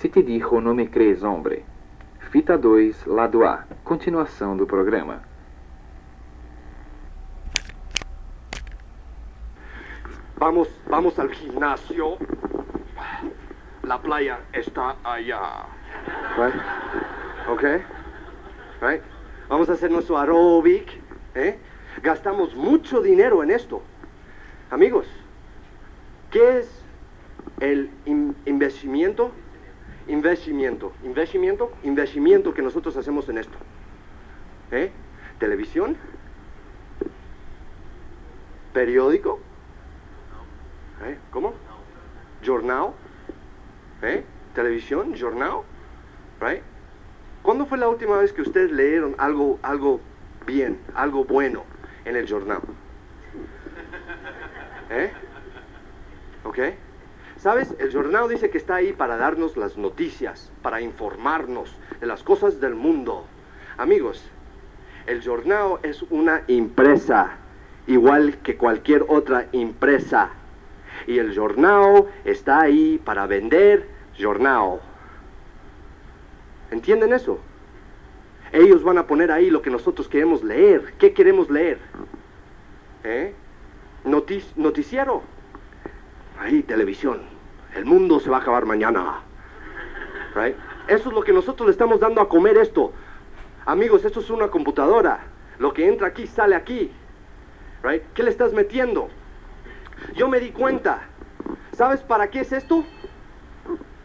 Se 0.00 0.08
te 0.08 0.22
dijo 0.22 0.60
não 0.62 0.74
me 0.74 0.86
crees, 0.86 1.22
hombre. 1.22 1.62
Fita 2.30 2.56
2, 2.56 3.04
lado 3.06 3.44
A. 3.44 3.66
Continuação 3.84 4.56
do 4.56 4.66
programa. 4.66 5.22
Vamos, 10.38 10.68
vamos 10.88 11.18
al 11.18 11.28
gimnasio. 11.30 12.16
La 13.82 13.98
playa 13.98 14.38
está 14.52 14.96
allá. 15.04 15.66
Right? 16.36 16.54
Okay? 17.50 17.82
Right? 18.80 19.02
Vamos 19.48 19.68
a 19.68 19.72
hacer 19.74 19.90
nuestro 19.90 20.16
aeróbic. 20.16 20.98
¿eh? 21.34 21.58
Gastamos 22.02 22.54
mucho 22.54 23.02
dinero 23.02 23.42
en 23.42 23.50
esto. 23.50 23.82
Amigos, 24.70 25.06
¿qué 26.30 26.60
es 26.60 26.84
el 27.60 27.90
in- 28.06 28.34
investimiento? 28.46 29.32
Investimiento, 30.08 30.92
investimiento, 31.04 31.72
investimiento 31.82 32.52
que 32.54 32.62
nosotros 32.62 32.96
hacemos 32.96 33.28
en 33.28 33.38
esto. 33.38 33.56
¿Eh? 34.72 34.90
Televisión, 35.38 35.96
periódico, 38.72 39.40
¿Eh? 41.02 41.16
¿Cómo? 41.30 41.54
Jornal. 42.44 42.90
¿Eh? 44.02 44.24
Televisión, 44.54 45.14
jornal. 45.18 45.62
Right? 46.40 46.62
¿Cuándo 47.42 47.66
fue 47.66 47.78
la 47.78 47.88
última 47.88 48.18
vez 48.18 48.32
que 48.32 48.42
ustedes 48.42 48.70
leyeron 48.70 49.14
algo, 49.18 49.58
algo 49.62 50.00
bien, 50.46 50.78
algo 50.94 51.24
bueno 51.24 51.64
en 52.04 52.16
el 52.16 52.28
jornal? 52.28 52.60
¿Eh? 54.90 55.10
¿Ok? 56.44 56.58
¿Sabes? 57.40 57.74
El 57.78 57.90
jornal 57.90 58.28
dice 58.28 58.50
que 58.50 58.58
está 58.58 58.74
ahí 58.76 58.92
para 58.92 59.16
darnos 59.16 59.56
las 59.56 59.78
noticias, 59.78 60.52
para 60.60 60.82
informarnos 60.82 61.74
de 61.98 62.06
las 62.06 62.22
cosas 62.22 62.60
del 62.60 62.74
mundo. 62.74 63.24
Amigos, 63.78 64.22
el 65.06 65.24
jornal 65.24 65.78
es 65.82 66.02
una 66.10 66.42
empresa, 66.48 67.30
igual 67.86 68.36
que 68.42 68.58
cualquier 68.58 69.06
otra 69.08 69.46
empresa. 69.52 70.28
Y 71.06 71.16
el 71.18 71.34
jornal 71.34 72.04
está 72.26 72.60
ahí 72.60 73.00
para 73.02 73.26
vender 73.26 73.88
jornal. 74.20 74.80
¿Entienden 76.70 77.14
eso? 77.14 77.38
Ellos 78.52 78.82
van 78.82 78.98
a 78.98 79.06
poner 79.06 79.32
ahí 79.32 79.48
lo 79.48 79.62
que 79.62 79.70
nosotros 79.70 80.08
queremos 80.08 80.44
leer. 80.44 80.92
¿Qué 80.98 81.14
queremos 81.14 81.48
leer? 81.48 81.78
¿Eh? 83.02 83.32
Notic- 84.04 84.54
noticiero. 84.56 85.22
Ahí, 86.40 86.62
televisión. 86.62 87.20
El 87.76 87.84
mundo 87.84 88.18
se 88.18 88.30
va 88.30 88.38
a 88.38 88.40
acabar 88.40 88.64
mañana. 88.64 89.20
Right? 90.34 90.56
Eso 90.88 91.10
es 91.10 91.14
lo 91.14 91.22
que 91.22 91.34
nosotros 91.34 91.66
le 91.66 91.72
estamos 91.72 92.00
dando 92.00 92.22
a 92.22 92.28
comer 92.30 92.56
esto. 92.56 92.92
Amigos, 93.66 94.06
esto 94.06 94.20
es 94.20 94.30
una 94.30 94.48
computadora. 94.48 95.20
Lo 95.58 95.74
que 95.74 95.86
entra 95.86 96.08
aquí 96.08 96.26
sale 96.26 96.56
aquí. 96.56 96.90
Right? 97.82 98.02
¿Qué 98.14 98.22
le 98.22 98.30
estás 98.30 98.54
metiendo? 98.54 99.08
Yo 100.14 100.28
me 100.28 100.40
di 100.40 100.50
cuenta. 100.50 101.02
¿Sabes 101.72 102.00
para 102.00 102.30
qué 102.30 102.40
es 102.40 102.52
esto? 102.52 102.84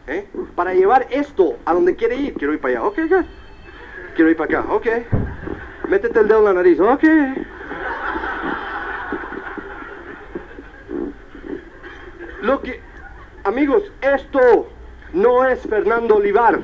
¿Eh? 0.06 0.28
Para 0.54 0.74
llevar 0.74 1.06
esto 1.10 1.56
a 1.64 1.72
donde 1.72 1.96
quiere 1.96 2.16
ir. 2.16 2.34
Quiero 2.34 2.52
ir 2.52 2.60
para 2.60 2.80
allá. 2.80 2.86
Ok, 2.86 2.98
good. 3.08 3.24
Quiero 4.14 4.30
ir 4.30 4.36
para 4.36 4.60
acá. 4.60 4.72
Ok. 4.74 4.86
Métete 5.88 6.20
el 6.20 6.28
dedo 6.28 6.40
en 6.40 6.44
la 6.44 6.52
nariz. 6.52 6.78
Ok. 6.80 7.02
Lo 12.42 12.60
que... 12.60 12.80
Amigos, 13.44 13.84
esto 14.00 14.68
no 15.12 15.44
es 15.44 15.60
Fernando 15.60 16.16
Olivar. 16.16 16.60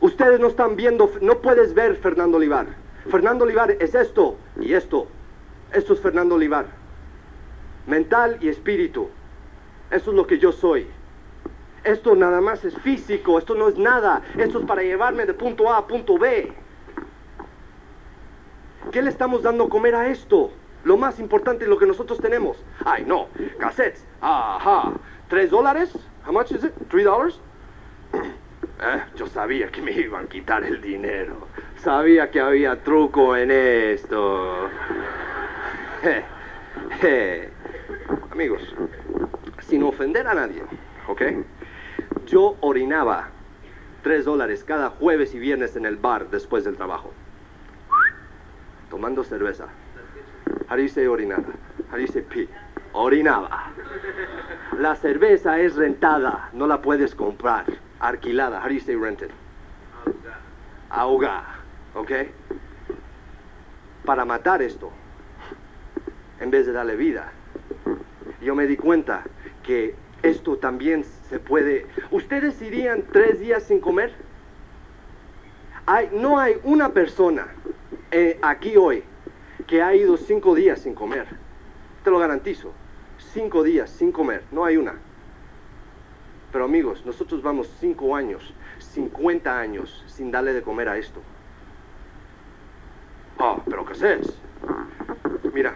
Ustedes 0.00 0.40
no 0.40 0.48
están 0.48 0.74
viendo, 0.74 1.10
no 1.20 1.38
puedes 1.40 1.74
ver 1.74 1.96
Fernando 1.96 2.38
Olivar. 2.38 2.66
Fernando 3.10 3.44
Olivar 3.44 3.70
es 3.72 3.94
esto 3.94 4.36
y 4.60 4.72
esto. 4.72 5.06
Esto 5.72 5.92
es 5.92 6.00
Fernando 6.00 6.34
Olivar. 6.34 6.66
Mental 7.86 8.38
y 8.40 8.48
espíritu. 8.48 9.08
Eso 9.90 10.10
es 10.10 10.16
lo 10.16 10.26
que 10.26 10.38
yo 10.38 10.50
soy. 10.50 10.86
Esto 11.84 12.14
nada 12.14 12.40
más 12.40 12.64
es 12.64 12.76
físico, 12.78 13.38
esto 13.38 13.54
no 13.54 13.68
es 13.68 13.76
nada. 13.76 14.22
Esto 14.38 14.60
es 14.60 14.66
para 14.66 14.82
llevarme 14.82 15.26
de 15.26 15.34
punto 15.34 15.70
A 15.70 15.78
a 15.78 15.86
punto 15.86 16.16
B. 16.16 16.52
¿Qué 18.90 19.02
le 19.02 19.10
estamos 19.10 19.42
dando 19.42 19.64
a 19.64 19.68
comer 19.68 19.94
a 19.94 20.08
esto? 20.08 20.50
Lo 20.84 20.96
más 20.96 21.18
importante 21.20 21.64
es 21.64 21.70
lo 21.70 21.78
que 21.78 21.86
nosotros 21.86 22.20
tenemos. 22.20 22.62
Ay, 22.84 23.04
no, 23.06 23.28
cassettes. 23.58 24.04
Ajá. 24.20 24.92
¿Tres 25.28 25.50
dólares? 25.50 25.92
How 26.26 26.32
much 26.32 26.50
is 26.52 26.64
it? 26.64 26.72
Three 26.88 27.04
dollars? 27.04 27.40
Eh, 28.84 29.00
yo 29.14 29.28
sabía 29.28 29.68
que 29.68 29.80
me 29.80 29.92
iban 29.92 30.24
a 30.24 30.28
quitar 30.28 30.64
el 30.64 30.80
dinero. 30.80 31.46
Sabía 31.76 32.32
que 32.32 32.40
había 32.40 32.82
truco 32.82 33.36
en 33.36 33.52
esto. 33.52 34.68
Amigos, 38.32 38.74
sin 39.60 39.84
ofender 39.84 40.26
a 40.26 40.34
nadie, 40.34 40.64
¿ok? 41.06 41.22
Yo 42.26 42.56
orinaba 42.60 43.28
tres 44.02 44.24
dólares 44.24 44.64
cada 44.64 44.90
jueves 44.90 45.32
y 45.32 45.38
viernes 45.38 45.76
en 45.76 45.86
el 45.86 45.96
bar 45.96 46.28
después 46.30 46.64
del 46.64 46.76
trabajo. 46.76 47.12
Tomando 48.90 49.22
cerveza. 49.22 49.68
Say 50.88 51.06
orinaba? 51.06 51.52
Say 52.06 52.22
pee? 52.22 52.48
Orinaba. 52.92 53.72
La 54.78 54.94
cerveza 54.96 55.60
es 55.60 55.76
rentada, 55.76 56.48
no 56.52 56.66
la 56.66 56.80
puedes 56.80 57.14
comprar. 57.14 57.66
Alquilada. 58.00 58.62
Say 58.80 58.96
rented? 58.96 59.30
Ahoga. 60.90 61.44
¿Ok? 61.94 62.10
Para 64.04 64.24
matar 64.24 64.62
esto, 64.62 64.90
en 66.40 66.50
vez 66.50 66.66
de 66.66 66.72
darle 66.72 66.96
vida. 66.96 67.30
Yo 68.40 68.54
me 68.54 68.66
di 68.66 68.76
cuenta 68.76 69.22
que 69.62 69.94
esto 70.22 70.56
también 70.56 71.04
se 71.04 71.38
puede... 71.38 71.86
¿Ustedes 72.10 72.60
irían 72.62 73.04
tres 73.12 73.40
días 73.40 73.62
sin 73.62 73.80
comer? 73.80 74.12
Hay, 75.86 76.10
no 76.12 76.38
hay 76.38 76.56
una 76.64 76.88
persona 76.90 77.46
eh, 78.10 78.38
aquí 78.42 78.76
hoy 78.76 79.04
que 79.66 79.82
ha 79.82 79.94
ido 79.94 80.16
cinco 80.16 80.54
días 80.54 80.80
sin 80.80 80.94
comer. 80.94 81.26
Te 82.04 82.10
lo 82.10 82.18
garantizo. 82.18 82.72
Cinco 83.32 83.62
días 83.62 83.90
sin 83.90 84.12
comer. 84.12 84.42
No 84.50 84.64
hay 84.64 84.76
una. 84.76 84.94
Pero 86.52 86.64
amigos, 86.64 87.04
nosotros 87.06 87.42
vamos 87.42 87.70
cinco 87.80 88.14
años, 88.14 88.52
50 88.78 89.58
años 89.58 90.04
sin 90.06 90.30
darle 90.30 90.52
de 90.52 90.62
comer 90.62 90.88
a 90.88 90.98
esto. 90.98 91.20
Oh, 93.38 93.62
pero 93.64 93.86
¿qué 93.86 93.92
haces? 93.92 94.38
Mira, 95.54 95.74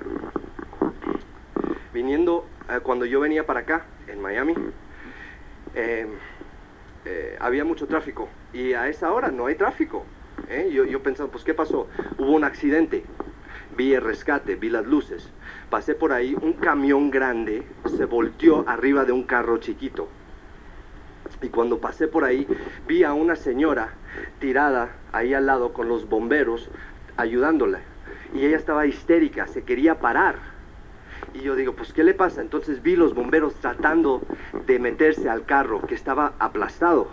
viniendo, 1.94 2.44
eh, 2.68 2.80
cuando 2.82 3.06
yo 3.06 3.20
venía 3.20 3.46
para 3.46 3.60
acá, 3.60 3.86
en 4.06 4.20
Miami, 4.20 4.54
eh, 5.74 6.06
eh, 7.06 7.36
había 7.40 7.64
mucho 7.64 7.86
tráfico. 7.86 8.28
Y 8.52 8.74
a 8.74 8.88
esa 8.88 9.12
hora 9.12 9.30
no 9.30 9.46
hay 9.46 9.54
tráfico. 9.54 10.04
¿eh? 10.48 10.70
Yo, 10.72 10.84
yo 10.84 11.02
pensaba, 11.02 11.30
pues 11.30 11.44
¿qué 11.44 11.54
pasó? 11.54 11.88
Hubo 12.18 12.32
un 12.32 12.44
accidente. 12.44 13.04
Vi 13.76 13.94
el 13.94 14.02
rescate, 14.02 14.56
vi 14.56 14.70
las 14.70 14.86
luces. 14.86 15.30
Pasé 15.70 15.94
por 15.94 16.12
ahí, 16.12 16.36
un 16.40 16.54
camión 16.54 17.10
grande 17.10 17.62
se 17.96 18.04
volteó 18.04 18.64
arriba 18.68 19.04
de 19.04 19.12
un 19.12 19.24
carro 19.24 19.58
chiquito. 19.58 20.08
Y 21.42 21.48
cuando 21.48 21.78
pasé 21.78 22.08
por 22.08 22.24
ahí, 22.24 22.46
vi 22.86 23.04
a 23.04 23.12
una 23.12 23.36
señora 23.36 23.94
tirada 24.38 24.90
ahí 25.12 25.34
al 25.34 25.46
lado 25.46 25.72
con 25.72 25.88
los 25.88 26.08
bomberos 26.08 26.70
ayudándola. 27.16 27.80
Y 28.34 28.44
ella 28.44 28.56
estaba 28.56 28.86
histérica, 28.86 29.46
se 29.46 29.62
quería 29.62 29.98
parar. 29.98 30.36
Y 31.34 31.40
yo 31.40 31.54
digo, 31.56 31.74
pues 31.74 31.92
¿qué 31.92 32.04
le 32.04 32.14
pasa? 32.14 32.40
Entonces 32.40 32.82
vi 32.82 32.96
los 32.96 33.14
bomberos 33.14 33.54
tratando 33.56 34.22
de 34.66 34.78
meterse 34.78 35.28
al 35.28 35.44
carro 35.44 35.82
que 35.82 35.94
estaba 35.94 36.34
aplastado. 36.38 37.08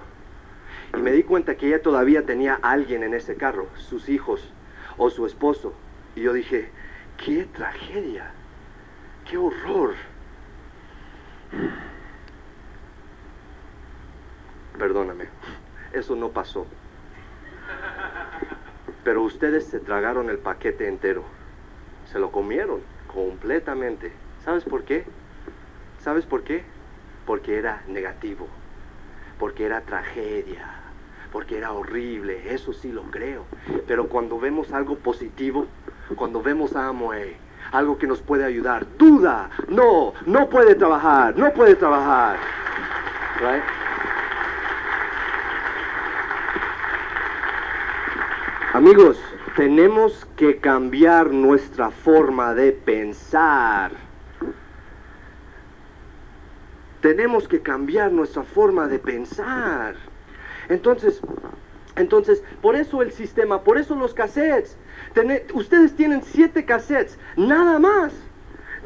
Y 0.97 1.01
me 1.01 1.11
di 1.11 1.23
cuenta 1.23 1.55
que 1.55 1.67
ella 1.67 1.81
todavía 1.81 2.25
tenía 2.25 2.59
alguien 2.61 3.03
en 3.03 3.13
ese 3.13 3.35
carro, 3.35 3.67
sus 3.75 4.09
hijos 4.09 4.53
o 4.97 5.09
su 5.09 5.25
esposo. 5.25 5.73
Y 6.15 6.21
yo 6.21 6.33
dije, 6.33 6.69
qué 7.17 7.45
tragedia, 7.45 8.31
qué 9.29 9.37
horror. 9.37 9.95
Perdóname, 14.77 15.25
eso 15.93 16.15
no 16.15 16.29
pasó. 16.29 16.65
Pero 19.03 19.23
ustedes 19.23 19.65
se 19.65 19.79
tragaron 19.79 20.29
el 20.29 20.39
paquete 20.39 20.87
entero. 20.87 21.23
Se 22.11 22.19
lo 22.19 22.31
comieron 22.31 22.81
completamente. 23.07 24.11
¿Sabes 24.43 24.63
por 24.63 24.83
qué? 24.83 25.05
¿Sabes 25.99 26.25
por 26.25 26.43
qué? 26.43 26.63
Porque 27.25 27.57
era 27.57 27.83
negativo. 27.87 28.47
Porque 29.39 29.65
era 29.65 29.81
tragedia. 29.81 30.65
Porque 31.31 31.57
era 31.57 31.71
horrible. 31.73 32.53
Eso 32.53 32.73
sí 32.73 32.91
lo 32.91 33.03
creo. 33.03 33.45
Pero 33.87 34.07
cuando 34.07 34.39
vemos 34.39 34.71
algo 34.71 34.97
positivo, 34.97 35.67
cuando 36.15 36.41
vemos 36.41 36.75
a 36.75 36.87
Amoe, 36.87 37.35
algo 37.71 37.97
que 37.97 38.07
nos 38.07 38.21
puede 38.21 38.45
ayudar. 38.45 38.85
Duda, 38.97 39.49
no, 39.67 40.13
no 40.25 40.49
puede 40.49 40.75
trabajar, 40.75 41.37
no 41.37 41.51
puede 41.53 41.75
trabajar. 41.75 42.37
Amigos, 48.73 49.21
tenemos 49.55 50.25
que 50.35 50.57
cambiar 50.57 51.31
nuestra 51.31 51.91
forma 51.91 52.53
de 52.53 52.71
pensar. 52.71 53.91
Tenemos 57.01 57.47
que 57.47 57.61
cambiar 57.61 58.11
nuestra 58.11 58.43
forma 58.43 58.87
de 58.87 58.97
pensar. 58.97 59.95
Entonces, 60.69 61.21
entonces, 61.95 62.43
por 62.61 62.75
eso 62.75 63.01
el 63.01 63.11
sistema, 63.11 63.61
por 63.61 63.77
eso 63.77 63.95
los 63.95 64.13
cassettes, 64.13 64.77
Ustedes 65.53 65.95
tienen 65.95 66.21
siete 66.23 66.65
cassettes, 66.65 67.17
nada 67.37 67.79
más. 67.79 68.13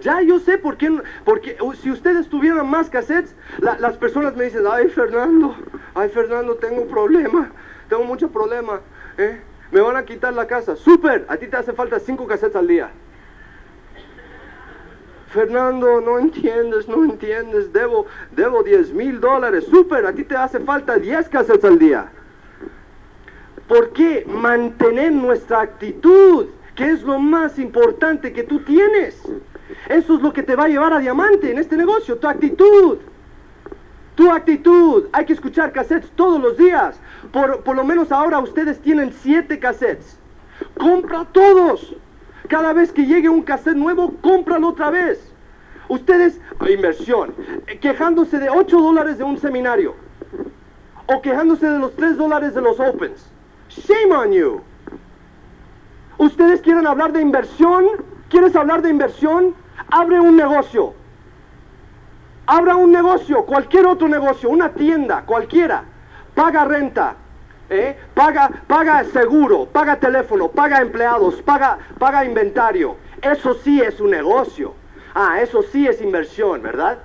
Ya 0.02 0.22
yo 0.22 0.38
sé 0.40 0.58
por 0.60 0.78
qué, 0.78 1.02
porque 1.26 1.58
uh, 1.60 1.74
si 1.74 1.90
ustedes 1.90 2.28
tuvieran 2.30 2.70
más 2.70 2.90
cassettes, 2.90 3.34
la- 3.60 3.80
las 3.80 3.98
personas 3.98 4.36
me 4.36 4.44
dicen, 4.44 4.64
ay 4.72 4.90
Fernando, 4.90 5.56
ay 5.96 6.10
Fernando, 6.10 6.56
tengo 6.56 6.84
un 6.84 6.88
problema, 6.88 7.50
tengo 7.90 8.04
mucho 8.04 8.30
problema, 8.30 8.82
¿eh? 9.18 9.42
me 9.72 9.82
van 9.82 9.96
a 9.96 10.06
quitar 10.06 10.34
la 10.34 10.46
casa. 10.46 10.76
Súper, 10.76 11.26
a 11.28 11.38
ti 11.38 11.48
te 11.48 11.58
hace 11.58 11.74
falta 11.74 12.00
cinco 12.00 12.28
cassettes 12.28 12.56
al 12.56 12.68
día. 12.68 12.92
Fernando, 15.30 16.00
no 16.00 16.20
entiendes, 16.20 16.88
no 16.88 17.04
entiendes, 17.04 17.74
debo, 17.74 18.06
debo 18.32 18.64
10 18.64 18.94
mil 18.94 19.20
dólares. 19.20 19.66
Súper, 19.66 20.06
a 20.06 20.14
ti 20.14 20.24
te 20.24 20.36
hace 20.38 20.60
falta 20.60 20.96
10 20.98 21.28
cassettes 21.28 21.66
al 21.66 21.80
día. 21.80 22.12
¿Por 23.68 23.92
qué? 23.92 24.26
Mantener 24.26 25.12
nuestra 25.12 25.62
actitud, 25.62 26.48
que 26.76 26.92
es 26.92 27.04
lo 27.04 27.20
más 27.20 27.60
importante 27.60 28.32
que 28.32 28.44
tú 28.44 28.60
tienes. 28.60 29.22
Eso 29.90 30.16
es 30.16 30.22
lo 30.22 30.32
que 30.32 30.44
te 30.44 30.56
va 30.56 30.66
a 30.66 30.70
llevar 30.70 30.94
a 30.94 31.00
diamante 31.00 31.52
en 31.52 31.58
este 31.58 31.76
negocio, 31.76 32.18
tu 32.18 32.28
actitud. 32.28 33.00
Tu 34.16 34.32
actitud. 34.32 35.06
Hay 35.12 35.26
que 35.26 35.34
escuchar 35.34 35.72
cassettes 35.72 36.10
todos 36.12 36.42
los 36.42 36.58
días. 36.58 37.00
Por, 37.32 37.62
por 37.64 37.76
lo 37.76 37.84
menos 37.84 38.12
ahora 38.12 38.40
ustedes 38.40 38.80
tienen 38.80 39.12
siete 39.12 39.60
cassettes. 39.60 40.18
Compra 40.78 41.26
todos. 41.32 41.96
Cada 42.48 42.72
vez 42.74 42.92
que 42.92 43.06
llegue 43.06 43.28
un 43.28 43.42
cassette 43.42 43.76
nuevo, 43.76 44.14
cómpralo 44.22 44.70
otra 44.70 44.90
vez. 44.90 45.34
Ustedes, 45.90 46.40
inversión, 46.70 47.34
quejándose 47.82 48.40
de 48.40 48.50
8 48.50 48.80
dólares 48.80 49.18
de 49.18 49.24
un 49.24 49.38
seminario. 49.38 49.96
O 51.06 51.22
quejándose 51.22 51.70
de 51.70 51.80
los 51.80 51.96
3 51.96 52.18
dólares 52.18 52.56
de 52.56 52.62
los 52.62 52.80
opens. 52.80 53.30
Shame 53.86 54.12
on 54.12 54.32
you. 54.32 54.62
Ustedes 56.18 56.62
quieren 56.62 56.88
hablar 56.88 57.12
de 57.14 57.22
inversión. 57.22 57.86
¿Quieres 58.30 58.56
hablar 58.56 58.82
de 58.82 58.90
inversión? 58.90 59.56
Abre 59.92 60.20
un 60.20 60.36
negocio. 60.36 60.94
Abra 62.48 62.78
un 62.78 62.94
negocio, 62.94 63.46
cualquier 63.46 63.86
otro 63.86 64.08
negocio, 64.08 64.50
una 64.50 64.70
tienda, 64.70 65.24
cualquiera. 65.26 65.84
Paga 66.34 66.64
renta, 66.64 67.16
¿eh? 67.70 67.98
paga, 68.14 68.50
paga 68.68 69.04
seguro, 69.04 69.66
paga 69.66 69.98
teléfono, 69.98 70.48
paga 70.48 70.80
empleados, 70.80 71.42
paga, 71.42 71.78
paga 72.00 72.24
inventario. 72.24 72.96
Eso 73.22 73.54
sí 73.56 73.82
es 73.82 74.00
un 74.00 74.12
negocio. 74.12 74.74
Ah, 75.14 75.42
eso 75.42 75.62
sí 75.62 75.88
es 75.88 76.02
inversión, 76.02 76.62
¿verdad? 76.62 77.00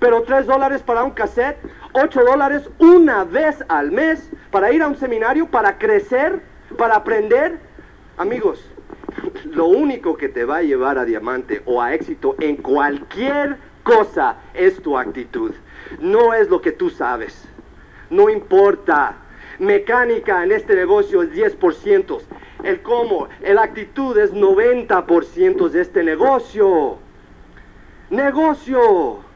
Pero 0.00 0.22
tres 0.22 0.46
dólares 0.46 0.82
para 0.82 1.04
un 1.04 1.10
cassette, 1.10 1.58
ocho 1.92 2.24
dólares 2.24 2.68
una 2.78 3.24
vez 3.24 3.62
al 3.68 3.92
mes 3.92 4.30
para 4.50 4.72
ir 4.72 4.82
a 4.82 4.88
un 4.88 4.96
seminario, 4.96 5.46
para 5.46 5.78
crecer, 5.78 6.40
para 6.76 6.96
aprender. 6.96 7.58
Amigos, 8.16 8.64
lo 9.44 9.66
único 9.66 10.16
que 10.16 10.30
te 10.30 10.44
va 10.44 10.56
a 10.56 10.62
llevar 10.62 10.98
a 10.98 11.04
diamante 11.04 11.62
o 11.66 11.82
a 11.82 11.94
éxito 11.94 12.34
en 12.40 12.56
cualquier 12.56 13.58
cosa 13.82 14.36
es 14.54 14.80
tu 14.82 14.96
actitud. 14.96 15.52
No 16.00 16.32
es 16.32 16.48
lo 16.48 16.60
que 16.60 16.72
tú 16.72 16.90
sabes. 16.90 17.46
No 18.08 18.30
importa. 18.30 19.16
Mecánica 19.58 20.42
en 20.42 20.52
este 20.52 20.74
negocio 20.74 21.22
es 21.22 21.32
10%. 21.32 22.20
El 22.64 22.80
cómo, 22.80 23.28
el 23.42 23.58
actitud 23.58 24.16
es 24.16 24.32
90% 24.32 25.68
de 25.68 25.80
este 25.82 26.02
negocio. 26.02 26.96
Negocio. 28.08 29.29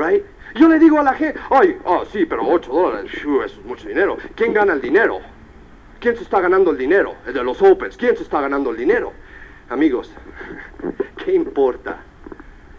Right? 0.00 0.24
Yo 0.54 0.66
le 0.66 0.78
digo 0.78 0.98
a 0.98 1.02
la 1.02 1.12
gente, 1.12 1.38
ay, 1.50 1.76
oh, 1.84 2.06
sí, 2.06 2.24
pero 2.24 2.42
8 2.48 2.72
dólares, 2.72 3.12
phew, 3.20 3.42
eso 3.42 3.60
es 3.60 3.66
mucho 3.66 3.86
dinero. 3.86 4.16
¿Quién 4.34 4.54
gana 4.54 4.72
el 4.72 4.80
dinero? 4.80 5.20
¿Quién 6.00 6.16
se 6.16 6.22
está 6.22 6.40
ganando 6.40 6.70
el 6.70 6.78
dinero? 6.78 7.16
El 7.26 7.34
de 7.34 7.44
los 7.44 7.60
Opens. 7.60 7.98
¿Quién 7.98 8.16
se 8.16 8.22
está 8.22 8.40
ganando 8.40 8.70
el 8.70 8.78
dinero? 8.78 9.12
Amigos, 9.68 10.10
¿qué 11.24 11.34
importa? 11.34 11.98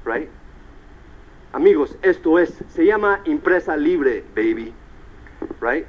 Right? 0.03 0.29
Amigos, 1.53 1.95
esto 2.01 2.39
es, 2.39 2.57
se 2.69 2.85
llama 2.85 3.21
impresa 3.25 3.77
libre, 3.77 4.23
baby. 4.35 4.73
Right? 5.59 5.85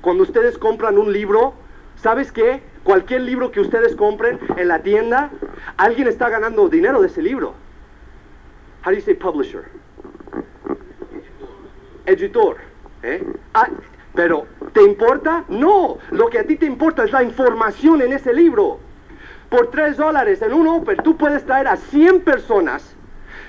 Cuando 0.00 0.22
ustedes 0.22 0.58
compran 0.58 0.96
un 0.96 1.12
libro, 1.12 1.54
¿sabes 1.96 2.30
qué? 2.30 2.62
Cualquier 2.84 3.22
libro 3.22 3.50
que 3.50 3.60
ustedes 3.60 3.96
compren 3.96 4.38
en 4.56 4.68
la 4.68 4.78
tienda, 4.84 5.30
alguien 5.76 6.06
está 6.06 6.28
ganando 6.28 6.68
dinero 6.68 7.00
de 7.00 7.08
ese 7.08 7.20
libro. 7.20 7.54
How 8.84 8.92
do 8.92 8.96
you 8.96 9.02
say 9.02 9.14
publisher? 9.14 9.68
Editor. 12.06 12.56
¿eh? 13.02 13.24
Ah, 13.54 13.68
pero, 14.14 14.46
¿te 14.72 14.82
importa? 14.82 15.44
No. 15.48 15.98
Lo 16.10 16.28
que 16.28 16.38
a 16.38 16.44
ti 16.44 16.56
te 16.56 16.66
importa 16.66 17.04
es 17.04 17.12
la 17.12 17.22
información 17.22 18.02
en 18.02 18.12
ese 18.12 18.32
libro. 18.32 18.78
Por 19.48 19.70
3 19.70 19.96
dólares 19.96 20.40
en 20.42 20.54
un 20.54 20.66
Open, 20.66 20.96
tú 20.98 21.16
puedes 21.16 21.44
traer 21.44 21.68
a 21.68 21.76
100 21.76 22.22
personas 22.22 22.96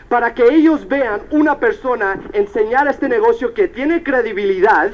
para 0.10 0.34
que 0.34 0.44
ellos 0.44 0.88
vean 0.88 1.22
una 1.32 1.60
persona 1.60 2.20
enseñar 2.34 2.88
este 2.88 3.08
negocio 3.08 3.54
que 3.54 3.68
tiene 3.68 4.04
credibilidad, 4.04 4.92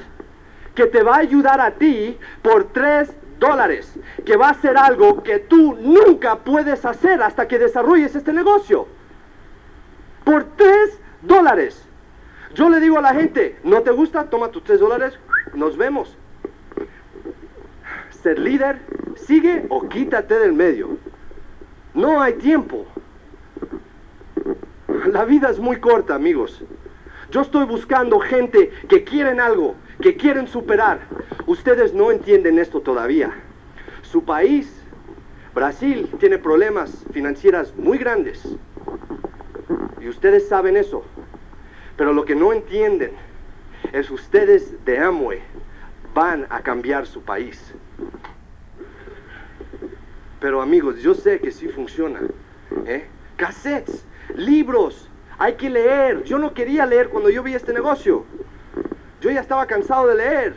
que 0.75 0.85
te 0.85 1.03
va 1.03 1.15
a 1.15 1.19
ayudar 1.19 1.59
a 1.61 1.71
ti 1.71 2.17
por 2.41 2.65
3 2.71 3.11
dólares, 3.39 3.91
que 4.25 4.37
va 4.37 4.47
a 4.47 4.51
hacer 4.51 4.77
algo 4.77 5.23
que 5.23 5.39
tú 5.39 5.75
nunca 5.81 6.37
puedes 6.37 6.85
hacer 6.85 7.21
hasta 7.23 7.47
que 7.47 7.57
desarrolles 7.57 8.15
este 8.15 8.31
negocio. 8.31 8.87
Por 10.23 10.43
3 10.55 10.99
dólares. 11.23 11.88
Yo 12.55 12.69
le 12.69 12.79
digo 12.79 12.97
a 12.97 13.01
la 13.01 13.13
gente, 13.13 13.57
¿no 13.63 13.81
te 13.81 13.91
gusta? 13.91 14.29
Toma 14.29 14.49
tus 14.49 14.63
3 14.63 14.79
dólares, 14.79 15.13
nos 15.53 15.77
vemos. 15.77 16.17
Ser 18.09 18.39
líder, 18.39 18.79
sigue 19.15 19.65
o 19.69 19.87
quítate 19.87 20.39
del 20.39 20.53
medio. 20.53 20.97
No 21.93 22.21
hay 22.21 22.33
tiempo. 22.33 22.85
La 25.11 25.25
vida 25.25 25.49
es 25.49 25.59
muy 25.59 25.79
corta, 25.79 26.15
amigos. 26.15 26.63
Yo 27.31 27.41
estoy 27.41 27.65
buscando 27.65 28.19
gente 28.19 28.71
que 28.89 29.03
quieren 29.03 29.39
algo, 29.39 29.75
que 30.01 30.17
quieren 30.17 30.47
superar. 30.47 30.99
Ustedes 31.45 31.93
no 31.93 32.11
entienden 32.11 32.57
esto 32.57 32.81
todavía. 32.81 33.31
Su 34.01 34.23
país, 34.23 34.83
Brasil, 35.53 36.09
tiene 36.19 36.39
problemas 36.39 37.05
financieros 37.11 37.75
muy 37.77 37.99
grandes. 37.99 38.57
Y 40.01 40.09
ustedes 40.09 40.47
saben 40.47 40.75
eso. 40.75 41.03
Pero 41.99 42.13
lo 42.13 42.23
que 42.23 42.33
no 42.33 42.53
entienden 42.53 43.11
es 43.91 44.09
ustedes 44.09 44.85
de 44.85 44.99
Amway 44.99 45.41
van 46.13 46.47
a 46.49 46.61
cambiar 46.61 47.05
su 47.05 47.21
país. 47.23 47.73
Pero 50.39 50.61
amigos, 50.61 51.01
yo 51.01 51.13
sé 51.13 51.41
que 51.41 51.51
sí 51.51 51.67
funciona. 51.67 52.21
¿eh? 52.85 53.05
Cassettes, 53.35 54.05
libros, 54.33 55.09
hay 55.37 55.55
que 55.55 55.69
leer. 55.69 56.23
Yo 56.23 56.39
no 56.39 56.53
quería 56.53 56.85
leer 56.85 57.09
cuando 57.09 57.29
yo 57.29 57.43
vi 57.43 57.53
este 57.53 57.73
negocio. 57.73 58.23
Yo 59.19 59.29
ya 59.29 59.41
estaba 59.41 59.65
cansado 59.65 60.07
de 60.07 60.15
leer. 60.15 60.55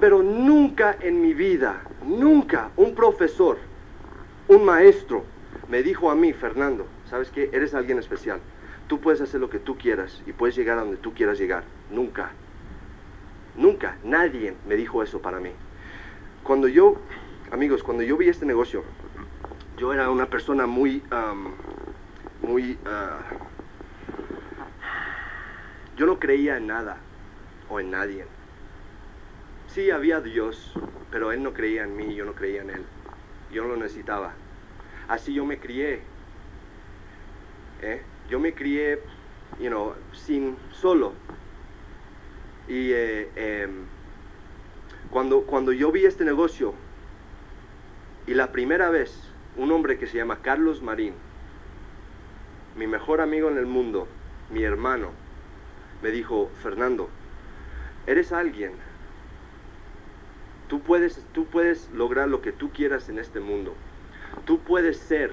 Pero 0.00 0.20
nunca 0.20 0.96
en 0.98 1.22
mi 1.22 1.32
vida, 1.32 1.80
nunca 2.04 2.70
un 2.76 2.96
profesor, 2.96 3.56
un 4.48 4.64
maestro, 4.64 5.22
me 5.68 5.84
dijo 5.84 6.10
a 6.10 6.16
mí, 6.16 6.32
Fernando, 6.32 6.88
¿sabes 7.08 7.30
qué? 7.30 7.50
Eres 7.52 7.72
alguien 7.72 8.00
especial. 8.00 8.40
Tú 8.92 9.00
puedes 9.00 9.22
hacer 9.22 9.40
lo 9.40 9.48
que 9.48 9.58
tú 9.58 9.78
quieras 9.78 10.20
y 10.26 10.34
puedes 10.34 10.54
llegar 10.54 10.76
a 10.76 10.82
donde 10.82 10.98
tú 10.98 11.14
quieras 11.14 11.38
llegar. 11.38 11.64
Nunca. 11.90 12.32
Nunca. 13.56 13.96
Nadie 14.04 14.54
me 14.68 14.76
dijo 14.76 15.02
eso 15.02 15.22
para 15.22 15.40
mí. 15.40 15.48
Cuando 16.44 16.68
yo, 16.68 16.98
amigos, 17.50 17.82
cuando 17.82 18.02
yo 18.02 18.18
vi 18.18 18.28
este 18.28 18.44
negocio, 18.44 18.84
yo 19.78 19.94
era 19.94 20.10
una 20.10 20.26
persona 20.26 20.66
muy, 20.66 21.02
muy, 22.42 22.72
uh, 22.72 23.34
yo 25.96 26.04
no 26.04 26.18
creía 26.18 26.58
en 26.58 26.66
nada 26.66 26.98
o 27.70 27.80
en 27.80 27.92
nadie. 27.92 28.26
Sí, 29.68 29.90
había 29.90 30.20
Dios, 30.20 30.74
pero 31.10 31.32
Él 31.32 31.42
no 31.42 31.54
creía 31.54 31.84
en 31.84 31.96
mí, 31.96 32.14
yo 32.14 32.26
no 32.26 32.34
creía 32.34 32.60
en 32.60 32.68
Él. 32.68 32.84
Yo 33.50 33.62
no 33.62 33.68
lo 33.68 33.76
necesitaba. 33.78 34.34
Así 35.08 35.32
yo 35.32 35.46
me 35.46 35.58
crié. 35.58 36.02
¿eh? 37.80 38.02
Yo 38.28 38.38
me 38.40 38.54
crié, 38.54 39.00
you 39.60 39.68
know, 39.68 39.94
sin 40.12 40.56
solo. 40.72 41.12
Y 42.68 42.92
eh, 42.92 43.30
em, 43.36 43.86
cuando, 45.10 45.42
cuando 45.42 45.72
yo 45.72 45.92
vi 45.92 46.04
este 46.04 46.24
negocio, 46.24 46.74
y 48.26 48.34
la 48.34 48.52
primera 48.52 48.90
vez, 48.90 49.28
un 49.56 49.72
hombre 49.72 49.98
que 49.98 50.06
se 50.06 50.16
llama 50.16 50.38
Carlos 50.42 50.82
Marín, 50.82 51.14
mi 52.76 52.86
mejor 52.86 53.20
amigo 53.20 53.50
en 53.50 53.58
el 53.58 53.66
mundo, 53.66 54.08
mi 54.50 54.62
hermano, 54.62 55.10
me 56.02 56.10
dijo, 56.10 56.50
Fernando, 56.62 57.10
eres 58.06 58.32
alguien 58.32 58.72
Tú 60.72 60.80
puedes, 60.80 61.22
tú 61.34 61.44
puedes 61.44 61.90
lograr 61.90 62.28
lo 62.28 62.40
que 62.40 62.50
tú 62.50 62.70
quieras 62.70 63.10
en 63.10 63.18
este 63.18 63.40
mundo. 63.40 63.74
Tú 64.46 64.60
puedes 64.60 64.96
ser 64.96 65.30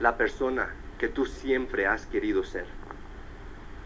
la 0.00 0.16
persona 0.16 0.70
que 0.98 1.08
tú 1.08 1.24
siempre 1.24 1.86
has 1.86 2.06
querido 2.06 2.44
ser. 2.44 2.66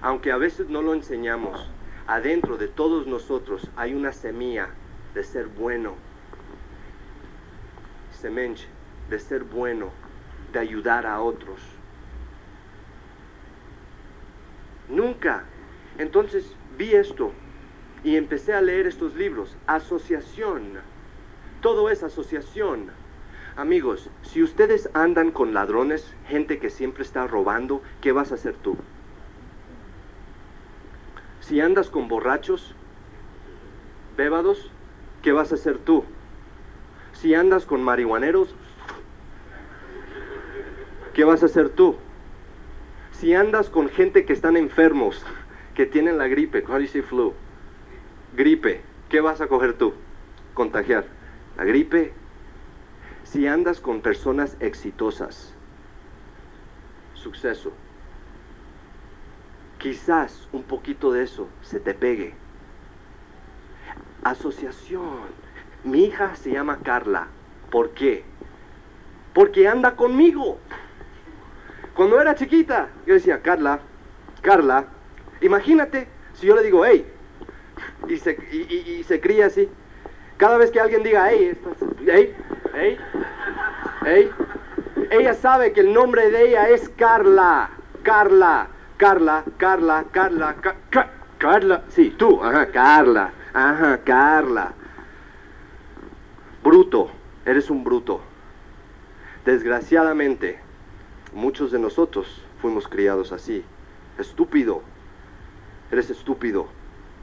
Aunque 0.00 0.32
a 0.32 0.36
veces 0.36 0.68
no 0.68 0.82
lo 0.82 0.94
enseñamos, 0.94 1.70
adentro 2.06 2.56
de 2.56 2.68
todos 2.68 3.06
nosotros 3.06 3.70
hay 3.76 3.94
una 3.94 4.12
semilla 4.12 4.70
de 5.14 5.22
ser 5.22 5.46
bueno. 5.46 5.94
Semenche, 8.10 8.66
de 9.10 9.18
ser 9.18 9.44
bueno, 9.44 9.90
de 10.52 10.58
ayudar 10.58 11.06
a 11.06 11.20
otros. 11.20 11.60
Nunca. 14.88 15.44
Entonces 15.98 16.56
vi 16.76 16.94
esto 16.94 17.32
y 18.02 18.16
empecé 18.16 18.54
a 18.54 18.60
leer 18.60 18.86
estos 18.86 19.14
libros. 19.14 19.56
Asociación. 19.66 20.80
Todo 21.60 21.90
es 21.90 22.02
asociación. 22.02 22.90
Amigos, 23.56 24.08
si 24.22 24.42
ustedes 24.42 24.88
andan 24.94 25.30
con 25.30 25.52
ladrones, 25.52 26.14
gente 26.26 26.58
que 26.58 26.70
siempre 26.70 27.02
está 27.02 27.26
robando, 27.26 27.82
¿qué 28.00 28.10
vas 28.12 28.32
a 28.32 28.36
hacer 28.36 28.54
tú? 28.54 28.78
Si 31.40 31.60
andas 31.60 31.90
con 31.90 32.08
borrachos, 32.08 32.74
bébados, 34.16 34.70
¿qué 35.20 35.32
vas 35.32 35.52
a 35.52 35.56
hacer 35.56 35.76
tú? 35.76 36.04
Si 37.12 37.34
andas 37.34 37.66
con 37.66 37.82
marihuaneros, 37.82 38.54
¿qué 41.12 41.24
vas 41.24 41.42
a 41.42 41.46
hacer 41.46 41.68
tú? 41.68 41.96
Si 43.10 43.34
andas 43.34 43.68
con 43.68 43.90
gente 43.90 44.24
que 44.24 44.32
están 44.32 44.56
enfermos, 44.56 45.26
que 45.74 45.84
tienen 45.84 46.16
la 46.16 46.26
gripe, 46.26 46.62
flu? 47.02 47.34
Gripe, 48.34 48.80
¿qué 49.10 49.20
vas 49.20 49.42
a 49.42 49.46
coger 49.46 49.74
tú? 49.74 49.92
Contagiar. 50.54 51.04
La 51.58 51.64
gripe. 51.64 52.21
Si 53.32 53.46
andas 53.46 53.80
con 53.80 54.02
personas 54.02 54.58
exitosas, 54.60 55.54
suceso, 57.14 57.72
quizás 59.78 60.50
un 60.52 60.62
poquito 60.62 61.10
de 61.10 61.22
eso 61.22 61.48
se 61.62 61.80
te 61.80 61.94
pegue. 61.94 62.34
Asociación. 64.22 65.30
Mi 65.82 66.04
hija 66.04 66.36
se 66.36 66.50
llama 66.50 66.80
Carla. 66.82 67.28
¿Por 67.70 67.92
qué? 67.92 68.22
Porque 69.32 69.66
anda 69.66 69.96
conmigo. 69.96 70.58
Cuando 71.94 72.20
era 72.20 72.34
chiquita, 72.34 72.90
yo 73.06 73.14
decía, 73.14 73.40
Carla, 73.40 73.80
Carla, 74.42 74.88
imagínate 75.40 76.06
si 76.34 76.48
yo 76.48 76.54
le 76.54 76.62
digo, 76.62 76.84
hey, 76.84 77.10
y 78.08 78.18
se, 78.18 78.32
y, 78.52 79.02
se 79.04 79.22
cría 79.22 79.46
así. 79.46 79.70
Cada 80.36 80.58
vez 80.58 80.70
que 80.70 80.80
alguien 80.80 81.02
diga, 81.02 81.30
hey, 81.30 81.58
hey, 82.06 82.31
hey, 82.74 82.98
hey, 84.04 84.30
ella 85.10 85.34
sabe 85.34 85.72
que 85.72 85.80
el 85.80 85.92
nombre 85.92 86.30
de 86.30 86.48
ella 86.48 86.68
es 86.68 86.88
Carla, 86.90 87.70
Carla, 88.02 88.68
Carla, 88.96 89.44
Carla, 89.58 90.04
Carla, 90.10 90.56
Carla, 90.60 91.10
Carla, 91.38 91.82
sí, 91.88 92.14
tú, 92.16 92.42
ajá, 92.42 92.66
Carla, 92.66 93.32
ajá, 93.52 93.98
Carla. 94.04 94.72
Bruto, 96.62 97.10
eres 97.44 97.68
un 97.70 97.82
bruto. 97.82 98.20
Desgraciadamente, 99.44 100.60
muchos 101.32 101.72
de 101.72 101.78
nosotros 101.80 102.44
fuimos 102.60 102.86
criados 102.86 103.32
así. 103.32 103.64
Estúpido, 104.18 104.82
eres 105.90 106.10
estúpido, 106.10 106.68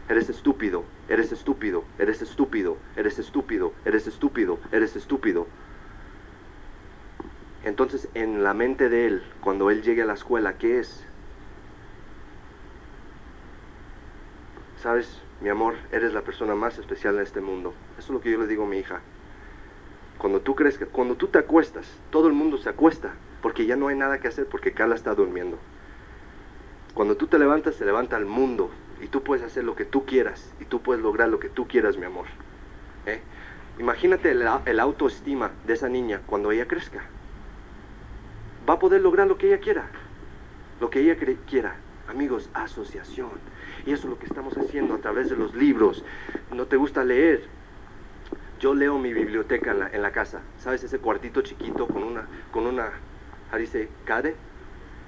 eres 0.10 0.28
estúpido, 0.28 0.84
eres 1.08 1.32
estúpido, 1.32 1.86
eres 2.00 2.22
estúpido, 2.24 2.78
eres 2.96 3.20
estúpido, 3.20 3.74
eres 3.86 4.08
estúpido, 4.08 4.60
eres 4.72 4.96
estúpido. 4.96 5.48
Entonces, 7.64 8.10
en 8.16 8.44
la 8.44 8.56
mente 8.56 8.90
de 8.90 9.06
él, 9.06 9.24
cuando 9.40 9.70
él 9.70 9.84
llegue 9.84 10.02
a 10.02 10.06
la 10.06 10.16
escuela, 10.16 10.58
¿qué 10.58 10.80
es? 10.80 11.06
Sabes, 14.82 15.22
mi 15.42 15.50
amor, 15.50 15.76
eres 15.92 16.14
la 16.14 16.22
persona 16.22 16.56
más 16.56 16.80
especial 16.80 17.16
en 17.16 17.22
este 17.22 17.42
mundo. 17.42 17.74
Eso 18.00 18.08
es 18.08 18.10
lo 18.10 18.22
que 18.22 18.32
yo 18.32 18.40
le 18.40 18.48
digo 18.48 18.64
a 18.64 18.68
mi 18.68 18.78
hija. 18.78 19.02
Cuando 20.18 20.42
tú 20.42 20.56
crees 20.56 20.80
que, 20.80 20.88
cuando 20.88 21.16
tú 21.16 21.28
te 21.28 21.38
acuestas, 21.38 21.86
todo 22.10 22.28
el 22.28 22.34
mundo 22.34 22.58
se 22.58 22.70
acuesta, 22.70 23.14
porque 23.44 23.68
ya 23.68 23.76
no 23.76 23.90
hay 23.90 23.96
nada 23.96 24.20
que 24.20 24.30
hacer, 24.30 24.48
porque 24.48 24.74
Carla 24.74 24.96
está 24.96 25.14
durmiendo. 25.14 25.60
Cuando 26.96 27.16
tú 27.16 27.28
te 27.28 27.38
levantas, 27.38 27.76
se 27.76 27.86
levanta 27.86 28.18
el 28.18 28.26
mundo 28.26 28.72
y 29.02 29.08
tú 29.08 29.24
puedes 29.24 29.44
hacer 29.44 29.64
lo 29.64 29.76
que 29.76 29.86
tú 29.86 30.06
quieras 30.06 30.52
y 30.60 30.66
tú 30.66 30.82
puedes 30.82 31.02
lograr 31.02 31.30
lo 31.30 31.40
que 31.40 31.50
tú 31.50 31.68
quieras, 31.68 31.98
mi 31.98 32.06
amor. 32.06 32.26
¿Eh? 33.06 33.22
Imagínate 33.80 34.32
el, 34.32 34.80
autoestima 34.80 35.52
de 35.66 35.74
esa 35.74 35.88
niña 35.88 36.22
cuando 36.26 36.52
ella 36.52 36.68
crezca. 36.68 37.02
Va 38.68 38.74
a 38.74 38.80
poder 38.80 39.02
lograr 39.02 39.28
lo 39.28 39.38
que 39.38 39.48
ella 39.48 39.60
quiera, 39.60 39.90
lo 40.82 40.90
que 40.90 41.00
ella 41.00 41.16
quiera. 41.48 41.78
Amigos, 42.10 42.50
asociación. 42.54 43.30
Y 43.86 43.94
eso 43.94 44.04
es 44.04 44.10
lo 44.10 44.20
que 44.20 44.26
estamos 44.26 44.58
haciendo 44.58 44.96
a 44.96 44.98
través 44.98 45.30
de 45.30 45.38
los 45.38 45.56
libros. 45.56 46.04
¿No 46.54 46.66
te 46.66 46.76
gusta 46.76 47.04
leer? 47.04 47.44
Yo 48.60 48.74
leo 48.74 48.98
mi 48.98 49.14
biblioteca 49.14 49.72
en 49.72 49.80
la, 49.80 49.88
en 49.88 50.02
la 50.02 50.12
casa. 50.12 50.42
¿Sabes? 50.58 50.84
Ese 50.84 51.00
cuartito 51.00 51.42
chiquito 51.42 51.88
con 51.88 52.04
una, 52.04 52.28
con 52.52 52.66
una, 52.66 52.86
how 53.52 53.58
do 53.58 53.60
you 53.60 53.68
say, 53.68 53.88
cade? 54.06 54.36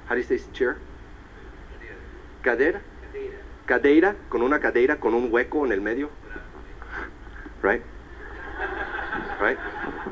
How 0.07 0.15
do 0.15 0.21
you 0.21 0.24
say 0.24 0.39
chair? 0.53 0.77
Cadera. 2.41 2.81
Cadeira, 3.71 4.17
con 4.27 4.41
una 4.41 4.59
cadeira, 4.59 4.99
con 4.99 5.13
un 5.13 5.31
hueco 5.31 5.65
en 5.65 5.71
el 5.71 5.79
medio. 5.79 6.09
Right? 7.63 7.81
Right? 9.39 9.57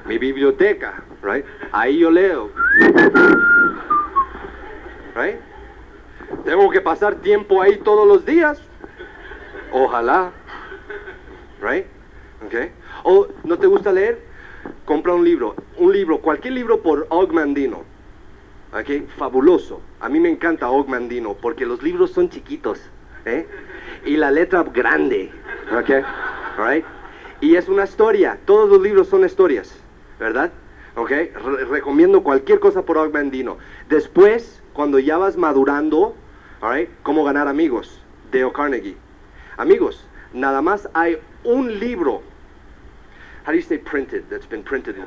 Mi 0.05 0.17
biblioteca, 0.17 1.03
right? 1.21 1.43
Ahí 1.73 1.99
yo 1.99 2.09
leo. 2.09 2.51
Right? 5.13 5.41
Tengo 6.45 6.69
que 6.69 6.79
pasar 6.79 7.15
tiempo 7.15 7.61
ahí 7.61 7.75
todos 7.79 8.07
los 8.07 8.25
días. 8.25 8.61
Ojalá. 9.73 10.31
Right? 11.61 11.85
Okay. 12.45 12.71
O 13.03 13.27
no 13.43 13.59
te 13.59 13.67
gusta 13.67 13.91
leer, 13.91 14.23
compra 14.85 15.13
un 15.13 15.25
libro, 15.25 15.53
un 15.75 15.91
libro, 15.91 16.19
cualquier 16.19 16.53
libro 16.53 16.81
por 16.81 17.07
Og 17.09 17.33
Mandino. 17.33 17.83
Okay, 18.71 19.05
fabuloso. 19.17 19.81
A 19.99 20.07
mí 20.07 20.17
me 20.21 20.29
encanta 20.29 20.69
Og 20.69 20.87
Mandino 20.87 21.33
porque 21.33 21.65
los 21.65 21.83
libros 21.83 22.11
son 22.11 22.29
chiquitos, 22.29 22.79
¿eh? 23.29 23.47
Y 24.05 24.17
la 24.17 24.31
letra 24.31 24.63
grande, 24.63 25.31
okay, 25.77 26.03
right? 26.57 26.85
Y 27.41 27.55
es 27.55 27.67
una 27.67 27.83
historia. 27.83 28.37
Todos 28.45 28.69
los 28.69 28.81
libros 28.81 29.07
son 29.07 29.25
historias, 29.25 29.77
¿verdad? 30.19 30.51
Re 30.95 31.31
recomiendo 31.69 32.23
cualquier 32.23 32.59
cosa 32.59 32.83
por 32.83 32.97
Og 32.97 33.13
Mandino. 33.13 33.57
Después, 33.87 34.61
cuando 34.73 34.99
ya 34.99 35.17
vas 35.17 35.37
madurando, 35.37 36.15
right, 36.61 36.89
cómo 37.03 37.23
ganar 37.23 37.47
amigos, 37.47 38.01
Dale 38.31 38.51
Carnegie. 38.51 38.97
Amigos, 39.57 40.05
nada 40.33 40.61
más 40.61 40.89
hay 40.93 41.17
un 41.43 41.79
libro 41.79 42.21
How 43.49 43.51
do 43.51 43.57
you 43.57 43.63
say 43.63 43.79
printed? 43.79 44.29
That's 44.29 44.45
been 44.45 44.61
printed 44.61 44.97
in. 44.97 45.05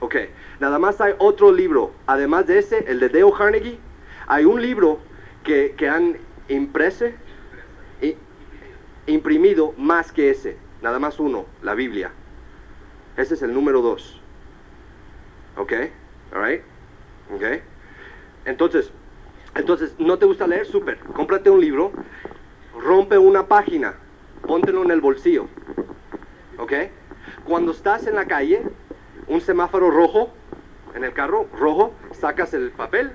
Ok, 0.00 0.14
nada 0.60 0.78
más 0.78 1.00
hay 1.00 1.14
otro 1.18 1.50
libro, 1.50 1.92
además 2.06 2.46
de 2.46 2.58
ese, 2.58 2.84
el 2.86 3.00
de 3.00 3.08
Dale 3.08 3.32
Carnegie, 3.32 3.78
hay 4.26 4.44
un 4.44 4.60
libro 4.60 4.98
que, 5.44 5.74
que 5.76 5.88
han 5.88 6.16
imprese, 6.48 7.14
imprimido 9.06 9.74
más 9.76 10.12
que 10.12 10.30
ese, 10.30 10.56
nada 10.82 10.98
más 10.98 11.18
uno, 11.18 11.46
la 11.62 11.74
Biblia. 11.74 12.12
Ese 13.16 13.34
es 13.34 13.42
el 13.42 13.52
número 13.52 13.82
dos. 13.82 14.20
Ok, 15.56 15.72
alright, 16.32 16.62
ok. 17.34 17.42
Entonces, 18.44 18.92
entonces, 19.54 19.94
¿no 19.98 20.18
te 20.18 20.26
gusta 20.26 20.46
leer? 20.46 20.66
Súper, 20.66 20.98
cómprate 20.98 21.50
un 21.50 21.60
libro, 21.60 21.92
rompe 22.78 23.18
una 23.18 23.46
página, 23.46 23.94
póntelo 24.46 24.84
en 24.84 24.90
el 24.90 25.00
bolsillo. 25.00 25.48
¿Ok? 26.58 26.72
Cuando 27.44 27.72
estás 27.72 28.06
en 28.06 28.14
la 28.14 28.26
calle, 28.26 28.62
un 29.26 29.40
semáforo 29.40 29.90
rojo, 29.90 30.32
en 30.94 31.04
el 31.04 31.12
carro, 31.12 31.48
rojo, 31.58 31.94
sacas 32.12 32.54
el 32.54 32.70
papel, 32.70 33.12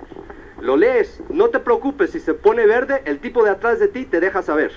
lo 0.60 0.76
lees. 0.76 1.20
No 1.28 1.48
te 1.48 1.58
preocupes, 1.58 2.10
si 2.10 2.20
se 2.20 2.34
pone 2.34 2.66
verde, 2.66 3.02
el 3.04 3.18
tipo 3.20 3.44
de 3.44 3.50
atrás 3.50 3.78
de 3.78 3.88
ti 3.88 4.04
te 4.04 4.20
deja 4.20 4.42
saber. 4.42 4.72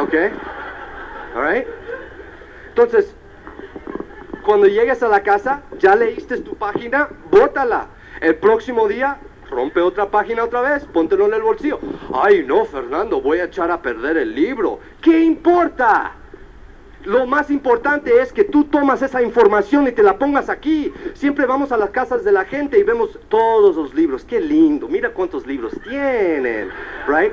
¿Ok? 0.00 0.14
¿Alright? 1.34 1.66
Entonces, 2.68 3.14
cuando 4.44 4.66
llegues 4.66 5.02
a 5.02 5.08
la 5.08 5.22
casa, 5.22 5.62
ya 5.78 5.94
leíste 5.94 6.38
tu 6.38 6.56
página, 6.56 7.08
bótala. 7.30 7.88
El 8.20 8.36
próximo 8.36 8.88
día, 8.88 9.18
rompe 9.50 9.80
otra 9.80 10.10
página 10.10 10.44
otra 10.44 10.60
vez, 10.60 10.84
póntelo 10.84 11.26
en 11.26 11.34
el 11.34 11.42
bolsillo. 11.42 11.80
Ay, 12.14 12.44
no, 12.46 12.64
Fernando, 12.64 13.20
voy 13.20 13.38
a 13.38 13.44
echar 13.44 13.70
a 13.70 13.82
perder 13.82 14.16
el 14.16 14.34
libro. 14.34 14.80
¿Qué 15.00 15.20
importa? 15.20 16.12
Lo 17.04 17.26
más 17.26 17.50
importante 17.50 18.20
es 18.20 18.32
que 18.32 18.44
tú 18.44 18.64
tomas 18.64 19.00
esa 19.02 19.22
información 19.22 19.86
y 19.88 19.92
te 19.92 20.02
la 20.02 20.18
pongas 20.18 20.48
aquí. 20.50 20.92
Siempre 21.14 21.46
vamos 21.46 21.72
a 21.72 21.76
las 21.76 21.90
casas 21.90 22.24
de 22.24 22.32
la 22.32 22.44
gente 22.44 22.78
y 22.78 22.82
vemos 22.82 23.18
todos 23.28 23.74
los 23.76 23.94
libros. 23.94 24.24
Qué 24.24 24.40
lindo. 24.40 24.86
Mira 24.88 25.10
cuántos 25.10 25.46
libros 25.46 25.72
tienen, 25.88 26.68
right? 27.08 27.32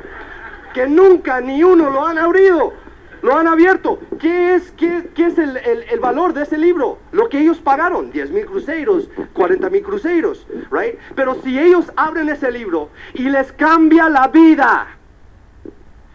que 0.73 0.85
nunca 0.87 1.41
ni 1.41 1.63
uno 1.63 1.89
lo 1.89 2.05
han 2.05 2.19
abrido, 2.19 2.71
lo 3.23 3.35
han 3.35 3.47
abierto. 3.47 3.97
¿Qué 4.19 4.53
es, 4.55 4.71
qué, 4.73 5.09
qué 5.15 5.25
es 5.27 5.37
el, 5.39 5.57
el- 5.57 5.83
el 5.89 5.99
valor 5.99 6.33
de 6.33 6.43
ese 6.43 6.57
libro? 6.57 6.99
Lo 7.11 7.29
que 7.29 7.39
ellos 7.39 7.57
pagaron, 7.57 8.11
10 8.11 8.29
mil 8.31 8.45
cruceros, 8.45 9.09
40 9.33 9.69
mil 9.71 9.81
cruceros, 9.81 10.45
right? 10.71 10.99
Pero 11.15 11.35
si 11.43 11.57
ellos 11.57 11.91
abren 11.95 12.29
ese 12.29 12.51
libro 12.51 12.89
y 13.15 13.23
les 13.23 13.51
cambia 13.53 14.07
la 14.09 14.27
vida, 14.27 14.96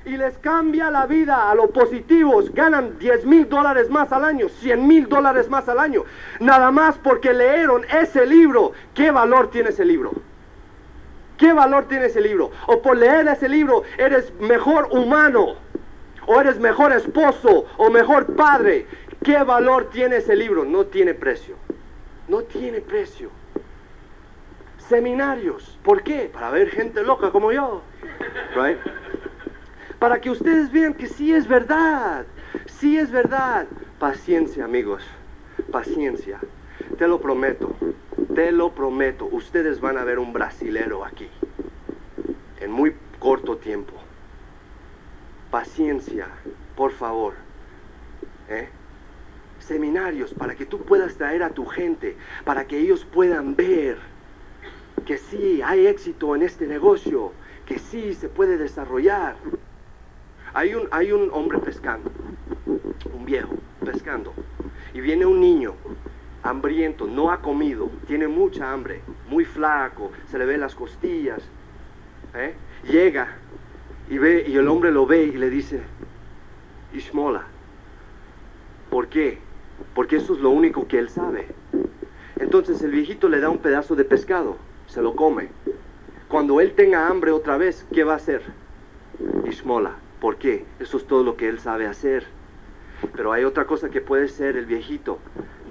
y 0.05 0.17
les 0.17 0.37
cambia 0.39 0.91
la 0.91 1.07
vida 1.07 1.51
a 1.51 1.55
los 1.55 1.71
positivos, 1.71 2.53
ganan 2.53 2.99
10 2.99 3.25
mil 3.27 3.49
dólares 3.49 3.89
más 3.91 4.13
al 4.13 4.25
año, 4.25 4.49
100 4.49 4.87
mil 4.87 5.09
dólares 5.09 5.49
más 5.49 5.69
al 5.69 5.79
año, 5.79 6.05
nada 6.41 6.71
más 6.71 6.99
porque 6.99 7.33
leyeron 7.33 7.85
ese 7.85 8.27
libro. 8.27 8.73
¿Qué 8.95 9.11
valor 9.11 9.51
tiene 9.51 9.71
ese 9.71 9.85
libro? 9.85 10.13
¿Qué 11.37 11.53
valor 11.53 11.87
tiene 11.89 12.07
ese 12.07 12.21
libro? 12.21 12.51
O 12.67 12.83
por 12.83 12.97
leer 12.97 13.27
ese 13.29 13.49
libro 13.49 13.83
eres 13.99 14.33
mejor 14.41 14.89
humano, 14.91 15.57
o 16.27 16.41
eres 16.41 16.59
mejor 16.59 16.93
esposo, 16.93 17.67
o 17.77 17.91
mejor 17.91 18.35
padre. 18.37 18.87
¿Qué 19.25 19.43
valor 19.43 19.91
tiene 19.91 20.17
ese 20.17 20.37
libro? 20.37 20.65
No 20.65 20.87
tiene 20.87 21.15
precio. 21.15 21.57
No 22.29 22.43
tiene 22.43 22.81
precio. 22.81 23.31
Seminarios. 24.79 25.79
¿Por 25.83 26.03
qué? 26.03 26.31
Para 26.33 26.51
ver 26.51 26.71
gente 26.71 27.03
loca 27.03 27.31
como 27.31 27.53
yo. 27.53 27.83
Right? 28.55 28.79
Para 30.03 30.21
que 30.21 30.31
ustedes 30.31 30.73
vean 30.73 30.95
que 30.95 31.07
sí 31.07 31.33
es 31.33 31.47
verdad. 31.47 32.27
Sí 32.67 32.99
es 32.99 33.13
verdad. 33.13 33.69
Paciencia, 34.01 34.65
amigos. 34.65 35.05
Paciencia. 35.71 36.41
Te 36.99 37.07
lo 37.07 37.21
prometo. 37.21 37.77
Te 38.35 38.51
lo 38.51 38.73
prometo. 38.73 39.27
Ustedes 39.27 39.81
van 39.81 39.97
a 39.97 40.03
ver 40.03 40.19
un 40.19 40.33
brasilero 40.33 41.05
aquí. 41.05 41.29
En 42.59 42.73
muy 42.73 42.97
corto 43.21 43.59
tiempo. 43.59 43.93
Paciencia, 45.53 46.27
por 46.75 46.91
favor. 46.91 47.35
¿Eh? 48.49 48.71
Seminarios 49.61 50.35
para 50.35 50.57
que 50.57 50.67
tú 50.67 50.81
puedas 50.81 51.15
traer 51.15 51.45
a 51.45 51.51
tu 51.51 51.65
gente, 51.65 52.17
para 52.45 52.67
que 52.67 52.77
ellos 52.77 53.05
puedan 53.05 53.55
ver 53.55 53.99
que 55.07 55.17
sí 55.17 55.63
hay 55.63 55.87
éxito 55.87 56.35
en 56.35 56.43
este 56.43 56.67
negocio, 56.67 57.31
que 57.67 57.79
sí 57.79 58.15
se 58.15 58.29
puede 58.29 58.57
desarrollar. 58.57 59.37
Hay 60.55 60.75
un, 60.75 60.89
hay 60.91 61.13
un 61.13 61.31
hombre 61.33 61.59
pescando, 61.59 62.11
un 63.15 63.25
viejo 63.25 63.55
pescando, 63.85 64.35
y 64.93 65.01
viene 65.01 65.25
un 65.25 65.41
niño 65.41 65.75
hambriento, 66.43 67.07
no 67.07 67.31
ha 67.31 67.41
comido, 67.41 67.91
tiene 68.07 68.29
mucha 68.29 68.71
hambre, 68.73 69.01
muy 69.29 69.45
flaco, 69.45 70.11
se 70.31 70.39
le 70.39 70.45
ven 70.45 70.61
las 70.61 70.75
costillas. 70.75 71.43
¿eh? 72.35 72.55
Llega 72.85 73.29
y 74.11 74.19
ve, 74.19 74.45
y 74.47 74.57
el 74.57 74.69
hombre 74.69 74.91
lo 74.91 75.07
ve 75.07 75.25
y 75.25 75.33
le 75.33 75.49
dice, 75.49 75.81
Ishmola, 76.93 77.45
¿por 78.91 79.09
qué? 79.09 79.39
Porque 79.95 80.17
eso 80.17 80.35
es 80.35 80.41
lo 80.41 80.51
único 80.51 80.87
que 80.87 80.99
él 80.99 81.09
sabe. 81.09 81.47
Entonces 82.39 82.83
el 82.83 82.91
viejito 82.91 83.29
le 83.29 83.41
da 83.41 83.49
un 83.49 83.59
pedazo 83.59 83.95
de 83.95 84.05
pescado, 84.05 84.57
se 84.87 85.01
lo 85.01 85.15
come. 85.15 85.49
Cuando 86.29 86.61
él 86.61 86.75
tenga 86.75 87.09
hambre 87.09 87.31
otra 87.31 87.57
vez, 87.57 87.87
¿qué 87.93 88.05
va 88.05 88.15
a 88.15 88.17
hacer? 88.17 88.43
Ishmola. 89.49 89.93
¿Por 90.23 90.37
qué? 90.37 90.65
Eso 90.79 90.99
es 90.99 91.07
todo 91.09 91.25
lo 91.25 91.37
que 91.37 91.49
él 91.49 91.59
sabe 91.59 91.89
hacer. 91.89 92.25
Pero 93.17 93.33
hay 93.33 93.43
otra 93.43 93.67
cosa 93.67 93.91
que 93.91 94.01
puede 94.01 94.29
ser 94.29 94.57
el 94.57 94.67
viejito. 94.67 95.19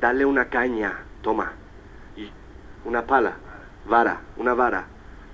Dale 0.01 0.25
una 0.25 0.49
caña, 0.49 1.05
toma. 1.21 1.53
Y 2.17 2.29
una 2.83 3.05
pala, 3.05 3.37
vara, 3.87 4.19
una 4.35 4.53
vara. 4.53 4.87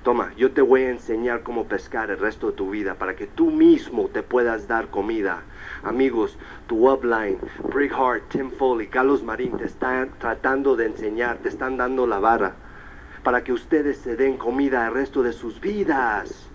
Toma, 0.04 0.34
yo 0.38 0.52
te 0.52 0.62
voy 0.62 0.84
a 0.84 0.92
enseñar 0.92 1.42
cómo 1.42 1.64
pescar 1.64 2.12
el 2.12 2.20
resto 2.20 2.52
de 2.52 2.58
tu 2.58 2.70
vida 2.70 2.94
para 2.94 3.16
que 3.16 3.26
tú 3.26 3.50
mismo 3.50 4.08
te 4.08 4.22
puedas 4.22 4.68
dar 4.68 4.90
comida. 4.90 5.42
Amigos, 5.82 6.38
tu 6.68 6.88
upline, 6.88 7.40
Brick 7.74 7.94
Hart, 7.94 8.30
Tim 8.30 8.52
Foley, 8.52 8.86
Carlos 8.86 9.24
Marín 9.24 9.58
te 9.58 9.66
están 9.66 10.12
tratando 10.20 10.76
de 10.76 10.86
enseñar, 10.86 11.38
te 11.38 11.50
están 11.50 11.76
dando 11.76 12.06
la 12.06 12.20
vara 12.20 12.54
para 13.24 13.44
que 13.44 13.52
ustedes 13.52 13.98
se 13.98 14.16
den 14.16 14.38
comida 14.38 14.86
el 14.86 14.94
resto 14.94 15.24
de 15.24 15.34
sus 15.34 15.60
vidas. 15.60 16.47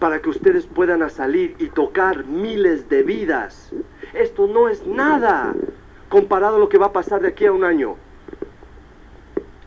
Para 0.00 0.20
que 0.20 0.30
ustedes 0.30 0.66
puedan 0.66 1.08
salir 1.10 1.54
y 1.60 1.68
tocar 1.68 2.24
miles 2.24 2.88
de 2.88 3.04
vidas. 3.04 3.72
Esto 4.12 4.48
no 4.48 4.68
es 4.68 4.84
nada 4.84 5.54
comparado 6.08 6.56
a 6.56 6.58
lo 6.58 6.68
que 6.68 6.78
va 6.78 6.86
a 6.86 6.92
pasar 6.92 7.20
de 7.20 7.28
aquí 7.28 7.46
a 7.46 7.52
un 7.52 7.62
año. 7.62 7.96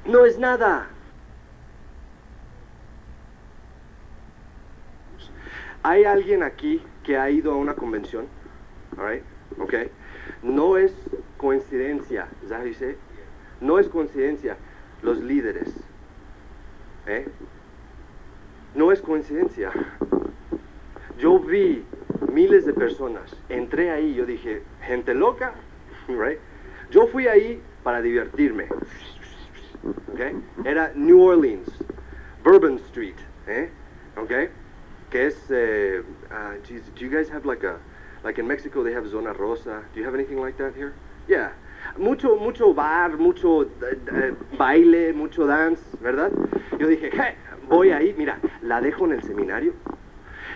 No 0.06 0.26
es 0.26 0.38
nada. 0.38 0.90
¿Hay 5.84 6.04
alguien 6.04 6.44
aquí 6.44 6.82
que 7.04 7.18
ha 7.18 7.30
ido 7.30 7.54
a 7.54 7.56
una 7.56 7.76
convención? 7.76 8.26
All? 8.98 9.22
Okay. 9.60 9.92
No 10.42 10.78
es 10.78 10.94
coincidencia, 11.38 12.28
¿ya 12.50 12.60
dice? 12.62 12.98
No 13.62 13.80
es 13.80 13.88
coincidencia. 13.88 14.58
Los 15.02 15.20
líderes. 15.20 15.70
¿eh? 17.08 17.28
No 18.76 18.92
es 18.92 19.02
coincidencia. 19.02 19.72
Yo 21.18 21.40
vi 21.40 21.86
miles 22.32 22.66
de 22.66 22.74
personas. 22.74 23.36
Entré 23.50 23.92
ahí, 23.92 24.16
yo 24.16 24.26
dije, 24.26 24.64
gente 24.82 25.14
loca, 25.14 25.54
right? 26.08 26.40
Yo 26.90 27.08
fui 27.08 27.28
ahí 27.28 27.62
para 27.84 28.02
divertirme. 28.02 28.68
Okay? 30.14 30.34
Era 30.66 30.92
New 30.96 31.22
Orleans, 31.22 31.70
Bourbon 32.44 32.78
Street, 32.88 33.16
¿eh? 33.48 33.70
Okay? 34.18 34.50
Que 35.10 35.28
es, 35.28 35.46
eh, 35.50 36.02
geez, 36.64 36.84
do 36.96 37.02
you 37.02 37.10
guys 37.10 37.30
have 37.30 37.46
like 37.46 37.64
a, 37.64 37.78
like 38.24 38.40
in 38.40 38.48
Mexico 38.48 38.84
they 38.84 38.94
have 38.94 39.08
zona 39.08 39.34
rosa? 39.34 39.84
Do 39.94 40.00
you 40.00 40.06
have 40.06 40.16
anything 40.16 40.40
like 40.40 40.58
that 40.58 40.76
here? 40.76 40.94
Yeah. 41.28 41.52
Mucho, 41.98 42.38
mucho 42.38 42.74
bar, 42.74 43.18
mucho 43.18 43.64
eh, 43.64 43.98
eh, 44.08 44.34
baile, 44.58 45.14
mucho 45.14 45.46
dance, 45.46 45.82
¿verdad? 46.02 46.32
Yo 46.80 46.88
dije, 46.88 47.12
"Je, 47.12 47.36
voy 47.70 47.92
ahí, 47.92 48.14
mira, 48.18 48.40
la 48.62 48.82
dejo 48.82 49.06
en 49.06 49.14
el 49.14 49.24
seminario. 49.24 49.74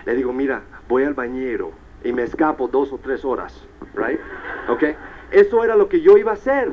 Le 0.04 0.14
digo, 0.14 0.32
mira, 0.32 0.62
voy 0.88 1.04
al 1.04 1.14
bañero 1.14 1.72
y 2.04 2.12
me 2.12 2.22
escapo 2.22 2.68
dos 2.68 2.92
o 2.92 2.98
tres 2.98 3.24
horas, 3.24 3.66
right? 3.94 4.20
¿Ok? 4.68 4.84
Eso 5.30 5.64
era 5.64 5.76
lo 5.76 5.88
que 5.88 6.00
yo 6.00 6.16
iba 6.16 6.30
a 6.30 6.34
hacer. 6.34 6.72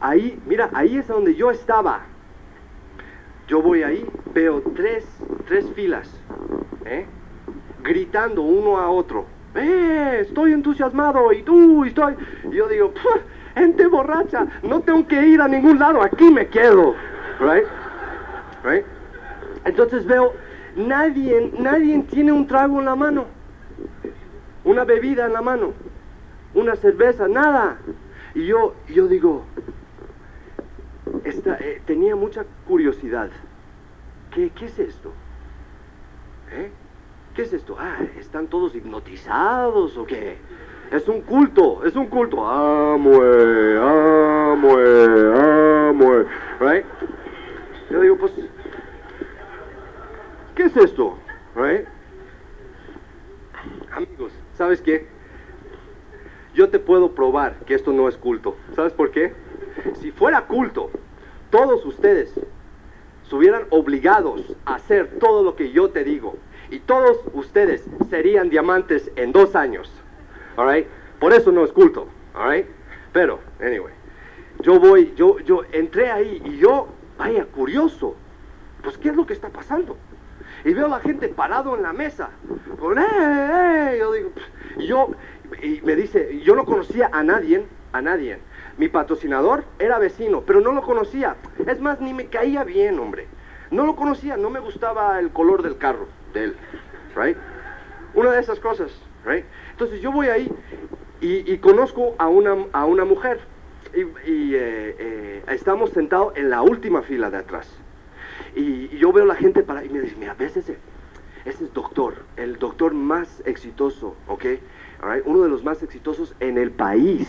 Ahí, 0.00 0.40
mira, 0.46 0.70
ahí 0.72 0.96
es 0.98 1.08
donde 1.08 1.34
yo 1.34 1.50
estaba. 1.50 2.00
Yo 3.48 3.60
voy 3.62 3.82
ahí, 3.82 4.06
veo 4.34 4.62
tres, 4.74 5.04
tres 5.46 5.68
filas, 5.74 6.08
¿eh? 6.84 7.06
Gritando 7.82 8.42
uno 8.42 8.78
a 8.78 8.88
otro. 8.88 9.26
¡Eh! 9.54 10.18
Estoy 10.22 10.52
entusiasmado 10.52 11.32
y 11.32 11.42
tú, 11.42 11.84
y 11.84 11.88
estoy. 11.88 12.14
Yo 12.50 12.68
digo, 12.68 12.92
"Puf, 12.92 13.22
gente 13.54 13.86
borracha, 13.86 14.46
no 14.62 14.80
tengo 14.80 15.06
que 15.06 15.26
ir 15.26 15.40
a 15.40 15.48
ningún 15.48 15.78
lado, 15.78 16.02
aquí 16.02 16.30
me 16.30 16.46
quedo, 16.48 16.94
right? 17.40 17.66
Right? 18.64 18.84
Entonces 19.64 20.06
veo, 20.06 20.32
nadie, 20.76 21.52
nadie 21.58 22.02
tiene 22.10 22.32
un 22.32 22.46
trago 22.46 22.80
en 22.80 22.86
la 22.86 22.96
mano, 22.96 23.26
una 24.64 24.84
bebida 24.84 25.26
en 25.26 25.32
la 25.32 25.42
mano, 25.42 25.72
una 26.54 26.76
cerveza, 26.76 27.28
nada. 27.28 27.78
Y 28.34 28.46
yo, 28.46 28.74
yo 28.88 29.08
digo, 29.08 29.44
eh, 31.24 31.82
tenía 31.86 32.16
mucha 32.16 32.44
curiosidad. 32.66 33.30
¿Qué, 34.34 34.50
es 34.62 34.78
esto? 34.78 35.12
¿Eh? 36.50 36.70
¿Qué 37.34 37.42
es 37.42 37.52
esto? 37.52 37.76
Ah, 37.78 37.98
¿están 38.18 38.46
todos 38.46 38.74
hipnotizados 38.74 39.96
o 39.96 40.06
qué? 40.06 40.38
Es 40.90 41.08
un 41.08 41.22
culto, 41.22 41.84
es 41.84 41.96
un 41.96 42.06
culto. 42.06 42.46
Amue, 42.46 43.78
amue, 43.78 45.88
amue. 45.88 46.26
Right? 46.60 46.84
Yo 47.90 48.00
digo, 48.00 48.16
pues, 48.16 48.32
¿qué 50.62 50.68
es 50.68 50.76
esto? 50.76 51.18
Right? 51.56 51.86
Amigos, 53.90 54.32
¿sabes 54.56 54.80
qué? 54.80 55.06
Yo 56.54 56.68
te 56.68 56.78
puedo 56.78 57.14
probar 57.14 57.56
que 57.66 57.74
esto 57.74 57.92
no 57.92 58.08
es 58.08 58.16
culto. 58.16 58.56
¿Sabes 58.76 58.92
por 58.92 59.10
qué? 59.10 59.32
Si 60.00 60.12
fuera 60.12 60.46
culto, 60.46 60.90
todos 61.50 61.84
ustedes 61.84 62.32
estuvieran 63.24 63.64
obligados 63.70 64.54
a 64.64 64.76
hacer 64.76 65.18
todo 65.18 65.42
lo 65.42 65.56
que 65.56 65.72
yo 65.72 65.90
te 65.90 66.04
digo. 66.04 66.36
Y 66.70 66.78
todos 66.78 67.18
ustedes 67.32 67.84
serían 68.08 68.48
diamantes 68.48 69.10
en 69.16 69.32
dos 69.32 69.56
años. 69.56 69.90
Alright? 70.56 70.86
Por 71.18 71.32
eso 71.32 71.50
no 71.50 71.64
es 71.64 71.72
culto. 71.72 72.06
Alright? 72.34 72.66
Pero, 73.12 73.40
anyway. 73.60 73.92
Yo 74.60 74.78
voy, 74.78 75.12
yo, 75.16 75.40
yo 75.40 75.62
entré 75.72 76.10
ahí 76.10 76.40
y 76.44 76.58
yo, 76.58 76.86
vaya, 77.18 77.46
curioso. 77.46 78.14
Pues, 78.82 78.96
¿qué 78.96 79.08
es 79.08 79.16
lo 79.16 79.26
que 79.26 79.32
está 79.32 79.48
pasando? 79.48 79.96
Y 80.64 80.74
veo 80.74 80.86
a 80.86 80.90
la 80.90 81.00
gente 81.00 81.28
parado 81.28 81.76
en 81.76 81.82
la 81.82 81.92
mesa. 81.92 82.30
Con, 82.78 82.98
¡eh, 82.98 83.02
eh! 83.02 83.96
Yo 83.98 84.12
digo, 84.12 84.30
y 84.78 84.86
yo, 84.86 85.10
y 85.62 85.80
me 85.82 85.96
dice, 85.96 86.40
yo 86.40 86.54
no 86.54 86.64
conocía 86.64 87.10
a 87.12 87.22
nadie, 87.22 87.64
a 87.92 88.00
nadie. 88.00 88.38
Mi 88.78 88.88
patrocinador 88.88 89.64
era 89.78 89.98
vecino, 89.98 90.42
pero 90.42 90.60
no 90.60 90.72
lo 90.72 90.82
conocía. 90.82 91.36
Es 91.66 91.80
más, 91.80 92.00
ni 92.00 92.14
me 92.14 92.26
caía 92.26 92.64
bien, 92.64 92.98
hombre. 92.98 93.26
No 93.70 93.86
lo 93.86 93.96
conocía, 93.96 94.36
no 94.36 94.50
me 94.50 94.60
gustaba 94.60 95.18
el 95.18 95.30
color 95.30 95.62
del 95.62 95.78
carro 95.78 96.06
de 96.32 96.44
él. 96.44 96.56
right? 97.16 97.36
Una 98.14 98.30
de 98.30 98.40
esas 98.40 98.60
cosas, 98.60 98.92
right? 99.24 99.44
Entonces 99.70 100.00
yo 100.00 100.12
voy 100.12 100.28
ahí 100.28 100.50
y, 101.20 101.56
conozco 101.58 102.14
a 102.18 102.28
una, 102.28 102.56
a 102.72 102.84
una 102.84 103.04
mujer 103.04 103.40
y, 103.94 104.00
y, 104.30 104.54
eh, 104.54 104.96
eh, 104.98 105.42
estamos 105.48 105.90
sentados 105.90 106.36
en 106.36 106.50
la 106.50 106.62
última 106.62 107.02
fila 107.02 107.30
de 107.30 107.38
atrás. 107.38 107.81
Y, 108.56 108.88
yo 108.98 109.12
veo 109.12 109.24
la 109.24 109.34
gente 109.34 109.62
para 109.62 109.84
y 109.84 109.88
me 109.88 110.00
dice, 110.00 110.16
mira, 110.18 110.34
¿ves 110.34 110.56
ese? 110.56 110.78
Ese 111.44 111.64
es 111.64 111.72
doctor, 111.74 112.14
el 112.36 112.58
doctor 112.58 112.94
más 112.94 113.42
exitoso, 113.46 114.14
¿ok? 114.28 114.44
Uno 115.24 115.42
de 115.42 115.48
los 115.48 115.64
más 115.64 115.82
exitosos 115.82 116.34
en 116.38 116.56
el 116.58 116.70
país, 116.70 117.28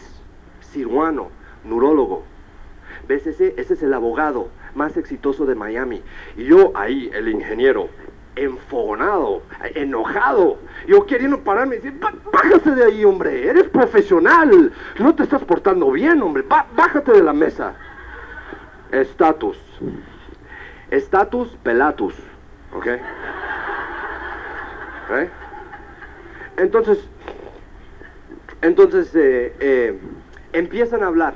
ciruano, 0.62 1.30
neurólogo. 1.63 2.23
¿Ves 3.08 3.26
ese? 3.26 3.56
Ese 3.58 3.73
es 3.73 3.82
el 3.84 3.93
abogado 3.93 4.49
más 4.76 4.97
exitoso 4.97 5.45
de 5.45 5.56
Miami. 5.56 6.02
Y 6.38 6.43
yo 6.45 6.71
ahí, 6.76 7.10
el 7.13 7.28
ingeniero, 7.30 7.89
enfogonado, 8.36 9.41
enojado. 9.76 10.58
Yo 10.88 11.06
queriendo 11.06 11.39
pararme 11.39 11.76
y 11.76 11.80
decir, 11.80 11.99
"Bá- 11.99 12.13
bájate 12.32 12.71
de 12.76 12.84
ahí, 12.86 13.04
hombre, 13.06 13.47
eres 13.47 13.65
profesional. 13.69 14.71
No 14.99 15.15
te 15.15 15.23
estás 15.23 15.43
portando 15.43 15.89
bien, 15.91 16.21
hombre. 16.21 16.43
Bá- 16.47 16.67
bájate 16.76 17.12
de 17.13 17.23
la 17.23 17.34
mesa. 17.34 17.73
Estatus. 18.91 19.58
Estatus 20.93 21.58
pelatus. 21.63 22.13
¿Ok? 22.71 22.88
Entonces, 26.58 27.10
entonces 28.62 29.15
eh, 29.15 29.56
eh, 29.60 29.99
empiezan 30.53 31.01
a 31.01 31.08
hablar 31.08 31.34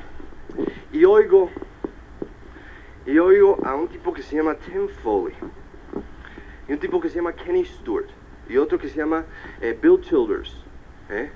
y 0.92 1.06
oigo 1.06 1.50
y 3.08 3.18
oigo 3.18 3.58
a 3.66 3.74
un 3.74 3.88
tipo 3.88 4.14
que 4.14 4.22
se 4.22 4.36
llama 4.36 4.54
Tim 4.54 4.88
Foley 5.02 5.34
y 6.68 6.74
un 6.74 6.80
tipo 6.80 7.02
que 7.02 7.10
se 7.10 7.16
llama 7.16 7.34
Kenny 7.34 7.66
Stewart 7.66 8.10
y 8.48 8.58
otro 8.58 8.78
que 8.78 8.90
se 8.90 8.98
llama 8.98 9.26
eh, 9.60 9.76
Bill 9.82 10.02
Childers 10.02 10.56
¿eh? 11.10 11.32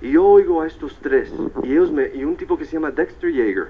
y 0.00 0.12
yo 0.12 0.24
oigo 0.24 0.62
a 0.62 0.66
estos 0.68 0.96
tres 1.00 1.32
y 1.64 1.72
ellos 1.72 1.90
me 1.90 2.08
y 2.14 2.22
un 2.22 2.36
tipo 2.36 2.56
que 2.56 2.64
se 2.64 2.74
llama 2.74 2.92
Dexter 2.92 3.32
Yeager 3.32 3.68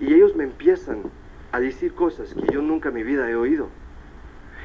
y 0.00 0.14
ellos 0.14 0.34
me 0.34 0.44
empiezan 0.44 1.02
a 1.54 1.60
decir 1.60 1.94
cosas 1.94 2.34
que 2.34 2.52
yo 2.52 2.60
nunca 2.60 2.88
en 2.88 2.96
mi 2.96 3.04
vida 3.04 3.30
he 3.30 3.36
oído 3.36 3.68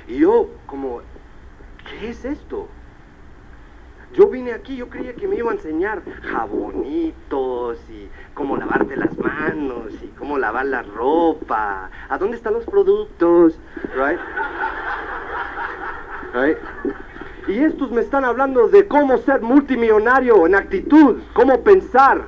y 0.07 0.17
yo 0.17 0.49
como 0.65 1.01
¿qué 1.87 2.09
es 2.09 2.25
esto? 2.25 2.67
Yo 4.13 4.27
vine 4.27 4.53
aquí, 4.53 4.75
yo 4.75 4.89
creía 4.89 5.13
que 5.13 5.27
me 5.27 5.35
iba 5.35 5.51
a 5.51 5.53
enseñar 5.53 6.01
jabonitos 6.23 7.77
y 7.91 8.09
cómo 8.33 8.57
lavarte 8.57 8.97
las 8.97 9.15
manos 9.19 9.93
y 10.01 10.07
cómo 10.17 10.39
lavar 10.39 10.65
la 10.65 10.81
ropa. 10.81 11.91
¿A 12.09 12.17
dónde 12.17 12.37
están 12.37 12.53
los 12.53 12.65
productos? 12.65 13.59
Right? 13.95 14.19
Right? 16.33 16.57
Y 17.47 17.59
estos 17.59 17.91
me 17.91 18.01
están 18.01 18.25
hablando 18.25 18.67
de 18.67 18.87
cómo 18.87 19.15
ser 19.19 19.41
multimillonario 19.41 20.47
en 20.47 20.55
actitud, 20.55 21.21
cómo 21.33 21.63
pensar, 21.63 22.23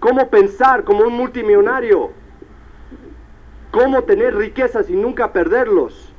cómo 0.00 0.28
pensar 0.30 0.82
como 0.82 1.04
un 1.04 1.12
multimillonario, 1.12 2.10
cómo 3.70 4.04
tener 4.04 4.34
riquezas 4.36 4.90
y 4.90 4.94
nunca 4.94 5.32
perderlos 5.32 6.12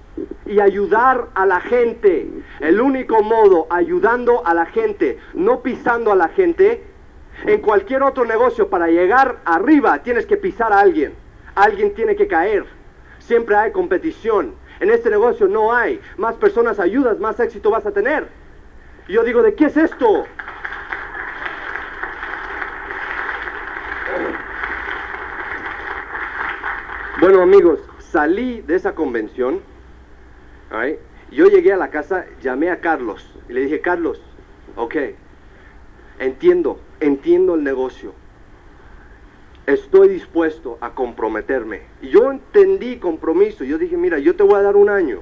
y 0.46 0.60
ayudar 0.60 1.30
a 1.34 1.46
la 1.46 1.62
gente. 1.62 2.30
El 2.60 2.82
único 2.82 3.24
modo, 3.24 3.68
ayudando 3.70 4.46
a 4.46 4.54
la 4.54 4.66
gente, 4.66 5.20
no 5.34 5.62
pisando 5.62 6.12
a 6.12 6.16
la 6.16 6.30
gente. 6.30 6.84
En 7.46 7.62
cualquier 7.62 8.04
otro 8.04 8.26
negocio, 8.26 8.70
para 8.70 8.88
llegar 8.88 9.40
arriba, 9.46 10.04
tienes 10.04 10.26
que 10.26 10.38
pisar 10.38 10.74
a 10.74 10.80
alguien. 10.80 11.14
Alguien 11.56 11.94
tiene 11.94 12.16
que 12.16 12.28
caer. 12.28 12.66
Siempre 13.20 13.56
hay 13.56 13.72
competición. 13.72 14.54
En 14.80 14.90
este 14.90 15.10
negocio 15.10 15.48
no 15.48 15.74
hay. 15.74 16.00
Más 16.18 16.36
personas 16.36 16.80
ayudas, 16.80 17.20
más 17.20 17.40
éxito 17.40 17.70
vas 17.70 17.86
a 17.86 17.92
tener. 17.92 18.28
Yo 19.08 19.24
digo, 19.24 19.42
¿de 19.42 19.56
qué 19.56 19.66
es 19.66 19.78
esto? 19.78 20.26
Bueno 27.22 27.44
amigos, 27.44 27.80
salí 28.00 28.62
de 28.62 28.74
esa 28.74 28.96
convención 28.96 29.60
Alright. 30.72 30.98
Yo 31.30 31.46
llegué 31.46 31.72
a 31.72 31.78
la 31.78 31.92
casa, 31.92 32.26
llamé 32.42 32.72
a 32.72 32.80
Carlos 32.80 33.32
y 33.48 33.54
le 33.54 33.62
dije, 33.62 33.80
Carlos, 33.80 34.20
ok, 34.76 34.96
entiendo, 36.18 36.80
entiendo 37.00 37.54
el 37.54 37.64
negocio. 37.64 38.16
Estoy 39.68 40.08
dispuesto 40.08 40.80
a 40.82 40.96
comprometerme. 40.96 41.84
Yo 42.02 42.32
entendí 42.32 42.98
compromiso. 42.98 43.64
Yo 43.66 43.78
dije, 43.78 43.98
mira, 43.98 44.18
yo 44.18 44.36
te 44.36 44.42
voy 44.42 44.56
a 44.56 44.64
dar 44.64 44.76
un 44.76 44.90
año. 44.90 45.20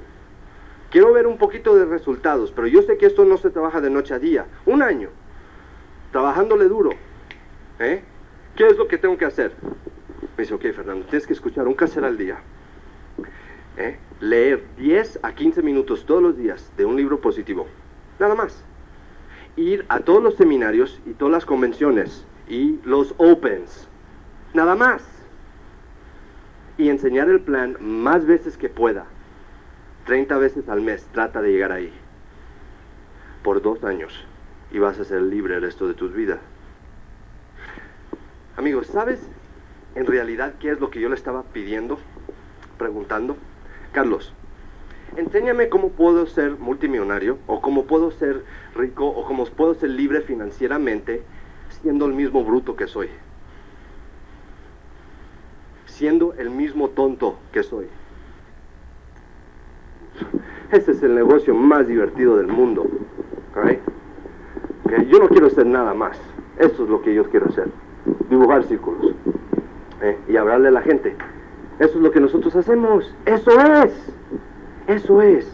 Quiero 0.91 1.11
ver 1.11 1.27
un 1.27 1.37
poquito 1.37 1.75
de 1.75 1.83
resultados, 1.83 2.53
pero 2.55 2.67
yo 2.67 2.81
sé 2.81 2.97
que 2.97 3.07
esto 3.07 3.25
no 3.25 3.37
se 3.37 3.49
trabaja 3.49 3.81
de 3.81 3.89
noche 3.89 4.13
a 4.13 4.19
día. 4.19 4.45
Un 4.65 4.83
año. 4.83 5.09
Trabajándole 6.13 6.63
duro. 6.69 6.91
¿Eh? 7.77 8.01
¿Qué 8.55 8.67
es 8.67 8.77
lo 8.77 8.87
que 8.87 8.97
tengo 8.97 9.17
que 9.17 9.25
hacer? 9.25 9.51
Me 10.39 10.43
dice, 10.43 10.53
ok, 10.53 10.73
Fernando, 10.73 11.05
tienes 11.07 11.27
que 11.27 11.33
escuchar 11.33 11.67
un 11.67 11.73
caser 11.73 12.05
al 12.05 12.17
día. 12.17 12.37
¿eh? 13.75 13.99
leer 14.21 14.63
10 14.77 15.19
a 15.21 15.33
15 15.33 15.61
minutos 15.61 16.05
todos 16.05 16.23
los 16.23 16.37
días 16.37 16.71
de 16.77 16.85
un 16.85 16.95
libro 16.95 17.19
positivo. 17.19 17.67
Nada 18.19 18.35
más. 18.35 18.63
Ir 19.57 19.85
a 19.89 19.99
todos 19.99 20.23
los 20.23 20.35
seminarios 20.35 21.01
y 21.05 21.11
todas 21.11 21.33
las 21.33 21.45
convenciones 21.45 22.25
y 22.47 22.79
los 22.85 23.13
opens. 23.17 23.89
Nada 24.53 24.75
más. 24.75 25.03
Y 26.77 26.87
enseñar 26.87 27.27
el 27.27 27.41
plan 27.41 27.75
más 27.81 28.25
veces 28.25 28.55
que 28.55 28.69
pueda. 28.69 29.07
30 30.05 30.37
veces 30.37 30.69
al 30.69 30.79
mes. 30.79 31.05
Trata 31.11 31.41
de 31.41 31.51
llegar 31.51 31.73
ahí. 31.73 31.91
Por 33.43 33.61
dos 33.61 33.83
años. 33.83 34.25
Y 34.71 34.79
vas 34.79 35.01
a 35.01 35.03
ser 35.03 35.21
libre 35.21 35.55
el 35.55 35.63
resto 35.63 35.85
de 35.85 35.95
tus 35.95 36.13
vidas. 36.13 36.39
Amigos, 38.55 38.87
¿sabes 38.87 39.19
en 39.95 40.05
realidad 40.05 40.55
qué 40.59 40.71
es 40.71 40.79
lo 40.79 40.89
que 40.89 40.99
yo 40.99 41.09
le 41.09 41.15
estaba 41.15 41.43
pidiendo? 41.43 41.99
Preguntando. 42.77 43.37
Carlos, 43.91 44.33
enséñame 45.15 45.69
cómo 45.69 45.89
puedo 45.89 46.25
ser 46.27 46.57
multimillonario 46.57 47.37
o 47.47 47.61
cómo 47.61 47.85
puedo 47.85 48.11
ser 48.11 48.43
rico 48.75 49.07
o 49.07 49.25
cómo 49.25 49.45
puedo 49.45 49.73
ser 49.73 49.89
libre 49.89 50.21
financieramente 50.21 51.23
siendo 51.81 52.05
el 52.05 52.13
mismo 52.13 52.43
bruto 52.43 52.75
que 52.75 52.87
soy. 52.87 53.09
Siendo 55.85 56.33
el 56.35 56.49
mismo 56.49 56.89
tonto 56.89 57.37
que 57.51 57.63
soy. 57.63 57.87
Ese 60.71 60.91
es 60.91 61.01
el 61.01 61.15
negocio 61.15 61.55
más 61.55 61.87
divertido 61.87 62.37
del 62.37 62.47
mundo. 62.47 62.85
alright? 63.55 63.79
Ok, 64.85 65.07
Yo 65.07 65.19
no 65.19 65.27
quiero 65.27 65.49
ser 65.49 65.65
nada 65.65 65.93
más. 65.93 66.19
Eso 66.57 66.83
es 66.83 66.89
lo 66.89 67.01
que 67.01 67.13
yo 67.13 67.29
quiero 67.29 67.47
hacer. 67.47 67.69
Dibujar 68.29 68.63
círculos. 68.65 69.15
¿Eh? 70.01 70.17
Y 70.27 70.37
hablarle 70.37 70.69
a 70.69 70.71
la 70.71 70.81
gente. 70.81 71.15
Eso 71.79 71.97
es 71.97 72.01
lo 72.03 72.11
que 72.11 72.19
nosotros 72.19 72.55
hacemos. 72.55 73.13
Eso 73.25 73.51
es. 73.83 73.93
Eso 74.87 75.21
es. 75.21 75.47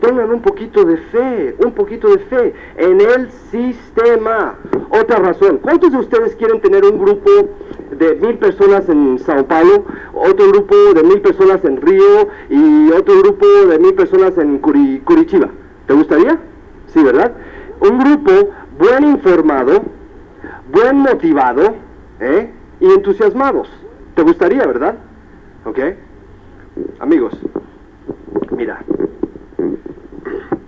Tengan 0.00 0.30
un 0.30 0.40
poquito 0.40 0.84
de 0.84 0.96
fe, 0.96 1.54
un 1.64 1.72
poquito 1.72 2.08
de 2.08 2.18
fe 2.18 2.54
en 2.76 3.00
el 3.00 3.30
sistema. 3.50 4.54
Otra 4.90 5.18
razón. 5.18 5.58
¿Cuántos 5.58 5.92
de 5.92 5.98
ustedes 5.98 6.34
quieren 6.36 6.60
tener 6.60 6.84
un 6.84 6.98
grupo 6.98 7.30
de 7.98 8.14
mil 8.16 8.38
personas 8.38 8.88
en 8.88 9.18
Sao 9.18 9.44
Paulo, 9.46 9.84
otro 10.14 10.48
grupo 10.48 10.74
de 10.94 11.02
mil 11.04 11.20
personas 11.20 11.62
en 11.64 11.76
Río 11.80 12.28
y 12.48 12.90
otro 12.92 13.18
grupo 13.20 13.46
de 13.68 13.78
mil 13.78 13.94
personas 13.94 14.36
en 14.38 14.60
Curi- 14.62 15.04
Curitiba? 15.04 15.48
¿Te 15.86 15.92
gustaría? 15.92 16.38
Sí, 16.86 17.02
¿verdad? 17.04 17.32
Un 17.80 17.98
grupo 17.98 18.50
buen 18.78 19.04
informado, 19.04 19.82
buen 20.72 20.96
motivado 20.96 21.74
¿eh? 22.20 22.50
y 22.80 22.86
entusiasmados. 22.86 23.68
¿Te 24.20 24.24
gustaría, 24.24 24.66
verdad? 24.66 24.96
¿Ok? 25.64 25.78
Amigos, 26.98 27.32
mira, 28.54 28.84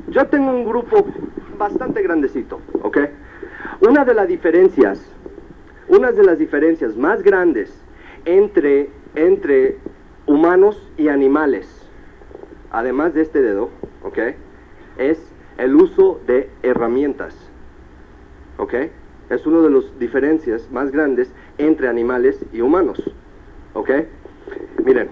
yo 0.09 0.27
tengo 0.29 0.53
un 0.53 0.65
grupo 0.65 1.07
bastante 1.59 2.01
grandecito, 2.01 2.63
¿ok? 2.83 2.97
Una 3.87 4.07
de 4.07 4.15
las 4.15 4.27
diferencias, 4.27 5.07
una 5.87 6.13
de 6.13 6.25
las 6.25 6.39
diferencias 6.39 6.97
más 6.97 7.23
grandes 7.23 7.79
entre, 8.25 8.89
entre 9.17 9.77
humanos 10.25 10.91
y 10.97 11.09
animales, 11.09 11.69
además 12.71 13.13
de 13.13 13.21
este 13.21 13.43
dedo, 13.43 13.69
¿ok? 14.03 14.19
Es 14.97 15.31
el 15.59 15.75
uso 15.75 16.23
de 16.27 16.49
herramientas, 16.63 17.37
¿ok? 18.57 18.75
Es 19.29 19.47
una 19.47 19.61
de 19.61 19.69
las 19.69 19.99
diferencias 19.99 20.71
más 20.71 20.91
grandes 20.91 21.31
entre 21.59 21.89
animales 21.89 22.43
y 22.51 22.63
humanos, 22.63 23.13
¿ok? 23.75 23.91
Miren, 24.85 25.09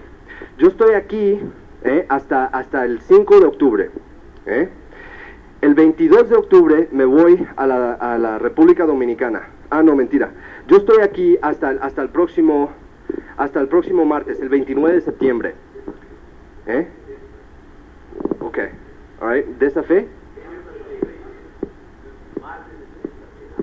yo 0.57 0.67
estoy 0.67 0.93
aquí 0.95 1.39
eh, 1.83 2.05
hasta, 2.09 2.45
hasta 2.45 2.85
el 2.85 3.01
5 3.01 3.39
de 3.39 3.45
octubre. 3.45 3.89
¿eh? 4.45 4.69
El 5.61 5.73
22 5.75 6.29
de 6.29 6.35
octubre 6.35 6.87
me 6.91 7.05
voy 7.05 7.47
a 7.55 7.67
la, 7.67 7.93
a 7.93 8.17
la 8.17 8.39
República 8.39 8.85
Dominicana. 8.85 9.47
Ah, 9.69 9.83
no, 9.83 9.95
mentira. 9.95 10.31
Yo 10.67 10.77
estoy 10.77 11.01
aquí 11.01 11.37
hasta, 11.41 11.71
el- 11.71 11.79
hasta, 11.81 12.01
el, 12.01 12.09
próximo, 12.09 12.71
hasta 13.37 13.59
el 13.61 13.67
próximo 13.67 14.05
martes, 14.05 14.39
el 14.41 14.49
29 14.49 14.95
de 14.95 15.01
septiembre. 15.01 15.55
¿Eh? 16.65 16.87
Ok. 18.39 18.57
All 19.21 19.33
right. 19.33 19.45
¿De 19.45 19.67
esa 19.67 19.83
fe? 19.83 20.07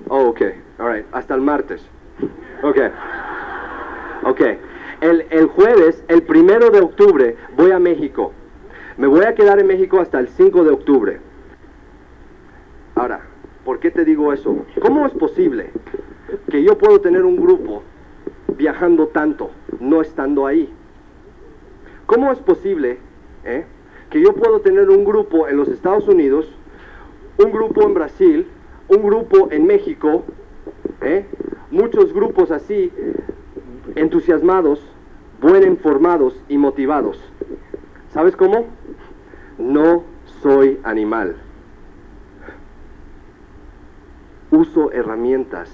Oh, 0.07 0.29
ok. 0.29 0.41
All 0.79 0.93
right. 0.93 1.05
Hasta 1.11 1.35
el 1.35 1.41
martes. 1.41 1.85
Ok. 2.63 2.77
Ok. 4.23 4.41
El, 5.01 5.25
el 5.29 5.47
jueves, 5.47 6.03
el 6.07 6.23
primero 6.23 6.69
de 6.71 6.81
octubre, 6.81 7.37
voy 7.55 7.71
a 7.71 7.79
México. 7.79 8.33
Me 8.97 9.07
voy 9.07 9.23
a 9.23 9.33
quedar 9.33 9.59
en 9.59 9.67
México 9.67 9.99
hasta 10.01 10.19
el 10.19 10.27
5 10.27 10.63
de 10.63 10.71
octubre. 10.71 11.19
Ahora, 12.95 13.21
¿por 13.63 13.79
qué 13.79 13.91
te 13.91 14.03
digo 14.03 14.33
eso? 14.33 14.65
¿Cómo 14.81 15.05
es 15.05 15.13
posible 15.13 15.69
que 16.51 16.63
yo 16.63 16.77
puedo 16.77 16.99
tener 16.99 17.23
un 17.23 17.37
grupo 17.37 17.81
viajando 18.57 19.07
tanto, 19.07 19.51
no 19.79 20.01
estando 20.01 20.45
ahí? 20.45 20.69
¿Cómo 22.05 22.31
es 22.33 22.39
posible 22.39 22.97
eh, 23.45 23.63
que 24.09 24.21
yo 24.21 24.33
puedo 24.33 24.59
tener 24.59 24.89
un 24.89 25.05
grupo 25.05 25.47
en 25.47 25.55
los 25.55 25.69
Estados 25.69 26.07
Unidos, 26.09 26.51
un 27.37 27.51
grupo 27.51 27.83
en 27.83 27.93
Brasil, 27.93 28.47
un 28.89 29.01
grupo 29.01 29.47
en 29.51 29.65
México, 29.65 30.25
eh, 31.01 31.25
muchos 31.71 32.11
grupos 32.11 32.51
así, 32.51 32.91
entusiasmados, 33.95 34.81
buen 35.41 35.63
informados 35.63 36.35
y 36.47 36.57
motivados? 36.57 37.19
¿Sabes 38.09 38.35
cómo? 38.35 38.67
No 39.57 40.03
soy 40.41 40.79
animal. 40.83 41.35
Uso 44.51 44.91
herramientas. 44.91 45.69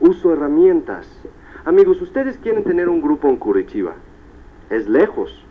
Uso 0.00 0.32
herramientas. 0.32 1.06
Amigos, 1.64 2.00
ustedes 2.00 2.38
quieren 2.38 2.64
tener 2.64 2.88
un 2.88 3.02
grupo 3.02 3.28
en 3.28 3.36
Curitiba. 3.36 3.94
Es 4.70 4.88
lejos. 4.88 5.44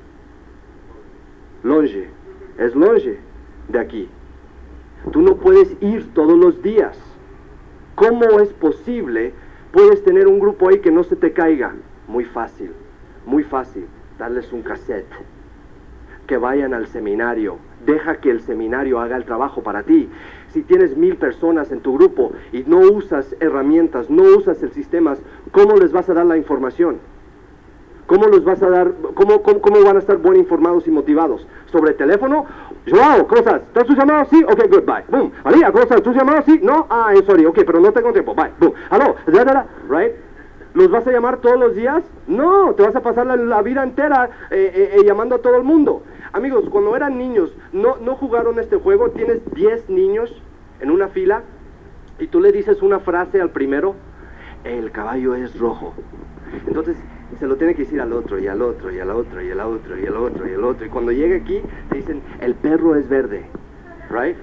Longe. 1.63 2.09
Es 2.57 2.75
longe 2.75 3.19
de 3.67 3.79
aquí. 3.79 4.09
Tú 5.11 5.21
no 5.21 5.35
puedes 5.35 5.75
ir 5.81 6.13
todos 6.13 6.37
los 6.37 6.61
días. 6.61 6.97
¿Cómo 7.95 8.39
es 8.39 8.49
posible? 8.53 9.33
Puedes 9.71 10.03
tener 10.03 10.27
un 10.27 10.39
grupo 10.39 10.69
ahí 10.69 10.79
que 10.79 10.91
no 10.91 11.03
se 11.03 11.15
te 11.15 11.31
caiga. 11.31 11.75
Muy 12.07 12.25
fácil. 12.25 12.71
Muy 13.25 13.43
fácil. 13.43 13.85
Darles 14.17 14.51
un 14.51 14.63
cassette 14.63 15.05
que 16.25 16.37
vayan 16.37 16.73
al 16.73 16.87
seminario. 16.87 17.57
Deja 17.85 18.19
que 18.19 18.29
el 18.29 18.41
seminario 18.41 18.99
haga 18.99 19.17
el 19.17 19.25
trabajo 19.25 19.63
para 19.63 19.83
ti. 19.83 20.09
Si 20.49 20.63
tienes 20.63 20.97
mil 20.97 21.17
personas 21.17 21.71
en 21.71 21.81
tu 21.81 21.93
grupo 21.97 22.33
y 22.51 22.63
no 22.65 22.79
usas 22.79 23.35
herramientas, 23.39 24.09
no 24.09 24.23
usas 24.23 24.61
el 24.63 24.71
sistema, 24.71 25.15
¿cómo 25.51 25.75
les 25.75 25.91
vas 25.91 26.09
a 26.09 26.13
dar 26.13 26.25
la 26.25 26.37
información? 26.37 26.97
¿Cómo 28.09 28.25
los 28.25 28.43
vas 28.43 28.59
a 28.63 28.69
dar, 28.71 28.91
cómo, 29.13 29.43
cómo, 29.43 29.61
cómo 29.61 29.83
van 29.83 29.97
a 29.97 29.99
estar 29.99 30.17
bien 30.17 30.37
informados 30.37 30.87
y 30.87 30.89
motivados? 30.89 31.45
¿Sobre 31.71 31.93
teléfono? 31.93 32.43
Joao, 32.89 33.27
¿cómo 33.27 33.37
estás? 33.37 33.61
¿Estás 33.61 33.85
tu 33.85 33.93
llamado? 33.93 34.25
Sí, 34.31 34.43
ok, 34.43 34.63
good, 34.67 34.83
bye. 34.83 35.03
Boom. 35.09 35.31
María, 35.45 35.71
¿cómo 35.71 35.83
estás? 35.83 36.01
¿Tu 36.01 36.11
llamado? 36.11 36.41
Sí, 36.43 36.59
no, 36.63 36.87
ah, 36.89 37.13
sorry, 37.27 37.45
ok, 37.45 37.59
pero 37.63 37.79
no 37.79 37.91
tengo 37.91 38.11
tiempo, 38.11 38.33
bye. 38.33 38.49
Boom. 38.59 38.73
Aló, 38.89 39.15
da, 39.27 39.43
da, 39.45 39.53
da, 39.53 39.67
right? 39.87 40.13
¿Los 40.73 40.89
vas 40.89 41.05
a 41.05 41.11
llamar 41.11 41.37
todos 41.37 41.59
los 41.59 41.75
días? 41.75 42.03
No, 42.25 42.73
te 42.73 42.81
vas 42.81 42.95
a 42.95 43.01
pasar 43.01 43.27
la, 43.27 43.35
la 43.35 43.61
vida 43.61 43.83
entera 43.83 44.27
eh, 44.49 44.71
eh, 44.73 44.95
eh, 44.95 45.03
llamando 45.05 45.35
a 45.35 45.39
todo 45.39 45.57
el 45.57 45.63
mundo. 45.63 46.01
Amigos, 46.33 46.67
cuando 46.71 46.95
eran 46.95 47.15
niños, 47.15 47.55
¿no, 47.73 47.97
¿no 47.97 48.15
jugaron 48.15 48.57
este 48.57 48.77
juego? 48.77 49.11
Tienes 49.11 49.39
10 49.53 49.87
niños 49.87 50.41
en 50.79 50.89
una 50.89 51.09
fila 51.09 51.43
y 52.17 52.25
tú 52.25 52.41
le 52.41 52.51
dices 52.51 52.81
una 52.81 53.01
frase 53.01 53.39
al 53.39 53.51
primero, 53.51 53.93
el 54.63 54.89
caballo 54.89 55.35
es 55.35 55.59
rojo. 55.59 55.93
Entonces 56.65 56.97
se 57.37 57.47
lo 57.47 57.55
tiene 57.57 57.75
que 57.75 57.83
decir 57.83 58.01
al 58.01 58.11
otro 58.13 58.39
y 58.39 58.47
al 58.47 58.61
otro 58.61 58.91
y 58.91 58.99
al 58.99 59.11
otro 59.11 59.41
y 59.41 59.51
al 59.51 59.59
otro 59.59 59.97
y 59.97 60.05
al 60.05 60.15
otro 60.15 60.49
y 60.49 60.53
al 60.53 60.63
otro. 60.63 60.85
Y 60.85 60.89
cuando 60.89 61.11
llega 61.11 61.37
aquí 61.37 61.61
te 61.89 61.97
dicen, 61.97 62.21
el 62.41 62.55
perro 62.55 62.95
es 62.95 63.07
verde. 63.07 63.45
Right? 64.09 64.35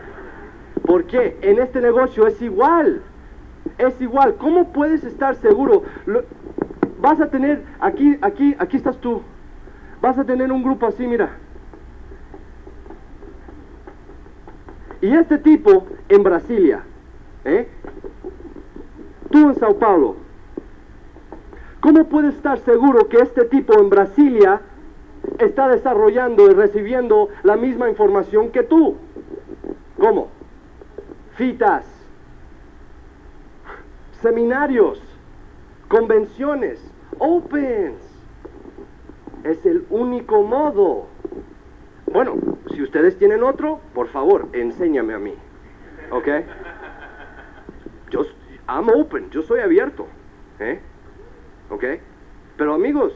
¿Por 0.85 1.05
qué? 1.05 1.37
En 1.43 1.59
este 1.59 1.81
negocio 1.81 2.27
es 2.27 2.41
igual. 2.41 3.03
Es 3.79 4.01
igual. 4.01 4.37
¿Cómo 4.37 4.73
puedes 4.73 5.03
estar 5.05 5.35
seguro? 5.37 5.83
Vas 7.01 7.21
a 7.21 7.29
tener, 7.29 7.65
aquí, 7.81 8.17
aquí, 8.23 8.55
aquí 8.59 8.77
estás 8.77 8.99
tú. 8.99 9.23
Vas 10.01 10.19
a 10.19 10.25
tener 10.25 10.53
un 10.53 10.63
grupo 10.63 10.87
así, 10.87 11.07
mira. 11.07 11.31
Y 15.01 15.13
este 15.13 15.39
tipo 15.39 15.87
en 16.09 16.23
Brasilia, 16.23 16.83
¿eh? 17.45 17.69
Tú 19.31 19.51
en 19.51 19.55
Sao 19.57 19.79
Paulo. 19.79 20.26
¿Cómo 21.87 22.09
puedes 22.09 22.35
estar 22.35 22.59
seguro 22.59 23.09
que 23.09 23.19
este 23.19 23.45
tipo 23.45 23.79
en 23.79 23.89
Brasilia 23.89 24.61
está 25.39 25.69
desarrollando 25.69 26.51
y 26.51 26.53
recibiendo 26.53 27.29
la 27.45 27.57
misma 27.57 27.89
información 27.89 28.51
que 28.51 28.65
tú? 28.65 28.97
¿Cómo? 29.97 30.33
Fitas, 31.37 31.87
seminarios, 34.21 35.01
convenciones, 35.87 36.85
opens. 37.21 38.01
Es 39.45 39.65
el 39.65 39.87
único 39.89 40.43
modo. 40.43 41.07
Bueno, 42.13 42.35
si 42.75 42.83
ustedes 42.83 43.17
tienen 43.17 43.45
otro, 43.45 43.79
por 43.95 44.09
favor, 44.09 44.49
enséñame 44.55 45.15
a 45.15 45.21
mí. 45.21 45.35
¿Ok? 46.11 46.27
Yo, 48.11 48.23
I'm 48.69 48.89
open, 48.89 49.31
yo 49.31 49.43
soy 49.43 49.61
abierto. 49.61 50.09
¿Eh? 50.59 50.81
¿Ok? 51.71 51.85
Pero 52.57 52.75
amigos, 52.75 53.13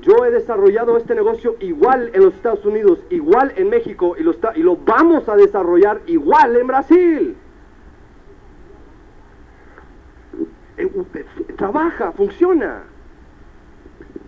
yo 0.00 0.24
he 0.24 0.30
desarrollado 0.30 0.96
este 0.96 1.14
negocio 1.14 1.56
igual 1.60 2.10
en 2.14 2.24
los 2.24 2.34
Estados 2.34 2.64
Unidos, 2.64 3.00
igual 3.10 3.52
en 3.56 3.68
México 3.68 4.16
y 4.18 4.22
lo, 4.22 4.30
está- 4.32 4.52
y 4.56 4.62
lo 4.62 4.76
vamos 4.76 5.28
a 5.28 5.36
desarrollar 5.36 6.00
igual 6.06 6.56
en 6.56 6.66
Brasil. 6.66 7.36
Eh, 10.76 10.90
Trabaja, 11.56 12.12
funciona. 12.12 12.84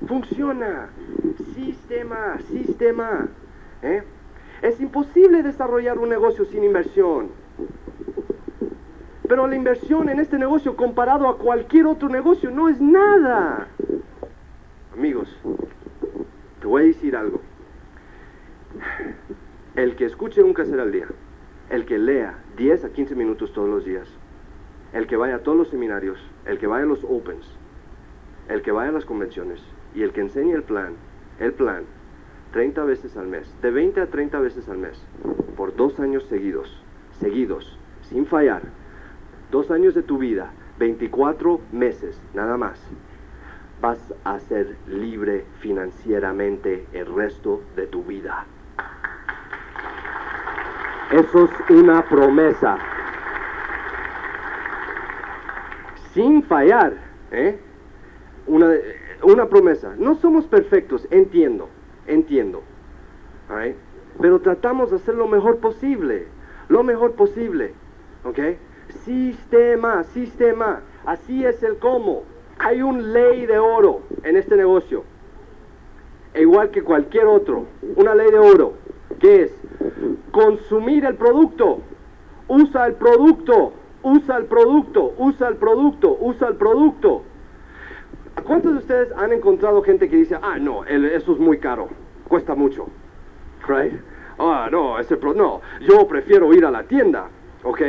Funciona. 0.06 0.88
Sistema, 1.54 2.38
sistema. 2.50 3.28
¿Eh? 3.82 4.02
Es 4.62 4.80
imposible 4.80 5.42
desarrollar 5.42 5.98
un 5.98 6.08
negocio 6.08 6.44
sin 6.46 6.64
inversión. 6.64 7.28
Pero 9.30 9.46
la 9.46 9.54
inversión 9.54 10.08
en 10.08 10.18
este 10.18 10.40
negocio 10.40 10.74
comparado 10.74 11.28
a 11.28 11.38
cualquier 11.38 11.86
otro 11.86 12.08
negocio 12.08 12.50
no 12.50 12.68
es 12.68 12.80
nada. 12.80 13.68
Amigos, 14.92 15.28
te 16.60 16.66
voy 16.66 16.82
a 16.82 16.86
decir 16.86 17.14
algo. 17.14 17.40
El 19.76 19.94
que 19.94 20.06
escuche 20.06 20.42
un 20.42 20.52
caser 20.52 20.80
al 20.80 20.90
día, 20.90 21.06
el 21.68 21.86
que 21.86 21.96
lea 21.96 22.40
10 22.56 22.86
a 22.86 22.88
15 22.90 23.14
minutos 23.14 23.52
todos 23.52 23.68
los 23.68 23.84
días, 23.84 24.08
el 24.92 25.06
que 25.06 25.14
vaya 25.14 25.36
a 25.36 25.42
todos 25.44 25.56
los 25.56 25.68
seminarios, 25.68 26.18
el 26.44 26.58
que 26.58 26.66
vaya 26.66 26.82
a 26.82 26.88
los 26.88 27.04
opens, 27.04 27.46
el 28.48 28.62
que 28.62 28.72
vaya 28.72 28.88
a 28.88 28.94
las 28.94 29.04
convenciones 29.04 29.62
y 29.94 30.02
el 30.02 30.10
que 30.12 30.22
enseñe 30.22 30.54
el 30.54 30.64
plan, 30.64 30.94
el 31.38 31.52
plan, 31.52 31.84
30 32.50 32.82
veces 32.82 33.16
al 33.16 33.28
mes, 33.28 33.54
de 33.62 33.70
20 33.70 34.00
a 34.00 34.06
30 34.08 34.40
veces 34.40 34.68
al 34.68 34.78
mes, 34.78 35.00
por 35.56 35.76
dos 35.76 36.00
años 36.00 36.24
seguidos, 36.24 36.82
seguidos, 37.20 37.78
sin 38.02 38.26
fallar, 38.26 38.79
dos 39.50 39.70
años 39.70 39.94
de 39.94 40.02
tu 40.02 40.18
vida, 40.18 40.50
24 40.78 41.60
meses, 41.72 42.20
nada 42.34 42.56
más, 42.56 42.80
vas 43.80 44.14
a 44.24 44.38
ser 44.40 44.76
libre 44.86 45.44
financieramente 45.60 46.86
el 46.92 47.06
resto 47.14 47.62
de 47.76 47.86
tu 47.86 48.04
vida. 48.04 48.46
Eso 51.10 51.44
es 51.44 51.70
una 51.70 52.02
promesa. 52.08 52.78
Sin 56.12 56.42
fallar, 56.44 56.92
¿eh? 57.32 57.58
Una, 58.46 58.70
una 59.22 59.46
promesa. 59.46 59.94
No 59.98 60.14
somos 60.16 60.46
perfectos, 60.46 61.06
entiendo, 61.10 61.68
entiendo. 62.06 62.62
Pero 64.20 64.40
tratamos 64.40 64.90
de 64.90 64.96
hacer 64.96 65.14
lo 65.14 65.26
mejor 65.26 65.58
posible, 65.58 66.26
lo 66.68 66.82
mejor 66.82 67.12
posible. 67.12 67.72
¿Ok? 68.24 68.38
Sistema, 68.90 70.04
sistema. 70.04 70.80
Así 71.06 71.44
es 71.44 71.62
el 71.62 71.78
cómo. 71.78 72.24
Hay 72.58 72.82
un 72.82 73.12
ley 73.12 73.46
de 73.46 73.58
oro 73.58 74.02
en 74.22 74.36
este 74.36 74.56
negocio. 74.56 75.04
E 76.34 76.42
igual 76.42 76.70
que 76.70 76.82
cualquier 76.82 77.26
otro. 77.26 77.66
Una 77.96 78.14
ley 78.14 78.30
de 78.30 78.38
oro. 78.38 78.74
que 79.18 79.42
es? 79.42 79.52
Consumir 80.30 81.04
el 81.04 81.16
producto. 81.16 81.80
Usa 82.48 82.86
el 82.86 82.94
producto. 82.94 83.72
Usa 84.02 84.36
el 84.36 84.44
producto. 84.46 85.14
Usa 85.18 85.48
el 85.48 85.56
producto. 85.56 86.16
Usa 86.20 86.48
el 86.48 86.56
producto. 86.56 87.22
¿Cuántos 88.44 88.72
de 88.72 88.78
ustedes 88.78 89.12
han 89.16 89.32
encontrado 89.32 89.82
gente 89.82 90.08
que 90.08 90.16
dice, 90.16 90.36
ah, 90.40 90.58
no, 90.58 90.84
eso 90.84 91.32
es 91.32 91.38
muy 91.38 91.58
caro, 91.58 91.88
cuesta 92.28 92.54
mucho? 92.54 92.88
Right? 93.68 93.92
Ah, 94.38 94.68
no, 94.70 94.98
ese 94.98 95.16
pro 95.16 95.34
no, 95.34 95.60
yo 95.80 96.06
prefiero 96.08 96.52
ir 96.54 96.64
a 96.64 96.70
la 96.70 96.84
tienda, 96.84 97.28
¿ok? 97.62 97.80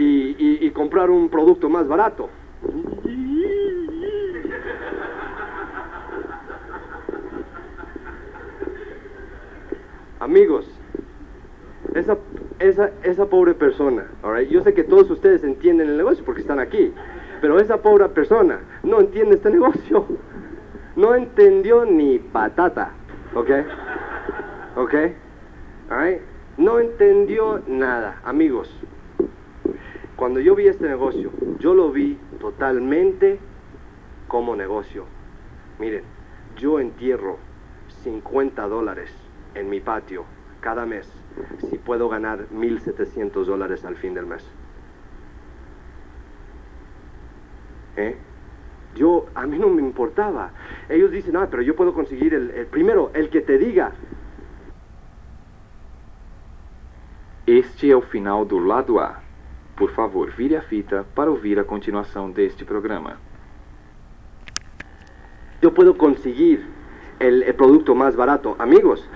Y, 0.00 0.70
comprar 0.70 1.10
un 1.10 1.28
producto 1.28 1.68
más 1.68 1.88
barato. 1.88 2.30
Amigos, 10.20 10.70
esa, 11.94 12.16
esa, 12.60 12.90
esa 13.02 13.26
pobre 13.26 13.54
persona, 13.54 14.06
alright, 14.22 14.48
yo 14.48 14.62
sé 14.62 14.74
que 14.74 14.84
todos 14.84 15.10
ustedes 15.10 15.42
entienden 15.42 15.88
el 15.88 15.96
negocio 15.96 16.24
porque 16.24 16.42
están 16.42 16.60
aquí, 16.60 16.92
pero 17.40 17.58
esa 17.58 17.78
pobre 17.78 18.08
persona 18.08 18.60
no 18.82 19.00
entiende 19.00 19.36
este 19.36 19.50
negocio. 19.58 20.06
No 20.96 21.14
entendió 21.14 21.84
ni 21.84 22.18
patata, 22.18 22.90
¿ok? 23.34 23.50
¿Ok? 24.76 24.94
Alright? 25.90 26.20
No 26.56 26.80
entendió 26.80 27.62
nada, 27.68 28.20
amigos. 28.24 28.68
Cuando 30.18 30.40
yo 30.40 30.56
vi 30.56 30.66
este 30.66 30.88
negocio, 30.88 31.30
yo 31.60 31.74
lo 31.74 31.92
vi 31.92 32.18
totalmente 32.40 33.38
como 34.26 34.56
negocio. 34.56 35.04
Miren, 35.78 36.02
yo 36.56 36.80
entierro 36.80 37.38
50 38.02 38.66
dólares 38.66 39.14
en 39.54 39.70
mi 39.70 39.78
patio 39.78 40.24
cada 40.60 40.86
mes 40.86 41.08
si 41.70 41.78
puedo 41.78 42.08
ganar 42.08 42.48
1.700 42.52 43.44
dólares 43.44 43.84
al 43.84 43.94
fin 43.94 44.14
del 44.14 44.26
mes. 44.26 44.44
¿Eh? 47.96 48.16
Yo, 48.96 49.26
a 49.36 49.46
mí 49.46 49.56
no 49.56 49.68
me 49.68 49.82
importaba. 49.82 50.50
Ellos 50.88 51.12
dicen, 51.12 51.36
ah, 51.36 51.46
pero 51.48 51.62
yo 51.62 51.76
puedo 51.76 51.94
conseguir 51.94 52.34
el, 52.34 52.66
primero, 52.66 53.12
el 53.14 53.30
que 53.30 53.40
te 53.40 53.56
diga. 53.56 53.92
Este 57.46 57.92
é 57.92 57.96
o 57.96 58.02
final 58.02 58.44
do 58.44 58.58
lado 58.58 58.98
A. 58.98 59.27
Por 59.78 59.92
favor, 59.92 60.34
vire 60.36 60.56
a 60.56 60.62
fita 60.62 61.04
para 61.14 61.30
ouvir 61.30 61.56
a 61.60 61.62
continuação 61.62 62.32
deste 62.32 62.64
programa. 62.64 63.16
Yo 65.62 65.72
puedo 65.72 65.96
conseguir 65.96 66.66
el, 67.20 67.54
producto 67.54 67.94
más 67.94 68.16
barato. 68.16 68.56
Amigos, 68.58 69.08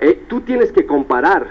eh, 0.00 0.24
tú 0.26 0.40
tienes 0.40 0.72
que 0.72 0.86
comparar 0.86 1.46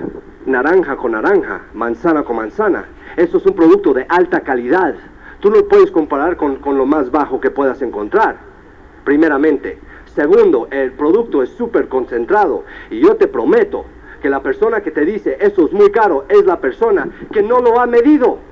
naranja 0.45 0.97
con 0.97 1.13
naranja, 1.13 1.61
manzana 1.73 2.23
con 2.23 2.35
manzana. 2.35 2.83
Eso 3.15 3.37
es 3.37 3.45
un 3.45 3.53
producto 3.53 3.93
de 3.93 4.05
alta 4.09 4.41
calidad. 4.41 4.95
Tú 5.39 5.49
no 5.49 5.63
puedes 5.69 5.89
comparar 5.89 6.35
con, 6.35 6.57
con 6.57 6.77
lo 6.77 6.85
más 6.85 7.09
bajo 7.09 7.39
que 7.39 7.51
puedas 7.51 7.81
encontrar, 7.81 8.37
primeramente. 9.05 9.79
Segundo, 10.13 10.67
el 10.71 10.91
producto 10.91 11.41
es 11.41 11.51
súper 11.51 11.87
concentrado 11.87 12.65
y 12.89 12.99
yo 12.99 13.15
te 13.15 13.29
prometo 13.29 13.85
que 14.21 14.29
la 14.29 14.41
persona 14.41 14.81
que 14.81 14.91
te 14.91 15.05
dice 15.05 15.37
eso 15.39 15.67
es 15.67 15.71
muy 15.71 15.89
caro 15.91 16.25
es 16.27 16.45
la 16.45 16.59
persona 16.59 17.07
que 17.31 17.41
no 17.41 17.61
lo 17.61 17.79
ha 17.79 17.85
medido. 17.85 18.46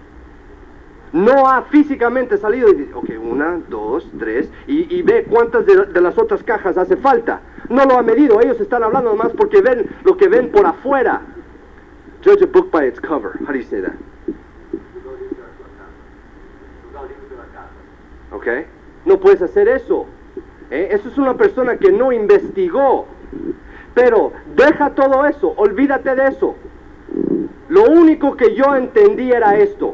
No 1.15 1.47
ha 1.47 1.61
físicamente 1.61 2.37
salido 2.37 2.67
y 2.67 2.73
dice, 2.73 2.93
ok, 2.93 3.09
una, 3.21 3.61
dos, 3.69 4.05
tres, 4.19 4.51
y, 4.67 5.01
ve 5.01 5.23
cuántas 5.23 5.65
de, 5.65 6.01
las 6.01 6.17
otras 6.17 6.43
cajas 6.43 6.77
hace 6.77 6.97
falta. 6.97 7.39
No 7.69 7.85
lo 7.85 7.97
ha 7.97 8.03
medido, 8.03 8.41
ellos 8.41 8.59
están 8.59 8.83
hablando 8.83 9.11
nomás 9.11 9.31
porque 9.31 9.61
ven 9.61 9.89
lo 10.03 10.17
que 10.17 10.27
ven 10.27 10.51
por 10.51 10.65
afuera. 10.65 11.21
Judge 12.21 12.43
a 12.43 12.47
book 12.47 12.69
by 12.69 12.85
its 12.85 12.99
cover. 12.99 13.31
How 13.39 13.53
do 13.53 13.59
you 13.59 13.63
say 13.63 13.81
that? 13.81 13.93
¿Ok? 18.33 18.47
No 19.05 19.17
puedes 19.17 19.41
hacer 19.41 19.69
eso. 19.69 20.07
¿eh? 20.69 20.89
Eso 20.91 21.07
es 21.07 21.17
una 21.17 21.37
persona 21.37 21.77
que 21.77 21.93
no 21.93 22.11
investigó. 22.11 23.07
Pero 23.93 24.33
deja 24.57 24.89
todo 24.89 25.25
eso, 25.25 25.53
olvídate 25.55 26.13
de 26.13 26.27
eso. 26.27 26.57
Lo 27.69 27.83
único 27.85 28.35
que 28.37 28.55
yo 28.55 28.75
entendí 28.75 29.31
era 29.31 29.57
esto. 29.57 29.93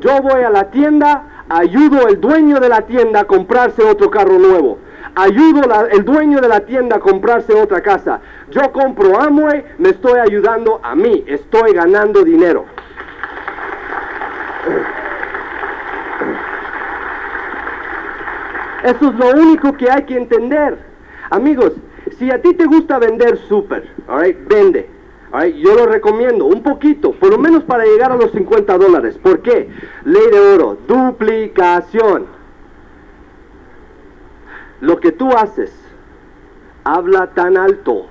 Yo 0.00 0.20
voy 0.20 0.42
a 0.42 0.50
la 0.50 0.70
tienda, 0.70 1.44
ayudo 1.48 2.06
al 2.06 2.20
dueño 2.20 2.58
de 2.60 2.68
la 2.68 2.82
tienda 2.82 3.20
a 3.20 3.24
comprarse 3.24 3.82
otro 3.82 4.10
carro 4.10 4.38
nuevo. 4.38 4.78
Ayudo 5.14 5.62
al 5.72 6.04
dueño 6.04 6.40
de 6.40 6.48
la 6.48 6.60
tienda 6.60 6.96
a 6.96 7.00
comprarse 7.00 7.54
otra 7.54 7.80
casa. 7.80 8.20
Yo 8.50 8.72
compro 8.72 9.20
Amway, 9.20 9.64
me 9.78 9.90
estoy 9.90 10.18
ayudando 10.18 10.80
a 10.82 10.94
mí, 10.94 11.24
estoy 11.26 11.74
ganando 11.74 12.22
dinero. 12.24 12.64
Eso 18.82 19.10
es 19.10 19.14
lo 19.14 19.30
único 19.40 19.72
que 19.74 19.90
hay 19.90 20.02
que 20.04 20.16
entender. 20.16 20.76
Amigos, 21.30 21.72
si 22.18 22.30
a 22.30 22.42
ti 22.42 22.52
te 22.54 22.66
gusta 22.66 22.98
vender 22.98 23.38
súper, 23.48 23.88
alright, 24.08 24.36
vende. 24.48 24.91
Yo 25.32 25.74
lo 25.74 25.86
recomiendo 25.86 26.44
un 26.44 26.62
poquito, 26.62 27.12
por 27.12 27.30
lo 27.30 27.38
menos 27.38 27.64
para 27.64 27.84
llegar 27.84 28.12
a 28.12 28.16
los 28.16 28.32
50 28.32 28.76
dólares. 28.76 29.18
¿Por 29.22 29.40
qué? 29.40 29.70
Ley 30.04 30.30
de 30.30 30.38
oro, 30.38 30.76
duplicación. 30.86 32.26
Lo 34.80 35.00
que 35.00 35.10
tú 35.12 35.30
haces, 35.32 35.72
habla 36.84 37.28
tan 37.28 37.56
alto. 37.56 38.06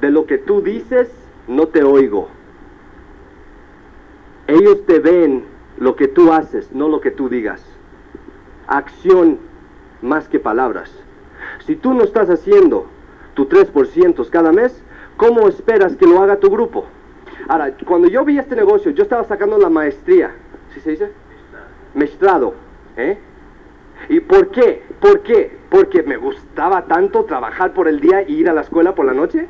De 0.00 0.10
lo 0.10 0.26
que 0.26 0.38
tú 0.38 0.62
dices, 0.62 1.08
no 1.46 1.68
te 1.68 1.84
oigo. 1.84 2.28
Ellos 4.48 4.84
te 4.86 4.98
ven 4.98 5.44
lo 5.76 5.94
que 5.94 6.08
tú 6.08 6.32
haces, 6.32 6.72
no 6.72 6.88
lo 6.88 7.00
que 7.00 7.10
tú 7.10 7.28
digas. 7.28 7.64
Acción 8.66 9.38
más 10.00 10.28
que 10.28 10.40
palabras. 10.40 10.90
Si 11.66 11.76
tú 11.76 11.94
no 11.94 12.02
estás 12.02 12.30
haciendo 12.30 12.86
tu 13.34 13.48
3% 13.48 14.28
cada 14.30 14.52
mes, 14.52 14.82
¿cómo 15.16 15.48
esperas 15.48 15.96
que 15.96 16.06
lo 16.06 16.20
haga 16.22 16.36
tu 16.36 16.50
grupo? 16.50 16.86
Ahora, 17.48 17.74
cuando 17.86 18.08
yo 18.08 18.24
vi 18.24 18.38
este 18.38 18.56
negocio, 18.56 18.90
yo 18.92 19.02
estaba 19.02 19.24
sacando 19.24 19.58
la 19.58 19.68
maestría, 19.68 20.32
¿sí 20.74 20.80
se 20.80 20.90
dice? 20.92 21.12
Mestrado, 21.94 22.54
¿eh? 22.96 23.18
¿Y 24.08 24.20
por 24.20 24.48
qué? 24.48 24.82
¿Por 25.00 25.20
qué? 25.20 25.58
Porque 25.70 26.02
me 26.02 26.16
gustaba 26.16 26.86
tanto 26.86 27.24
trabajar 27.24 27.72
por 27.72 27.88
el 27.88 28.00
día 28.00 28.22
y 28.22 28.34
ir 28.34 28.48
a 28.48 28.52
la 28.52 28.62
escuela 28.62 28.94
por 28.94 29.06
la 29.06 29.14
noche. 29.14 29.46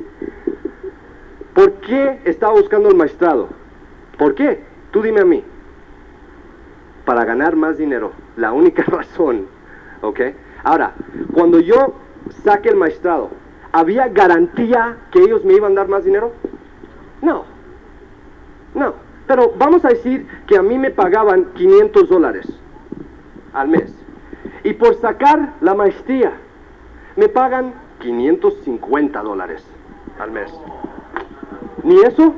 ¿Por 1.53 1.73
qué 1.73 2.19
estaba 2.25 2.53
buscando 2.53 2.89
el 2.89 2.95
maestrado? 2.95 3.49
¿Por 4.17 4.35
qué? 4.35 4.61
Tú 4.91 5.01
dime 5.01 5.21
a 5.21 5.25
mí. 5.25 5.43
Para 7.05 7.25
ganar 7.25 7.55
más 7.55 7.77
dinero. 7.77 8.11
La 8.37 8.53
única 8.53 8.83
razón. 8.87 9.47
¿Ok? 10.01 10.19
Ahora, 10.63 10.93
cuando 11.33 11.59
yo 11.59 11.95
saque 12.43 12.69
el 12.69 12.75
maestrado, 12.75 13.29
¿había 13.73 14.07
garantía 14.07 14.97
que 15.11 15.19
ellos 15.19 15.43
me 15.43 15.53
iban 15.53 15.73
a 15.73 15.81
dar 15.81 15.89
más 15.89 16.05
dinero? 16.05 16.31
No. 17.21 17.43
No. 18.73 18.93
Pero 19.27 19.53
vamos 19.57 19.83
a 19.83 19.89
decir 19.89 20.27
que 20.47 20.57
a 20.57 20.61
mí 20.61 20.77
me 20.77 20.91
pagaban 20.91 21.53
500 21.55 22.07
dólares 22.07 22.47
al 23.53 23.67
mes. 23.67 23.93
Y 24.63 24.73
por 24.73 24.95
sacar 24.95 25.53
la 25.59 25.73
maestría, 25.73 26.33
me 27.15 27.27
pagan 27.27 27.73
550 27.99 29.21
dólares 29.21 29.65
al 30.19 30.31
mes. 30.31 30.53
¿Ni 31.83 31.99
eso? 32.01 32.33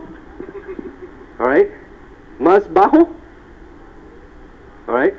Alright. 1.40 1.70
¿Más 2.40 2.72
bajo? 2.72 3.10
Alright. 4.88 5.16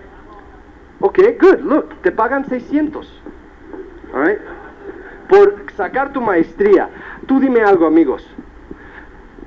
Ok, 1.01 1.19
good. 1.41 1.61
Look, 1.61 1.95
te 2.03 2.11
pagan 2.11 2.49
600. 2.49 3.23
Alright. 4.15 4.41
Por 5.29 5.67
sacar 5.77 6.13
tu 6.13 6.21
maestría. 6.21 6.89
Tú 7.27 7.41
dime 7.41 7.63
algo, 7.63 7.87
amigos. 7.87 8.27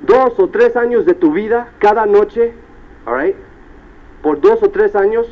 Dos 0.02 0.38
o 0.38 0.48
tres 0.48 0.76
años 0.76 1.04
de 1.06 1.14
tu 1.14 1.32
vida, 1.32 1.68
cada 1.78 2.06
noche, 2.06 2.52
alright. 3.06 3.36
Por 4.22 4.40
dos 4.40 4.62
o 4.62 4.70
tres 4.70 4.96
años, 4.96 5.26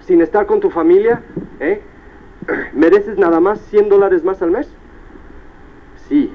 sin 0.00 0.20
estar 0.20 0.46
con 0.46 0.60
tu 0.60 0.70
familia, 0.70 1.22
¿eh? 1.60 1.80
¿Mereces 2.72 3.18
nada 3.18 3.40
más 3.40 3.60
100 3.70 3.88
dólares 3.88 4.24
más 4.24 4.42
al 4.42 4.50
mes? 4.50 4.68
Sí, 6.08 6.32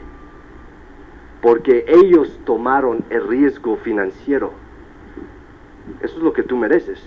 porque 1.42 1.86
ellos 1.88 2.40
tomaron 2.46 3.04
el 3.10 3.28
riesgo 3.28 3.78
financiero. 3.78 4.52
Eso 6.02 6.18
es 6.18 6.24
lo 6.24 6.34
que 6.34 6.44
tú 6.44 6.58
mereces. 6.58 7.02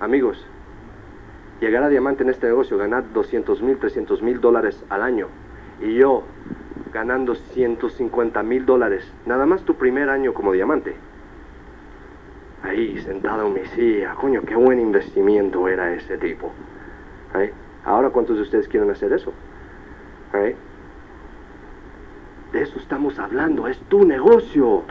Amigos, 0.00 0.44
llegar 1.60 1.82
a 1.82 1.88
diamante 1.88 2.22
en 2.22 2.30
este 2.30 2.46
negocio, 2.46 2.76
ganar 2.78 3.12
200 3.12 3.62
mil, 3.62 3.78
300 3.78 4.22
mil 4.22 4.40
dólares 4.40 4.84
al 4.88 5.02
año, 5.02 5.28
y 5.80 5.94
yo 5.94 6.22
ganando 6.92 7.34
150 7.34 8.42
mil 8.42 8.66
dólares, 8.66 9.10
nada 9.26 9.46
más 9.46 9.62
tu 9.62 9.74
primer 9.74 10.10
año 10.10 10.32
como 10.34 10.52
diamante. 10.52 10.94
Ahí, 12.62 12.98
sentado 13.00 13.46
en 13.46 13.54
mi 13.54 13.60
coño, 14.14 14.42
qué 14.42 14.54
buen 14.54 14.80
investimiento 14.80 15.68
era 15.68 15.92
ese 15.92 16.16
tipo. 16.16 16.50
Ahora, 17.84 18.10
¿cuántos 18.10 18.36
de 18.36 18.42
ustedes 18.42 18.68
quieren 18.68 18.90
hacer 18.90 19.12
eso? 19.12 19.32
De 22.52 22.62
eso 22.62 22.78
estamos 22.78 23.18
hablando, 23.18 23.68
es 23.68 23.78
tu 23.88 24.04
negocio. 24.06 24.84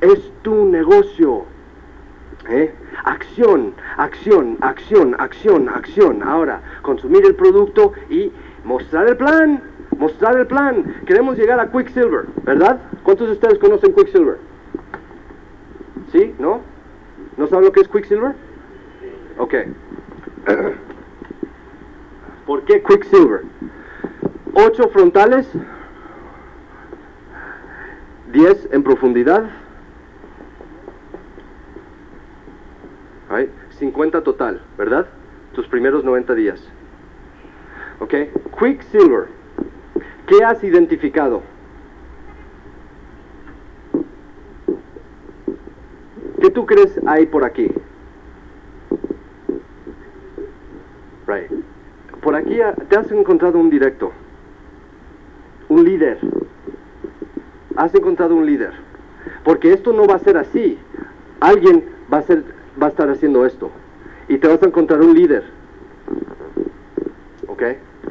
Es 0.00 0.32
tu 0.42 0.64
negocio. 0.64 1.44
¿Eh? 2.48 2.72
Acción, 3.04 3.74
acción, 3.96 4.56
acción, 4.60 5.16
acción, 5.18 5.68
acción. 5.68 6.22
Ahora, 6.22 6.60
consumir 6.82 7.24
el 7.24 7.34
producto 7.34 7.92
y 8.08 8.32
mostrar 8.64 9.08
el 9.08 9.16
plan. 9.16 9.62
Mostrar 9.98 10.36
el 10.38 10.46
plan. 10.46 10.94
Queremos 11.06 11.36
llegar 11.36 11.58
a 11.58 11.70
Quicksilver, 11.70 12.26
¿verdad? 12.44 12.80
¿Cuántos 13.02 13.28
de 13.28 13.32
ustedes 13.34 13.58
conocen 13.58 13.94
Quicksilver? 13.94 14.38
¿Sí? 16.12 16.34
¿No? 16.38 16.60
¿No 17.36 17.46
saben 17.46 17.64
lo 17.64 17.72
que 17.72 17.80
es 17.80 17.88
Quicksilver? 17.88 18.34
Ok. 19.38 19.54
¿Por 22.46 22.62
qué 22.64 22.82
Quicksilver? 22.82 23.42
Ocho 24.54 24.88
frontales, 24.88 25.46
10 28.32 28.68
en 28.72 28.82
profundidad, 28.82 29.50
50 33.78 34.22
total, 34.22 34.62
¿verdad? 34.78 35.06
Tus 35.52 35.66
primeros 35.68 36.04
90 36.04 36.34
días. 36.34 36.62
¿Ok? 37.98 38.14
Quicksilver. 38.58 39.28
¿Qué 40.26 40.44
has 40.44 40.62
identificado? 40.62 41.42
¿Qué 46.40 46.50
tú 46.50 46.66
crees 46.66 47.00
hay 47.06 47.26
por 47.26 47.44
aquí? 47.44 47.70
Right. 51.26 51.50
Por 52.22 52.36
aquí 52.36 52.60
ah, 52.60 52.74
te 52.88 52.96
has 52.96 53.10
encontrado 53.10 53.58
un 53.58 53.70
directo, 53.70 54.12
un 55.68 55.84
líder. 55.84 56.18
Has 57.76 57.94
encontrado 57.94 58.34
un 58.34 58.46
líder. 58.46 58.72
Porque 59.44 59.72
esto 59.72 59.92
no 59.92 60.06
va 60.06 60.16
a 60.16 60.18
ser 60.18 60.36
así. 60.36 60.78
Alguien 61.40 61.84
va 62.12 62.18
a, 62.18 62.22
ser, 62.22 62.42
va 62.80 62.86
a 62.86 62.90
estar 62.90 63.08
haciendo 63.10 63.46
esto. 63.46 63.70
Y 64.28 64.38
te 64.38 64.48
vas 64.48 64.62
a 64.62 64.66
encontrar 64.66 65.00
un 65.00 65.14
líder. 65.14 65.44
¿Ok? 67.46 67.62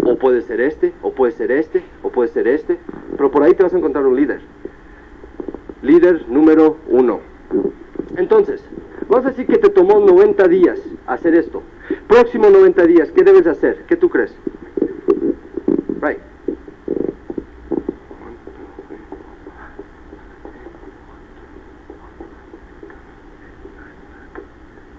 O 0.04 0.18
puede 0.18 0.42
ser 0.42 0.62
este, 0.62 0.94
o 1.02 1.12
puede 1.12 1.32
ser 1.34 1.52
este, 1.52 1.84
o 2.04 2.10
puede 2.10 2.30
ser 2.30 2.48
este. 2.48 2.78
Pero 3.12 3.32
por 3.32 3.44
ahí 3.44 3.54
te 3.54 3.64
vas 3.64 3.74
a 3.74 3.78
encontrar 3.78 4.06
un 4.06 4.16
líder. 4.16 4.42
Líder 5.82 6.28
número 6.30 6.78
uno. 6.88 7.20
Entonces, 8.18 8.64
vamos 9.08 9.26
a 9.26 9.30
decir 9.30 9.46
que 9.46 9.58
te 9.58 9.70
tomó 9.70 10.00
90 10.00 10.48
días 10.48 10.80
hacer 11.06 11.36
esto. 11.36 11.62
Próximo 12.08 12.50
90 12.50 12.86
días, 12.86 13.12
¿qué 13.12 13.24
debes 13.24 13.46
hacer? 13.48 13.84
¿Qué 13.88 13.96
tú 13.96 14.10
crees? 14.10 14.34
Right. 16.02 16.20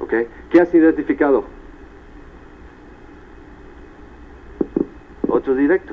¿Ok? 0.00 0.14
¿Qué 0.56 0.62
has 0.62 0.72
identificado? 0.72 1.44
Otro 5.28 5.54
directo. 5.54 5.92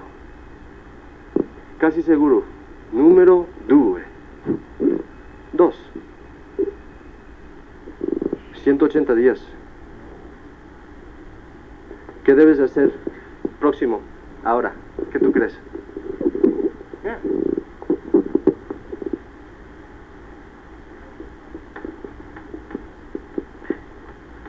Casi 1.80 2.02
seguro. 2.02 2.46
Número 2.94 3.46
2. 3.68 4.02
2. 5.52 5.92
180 8.64 9.16
días. 9.16 9.46
¿Qué 12.24 12.34
debes 12.34 12.58
de 12.58 12.64
hacer 12.64 12.94
próximo? 13.60 14.00
Ahora, 14.46 14.72
¿qué 15.12 15.20
tú 15.20 15.34
crees? 15.34 15.60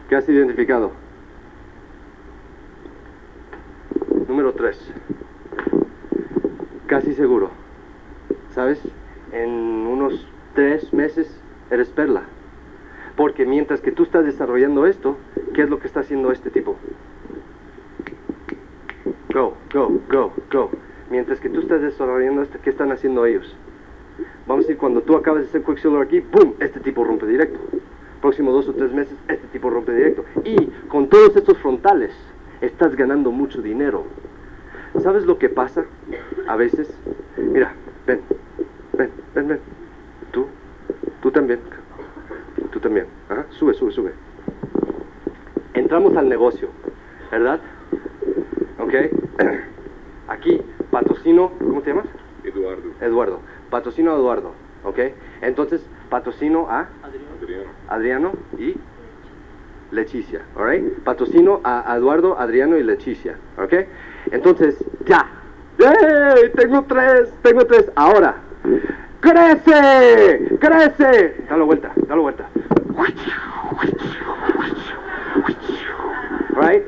¿Qué 0.09 0.17
has 0.17 0.29
identificado? 0.29 0.93
Número 4.29 4.53
3. 4.53 4.93
Casi 6.87 7.15
seguro. 7.15 7.51
¿Sabes? 8.51 8.81
En 9.33 9.51
unos 9.51 10.27
tres 10.55 10.93
meses 10.93 11.41
eres 11.71 11.89
perla. 11.89 12.25
Porque 13.17 13.47
mientras 13.47 13.81
que 13.81 13.93
tú 13.93 14.03
estás 14.03 14.25
desarrollando 14.25 14.87
esto, 14.87 15.17
¿qué 15.55 15.63
es 15.63 15.71
lo 15.71 15.79
que 15.79 15.87
está 15.87 16.01
haciendo 16.01 16.33
este 16.33 16.51
tipo? 16.51 16.77
Go, 19.33 19.55
go, 19.73 20.01
go, 20.11 20.33
go. 20.53 20.71
Mientras 21.11 21.41
que 21.41 21.49
tú 21.49 21.61
estás 21.61 21.81
desarrollando 21.81 22.43
esto, 22.43 22.59
¿qué 22.63 22.71
están 22.71 22.93
haciendo 22.93 23.25
ellos? 23.25 23.57
Vamos 24.47 24.65
a 24.65 24.69
decir, 24.69 24.79
cuando 24.79 25.01
tú 25.01 25.17
acabas 25.17 25.43
de 25.43 25.49
hacer 25.49 25.63
Quicksilver 25.63 26.03
aquí, 26.03 26.21
¡boom! 26.21 26.55
Este 26.61 26.81
tipo 26.81 27.03
rompe 27.03 27.27
directo. 27.27 27.59
Próximo 28.25 28.53
dos 28.53 28.67
o 28.69 28.73
tres 28.73 28.91
meses, 28.91 29.19
este 29.29 29.47
tipo 29.49 29.69
rompe 29.69 29.93
directo. 29.93 30.25
Y 30.45 30.57
con 30.89 31.11
todos 31.11 31.37
estos 31.37 31.59
frontales, 31.59 32.11
estás 32.63 32.97
ganando 32.97 33.31
mucho 33.31 33.61
dinero. 33.61 34.07
¿Sabes 35.03 35.27
lo 35.27 35.37
que 35.39 35.51
pasa 35.51 35.85
a 36.49 36.57
veces? 36.57 36.89
Mira, 37.37 37.75
ven, 38.07 38.23
ven, 38.95 39.11
ven, 39.35 39.49
ven. 39.49 39.61
Tú, 40.33 40.47
tú 41.21 41.31
también. 41.33 41.61
Tú 42.73 42.81
también. 42.81 43.09
Ajá, 43.29 43.45
sube, 43.51 43.75
sube, 43.75 43.93
sube. 43.93 44.15
Entramos 45.75 46.17
al 46.17 46.27
negocio, 46.27 46.71
¿verdad? 47.31 47.61
¿Ok? 48.79 48.95
Aquí, 50.29 50.63
patrocino, 50.91 51.53
¿cómo 51.59 51.83
te 51.83 51.91
llamas? 51.91 52.07
Eduardo. 52.43 52.91
Eduardo. 53.03 53.41
Patrocino 53.69 54.13
a 54.13 54.15
Eduardo, 54.15 54.53
¿ok? 54.83 54.99
Entonces, 55.43 55.87
patrocino 56.09 56.71
a 56.71 56.89
Adriano. 57.45 57.71
Adriano 57.89 58.33
y 58.59 58.75
Leticia, 59.91 60.43
¿alright? 60.57 60.99
Patrocino 61.05 61.61
a 61.63 61.95
Eduardo, 61.97 62.39
Adriano 62.39 62.77
y 62.77 62.83
Leticia, 62.83 63.37
¿ok? 63.59 63.73
Entonces, 64.33 64.77
ya. 65.07 65.27
Tengo 66.57 66.85
tres, 66.85 67.33
tengo 67.43 67.65
tres. 67.67 67.91
Ahora, 67.95 68.37
¡crece! 69.21 70.57
¡crece! 70.61 71.45
Dale 71.49 71.65
vuelta, 71.65 71.93
dale 72.09 72.21
vuelta. 72.21 72.49
Right? 76.57 76.85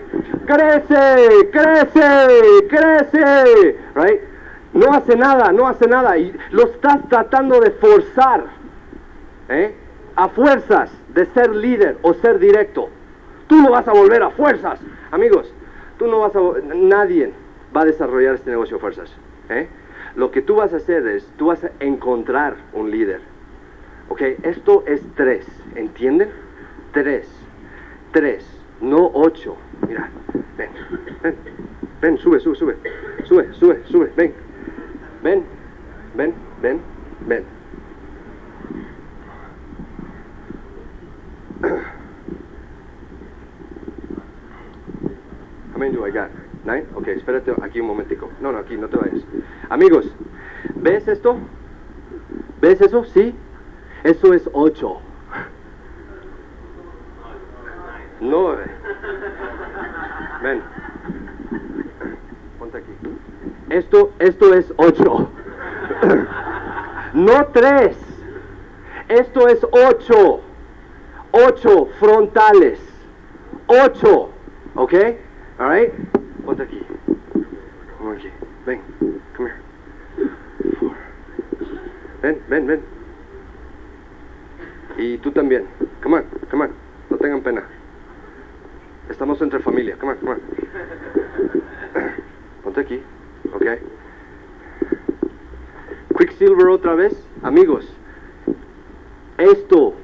Crece, 0.46 1.50
crece, 1.50 2.68
crece, 2.68 3.76
right? 3.94 4.20
No 4.72 4.92
hace 4.92 5.16
nada, 5.16 5.52
no 5.52 5.66
hace 5.66 5.86
nada 5.88 6.16
y 6.16 6.32
lo 6.50 6.64
estás 6.64 7.08
tratando 7.08 7.60
de 7.60 7.72
forzar, 7.72 8.44
¿eh? 9.48 9.74
A 10.16 10.28
fuerzas 10.28 10.90
de 11.14 11.26
ser 11.26 11.54
líder 11.54 11.98
o 12.02 12.14
ser 12.14 12.38
directo. 12.38 12.88
Tú 13.46 13.60
lo 13.60 13.70
vas 13.70 13.86
a 13.86 13.92
volver 13.92 14.22
a 14.22 14.30
fuerzas, 14.30 14.80
amigos. 15.10 15.52
Tú 15.98 16.06
no 16.06 16.20
vas 16.20 16.34
a, 16.34 16.40
nadie 16.74 17.32
va 17.74 17.82
a 17.82 17.84
desarrollar 17.84 18.34
este 18.34 18.50
negocio 18.50 18.78
a 18.78 18.80
fuerzas, 18.80 19.14
¿eh? 19.48 19.68
Lo 20.14 20.30
que 20.30 20.40
tú 20.40 20.56
vas 20.56 20.72
a 20.72 20.76
hacer 20.76 21.06
es, 21.06 21.26
tú 21.36 21.46
vas 21.46 21.62
a 21.62 21.70
encontrar 21.80 22.56
un 22.72 22.90
líder. 22.90 23.20
Ok, 24.08 24.22
esto 24.42 24.84
es 24.86 25.02
tres, 25.16 25.46
¿entienden? 25.74 26.30
Tres, 26.92 27.28
tres, 28.12 28.46
no 28.80 29.10
ocho. 29.12 29.56
Mira, 29.86 30.08
ven, 30.56 30.70
ven, 31.22 31.34
ven, 32.00 32.18
sube, 32.18 32.40
sube, 32.40 32.56
sube, 32.56 32.76
sube, 33.24 33.52
sube, 33.54 33.82
sube, 33.86 34.12
ven, 34.16 34.32
ven, 35.22 35.44
ven, 36.14 36.34
ven, 36.62 36.80
ven. 37.26 37.55
How 45.72 45.78
many 45.78 45.92
do 45.92 46.04
I 46.04 46.10
got? 46.10 46.30
Nine? 46.64 46.86
Ok, 46.94 47.08
espérate 47.08 47.52
aquí 47.62 47.80
un 47.80 47.86
momentico. 47.86 48.30
No, 48.40 48.52
no, 48.52 48.58
aquí, 48.58 48.76
no 48.76 48.88
te 48.88 48.96
vayas. 48.96 49.24
Amigos, 49.68 50.12
¿ves 50.74 51.06
esto? 51.08 51.38
¿Ves 52.60 52.80
eso? 52.80 53.04
¿Sí? 53.04 53.34
Eso 54.02 54.32
es 54.34 54.48
8. 54.52 55.00
No. 58.20 58.54
eh. 58.54 58.66
Ven. 60.42 60.62
Ponte 62.58 62.78
aquí. 62.78 62.92
Esto, 63.70 64.12
esto 64.18 64.54
es 64.54 64.72
8. 64.76 65.30
No 67.14 67.46
3. 67.46 67.96
Esto 69.08 69.48
es 69.48 69.66
8. 69.70 70.40
8 71.36 71.88
frontales. 71.98 72.78
8. 73.66 74.30
¿Ok? 74.74 74.94
Alright? 75.58 75.92
Ponte 76.46 76.62
aquí. 76.62 76.80
Come 77.98 78.16
aquí. 78.16 78.28
Ven. 78.64 78.80
Come 79.36 79.50
here. 79.50 79.60
Four. 80.80 80.96
Ven, 82.22 82.42
ven, 82.48 82.66
ven. 82.66 82.80
Y 84.96 85.18
tú 85.18 85.30
también. 85.30 85.66
Come 86.02 86.16
on, 86.16 86.24
come 86.50 86.64
on. 86.64 86.70
No 87.10 87.18
tengan 87.18 87.42
pena. 87.42 87.62
Estamos 89.10 89.40
entre 89.42 89.60
familia. 89.60 89.96
Come 89.98 90.12
on, 90.12 90.18
come 90.18 90.32
on. 90.32 90.40
Ponte 92.64 92.80
aquí. 92.80 93.02
Ok. 93.52 93.66
Quicksilver 96.16 96.68
otra 96.68 96.94
vez. 96.94 97.14
Amigos. 97.42 97.86
Esto, 99.36 99.94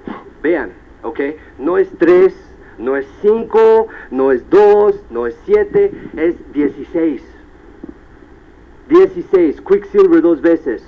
vean, 0.43 0.73
ok. 1.03 1.21
No 1.59 1.79
es 1.79 1.91
3, 1.99 2.35
no 2.79 2.97
es 2.97 3.07
5, 3.23 3.89
no 4.11 4.33
es 4.33 4.49
2, 4.51 5.05
no 5.11 5.27
es 5.27 5.37
7, 5.45 5.93
es 6.17 6.53
16. 6.53 7.23
16. 8.89 9.61
Quicksilver 9.63 10.21
dos 10.23 10.41
veces. 10.41 10.85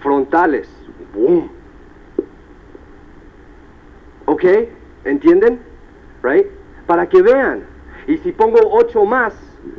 Frontales. 0.00 0.68
Boom. 1.14 1.50
¿Ok? 4.26 4.44
¿Entienden? 5.04 5.60
Right? 6.22 6.46
Para 6.86 7.08
que 7.08 7.22
vean. 7.22 7.64
Y 8.06 8.18
si 8.18 8.32
pongo 8.32 8.58
8 8.70 9.04
más, 9.04 9.34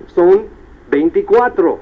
son 0.07 0.47
24. 0.89 1.80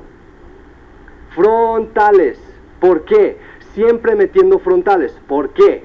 Frontales. 1.35 2.39
¿Por 2.79 3.05
qué? 3.05 3.37
Siempre 3.73 4.15
metiendo 4.15 4.59
frontales. 4.59 5.17
¿Por 5.27 5.49
qué? 5.51 5.83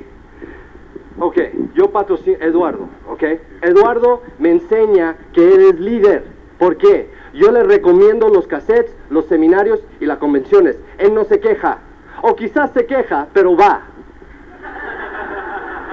Ok, 1.19 1.39
yo 1.75 1.91
patrocino, 1.91 2.37
Eduardo, 2.41 2.89
ok. 3.09 3.23
Eduardo 3.63 4.23
me 4.39 4.51
enseña 4.51 5.17
que 5.33 5.55
él 5.55 5.61
es 5.63 5.81
líder. 5.81 6.25
¿Por 6.59 6.77
qué? 6.77 7.11
Yo 7.33 7.51
le 7.53 7.63
recomiendo 7.63 8.29
los 8.29 8.47
cassettes, 8.47 8.95
los 9.11 9.27
seminarios 9.27 9.81
y 10.01 10.07
las 10.07 10.19
convenciones. 10.19 10.79
Él 10.99 11.15
no 11.15 11.25
se 11.25 11.41
queja. 11.41 11.79
O 12.23 12.35
quizás 12.35 12.71
se 12.73 12.87
queja, 12.87 13.29
pero 13.33 13.57
va. 13.57 13.83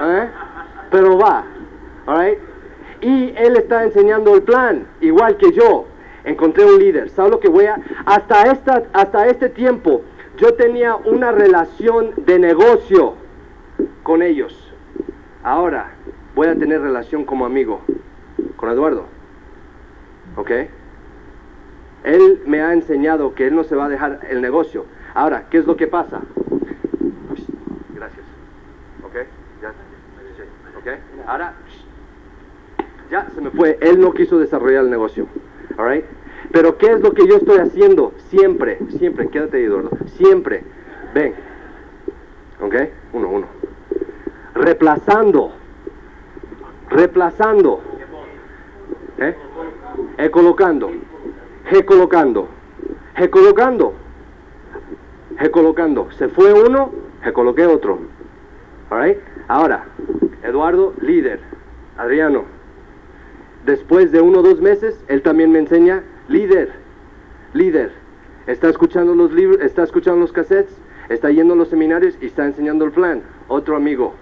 ¿Eh? 0.02 0.28
Pero 0.90 1.18
va. 1.18 1.44
Alright? 2.06 2.38
Y 3.00 3.34
él 3.36 3.56
está 3.56 3.84
enseñando 3.84 4.34
el 4.34 4.42
plan, 4.42 4.86
igual 5.00 5.36
que 5.36 5.52
yo. 5.52 5.86
Encontré 6.24 6.64
un 6.64 6.78
líder. 6.78 7.10
¿Sabes 7.10 7.32
lo 7.32 7.40
que 7.40 7.48
voy 7.48 7.66
a...? 7.66 7.76
Hasta, 8.06 8.50
esta, 8.50 8.84
hasta 8.92 9.26
este 9.26 9.50
tiempo, 9.50 10.02
yo 10.38 10.54
tenía 10.54 10.96
una 10.96 11.32
relación 11.32 12.12
de 12.16 12.38
negocio 12.38 13.14
con 14.02 14.22
ellos. 14.22 14.63
Ahora 15.44 15.90
voy 16.34 16.48
a 16.48 16.56
tener 16.56 16.80
relación 16.80 17.26
como 17.26 17.44
amigo 17.44 17.82
con 18.56 18.70
Eduardo. 18.70 19.04
¿Ok? 20.36 20.50
Él 22.02 22.42
me 22.46 22.62
ha 22.62 22.72
enseñado 22.72 23.34
que 23.34 23.46
él 23.46 23.54
no 23.54 23.62
se 23.62 23.76
va 23.76 23.84
a 23.84 23.88
dejar 23.90 24.20
el 24.30 24.40
negocio. 24.40 24.86
Ahora, 25.12 25.46
¿qué 25.50 25.58
es 25.58 25.66
lo 25.66 25.76
que 25.76 25.86
pasa? 25.86 26.22
Gracias. 27.94 28.24
¿Ok? 29.04 29.14
Ya. 29.60 29.68
¿Ok? 30.78 30.98
Ahora, 31.26 31.52
ya 33.10 33.28
se 33.34 33.40
me 33.42 33.50
fue. 33.50 33.78
Él 33.82 34.00
no 34.00 34.14
quiso 34.14 34.38
desarrollar 34.38 34.84
el 34.84 34.90
negocio. 34.90 35.26
¿Alright? 35.76 36.06
Pero 36.52 36.78
¿qué 36.78 36.86
es 36.86 37.00
lo 37.00 37.12
que 37.12 37.28
yo 37.28 37.36
estoy 37.36 37.58
haciendo? 37.58 38.14
Siempre, 38.30 38.78
siempre, 38.96 39.28
quédate 39.28 39.58
ahí, 39.58 39.64
Eduardo. 39.64 39.90
Siempre. 40.16 40.64
Ven. 41.12 41.34
¿Ok? 42.62 42.74
Uno, 43.12 43.28
uno 43.28 43.53
reemplazando, 44.54 45.52
reemplazando, 46.90 47.80
¿eh? 49.18 49.36
colocando, 50.30 50.90
colocando, 51.86 52.48
colocando, 53.30 53.94
colocando. 55.50 56.10
Se 56.12 56.28
fue 56.28 56.52
uno, 56.52 56.92
coloqué 57.32 57.66
otro. 57.66 57.98
All 58.90 59.16
Ahora, 59.48 59.84
Eduardo, 60.42 60.94
líder. 61.00 61.40
Adriano. 61.96 62.44
Después 63.64 64.12
de 64.12 64.20
uno 64.20 64.40
o 64.40 64.42
dos 64.42 64.60
meses, 64.60 65.02
él 65.08 65.22
también 65.22 65.52
me 65.52 65.58
enseña 65.58 66.02
líder, 66.28 66.72
líder. 67.52 67.92
Está 68.46 68.68
escuchando 68.68 69.14
los 69.14 69.32
libros, 69.32 69.60
está 69.60 69.84
escuchando 69.84 70.20
los 70.20 70.32
cassettes, 70.32 70.76
está 71.08 71.30
yendo 71.30 71.54
a 71.54 71.56
los 71.56 71.68
seminarios 71.68 72.18
y 72.20 72.26
está 72.26 72.44
enseñando 72.44 72.84
el 72.84 72.90
plan. 72.90 73.22
Otro 73.48 73.76
amigo, 73.76 74.14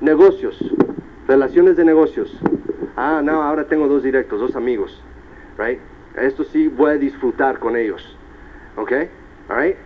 Negocios, 0.00 0.58
relaciones 1.28 1.76
de 1.76 1.84
negocios. 1.84 2.38
Ah, 2.96 3.20
no, 3.22 3.42
ahora 3.42 3.64
tengo 3.64 3.86
dos 3.86 4.02
directos, 4.02 4.40
dos 4.40 4.56
amigos. 4.56 5.02
Right? 5.58 5.78
Esto 6.16 6.44
sí 6.44 6.68
voy 6.68 6.92
a 6.92 6.94
disfrutar 6.94 7.58
con 7.58 7.76
ellos. 7.76 8.16
¿Ok? 8.76 8.92
Alright? 9.48 9.76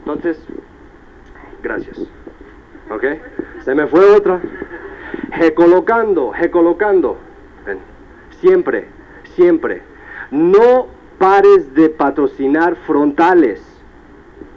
Entonces, 0.00 0.38
gracias. 1.62 1.98
¿Ok? 2.90 3.04
Se 3.64 3.74
me 3.74 3.86
fue 3.86 4.04
otra. 4.10 4.40
Recolocando, 5.30 6.32
recolocando. 6.32 7.18
Ven. 7.64 7.78
Siempre, 8.40 8.88
siempre. 9.34 9.82
No 10.30 10.86
pares 11.18 11.74
de 11.74 11.88
patrocinar 11.88 12.76
frontales. 12.86 13.62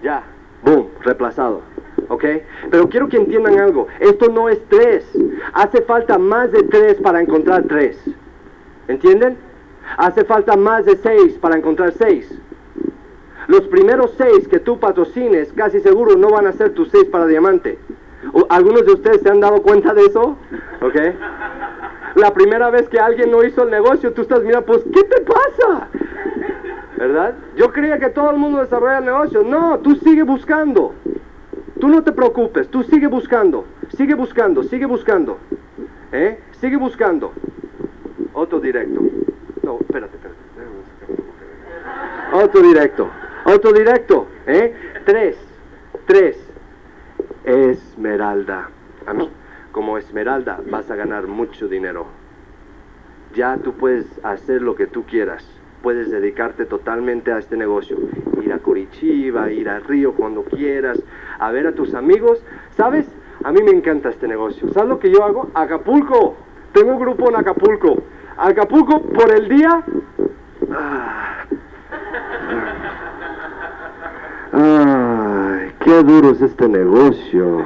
Ya, 0.04 0.24
boom, 0.64 0.90
reemplazado. 1.02 1.62
¿Ok? 2.10 2.24
Pero 2.72 2.90
quiero 2.90 3.08
que 3.08 3.18
entiendan 3.18 3.60
algo, 3.60 3.88
esto 4.00 4.30
no 4.30 4.50
es 4.50 4.60
tres, 4.70 5.06
hace 5.54 5.82
falta 5.82 6.18
más 6.18 6.52
de 6.52 6.64
tres 6.64 6.96
para 7.02 7.22
encontrar 7.22 7.64
tres, 7.64 7.98
¿entienden? 8.88 9.38
Hace 9.98 10.26
falta 10.26 10.56
más 10.58 10.86
de 10.86 10.98
seis 10.98 11.38
para 11.40 11.58
encontrar 11.58 11.94
seis. 11.94 12.30
Los 13.48 13.62
primeros 13.68 14.14
seis 14.18 14.48
que 14.48 14.60
tú 14.60 14.80
patrocines, 14.80 15.54
casi 15.54 15.80
seguro 15.80 16.18
no 16.18 16.30
van 16.30 16.48
a 16.48 16.52
ser 16.52 16.72
tus 16.72 16.90
seis 16.90 17.06
para 17.06 17.26
diamante. 17.26 17.80
¿Algunos 18.50 18.86
de 18.86 18.94
ustedes 18.94 19.22
se 19.22 19.30
han 19.30 19.40
dado 19.40 19.62
cuenta 19.62 19.94
de 19.94 20.06
eso? 20.06 20.38
¿Ok? 20.82 20.96
La 22.16 22.34
primera 22.34 22.70
vez 22.70 22.90
que 22.90 23.00
alguien 23.00 23.32
no 23.32 23.44
hizo 23.44 23.64
el 23.64 23.70
negocio, 23.70 24.12
tú 24.12 24.24
estás 24.24 24.44
mirando, 24.44 24.66
pues, 24.66 24.84
¿qué 24.94 25.04
te 25.04 25.22
pasa? 25.22 25.88
¿Verdad? 26.98 27.36
Yo 27.56 27.72
creía 27.72 28.00
que 28.00 28.10
todo 28.10 28.32
el 28.32 28.38
mundo 28.38 28.60
desarrolla 28.60 28.98
el 28.98 29.06
negocio. 29.06 29.44
No, 29.44 29.80
tú 29.80 29.96
sigue 29.98 30.24
buscando. 30.24 30.94
Tú 31.80 31.88
no 31.90 32.04
te 32.04 32.12
preocupes, 32.12 32.70
tú 32.70 32.84
sigue 32.84 33.08
buscando, 33.08 33.66
sigue 33.96 34.16
buscando, 34.16 34.64
sigue 34.64 34.86
buscando. 34.86 35.38
¿Eh? 36.12 36.40
Sigue 36.60 36.78
buscando. 36.78 37.34
Otro 38.34 38.60
directo. 38.60 39.02
No, 39.64 39.80
espérate, 39.80 40.16
espérate. 40.16 40.40
Otro 42.34 42.62
directo. 42.62 43.10
Otro 43.46 43.74
directo. 43.74 44.28
¿Eh? 44.46 44.74
Tres. 45.06 45.38
Tres. 46.06 46.38
Esmeralda. 47.44 48.70
Como 49.72 49.98
Esmeralda 49.98 50.60
vas 50.70 50.90
a 50.90 50.96
ganar 50.96 51.28
mucho 51.28 51.68
dinero. 51.68 52.08
Ya 53.36 53.58
tú 53.58 53.74
puedes 53.74 54.06
hacer 54.24 54.62
lo 54.62 54.76
que 54.76 54.88
tú 54.88 55.04
quieras 55.04 55.57
puedes 55.82 56.10
dedicarte 56.12 56.66
totalmente 56.66 57.32
a 57.32 57.38
este 57.38 57.58
negocio. 57.58 57.98
Ir 58.42 58.54
a 58.54 58.60
Curitiba, 58.60 59.52
ir 59.52 59.70
a 59.70 59.80
Río 59.80 60.14
cuando 60.14 60.44
quieras, 60.44 61.02
a 61.40 61.52
ver 61.52 61.68
a 61.68 61.74
tus 61.74 61.94
amigos. 61.94 62.44
¿Sabes? 62.76 63.08
A 63.44 63.52
mí 63.52 63.62
me 63.62 63.72
encanta 63.72 64.10
este 64.10 64.28
negocio. 64.28 64.72
¿Sabes 64.74 64.90
lo 64.90 65.00
que 65.00 65.12
yo 65.12 65.24
hago? 65.24 65.50
Acapulco. 65.54 66.36
Tengo 66.74 66.94
un 66.94 67.00
grupo 67.00 67.30
en 67.30 67.36
Acapulco. 67.36 68.04
Acapulco 68.38 69.02
por 69.02 69.32
el 69.34 69.48
día. 69.50 69.84
Ah. 70.72 71.46
Ay, 74.52 75.72
qué 75.80 76.04
duro 76.04 76.32
es 76.32 76.42
este 76.42 76.68
negocio. 76.68 77.64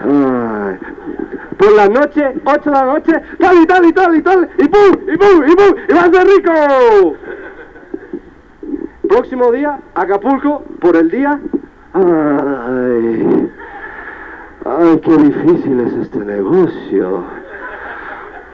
Por 0.00 1.72
la 1.74 1.88
noche, 1.88 2.34
8 2.44 2.60
de 2.64 2.70
la 2.70 2.84
noche, 2.84 3.12
tal 3.38 3.62
y 3.62 3.66
tal 3.66 3.84
y 3.84 3.92
tal 3.92 4.16
y 4.16 4.22
tal, 4.22 4.48
y 4.58 4.68
pum, 4.68 4.92
y 5.12 5.16
pum, 5.16 5.44
y 5.46 5.56
pum, 5.56 5.74
y 5.88 5.92
va 5.92 6.02
a 6.02 6.10
ser 6.10 6.26
rico. 6.26 7.16
Próximo 9.08 9.52
día, 9.52 9.80
Acapulco, 9.94 10.62
por 10.80 10.96
el 10.96 11.10
día. 11.10 11.40
Ay, 11.94 13.50
ay, 14.64 15.00
qué 15.02 15.16
difícil 15.16 15.80
es 15.80 15.94
este 15.94 16.18
negocio. 16.20 17.24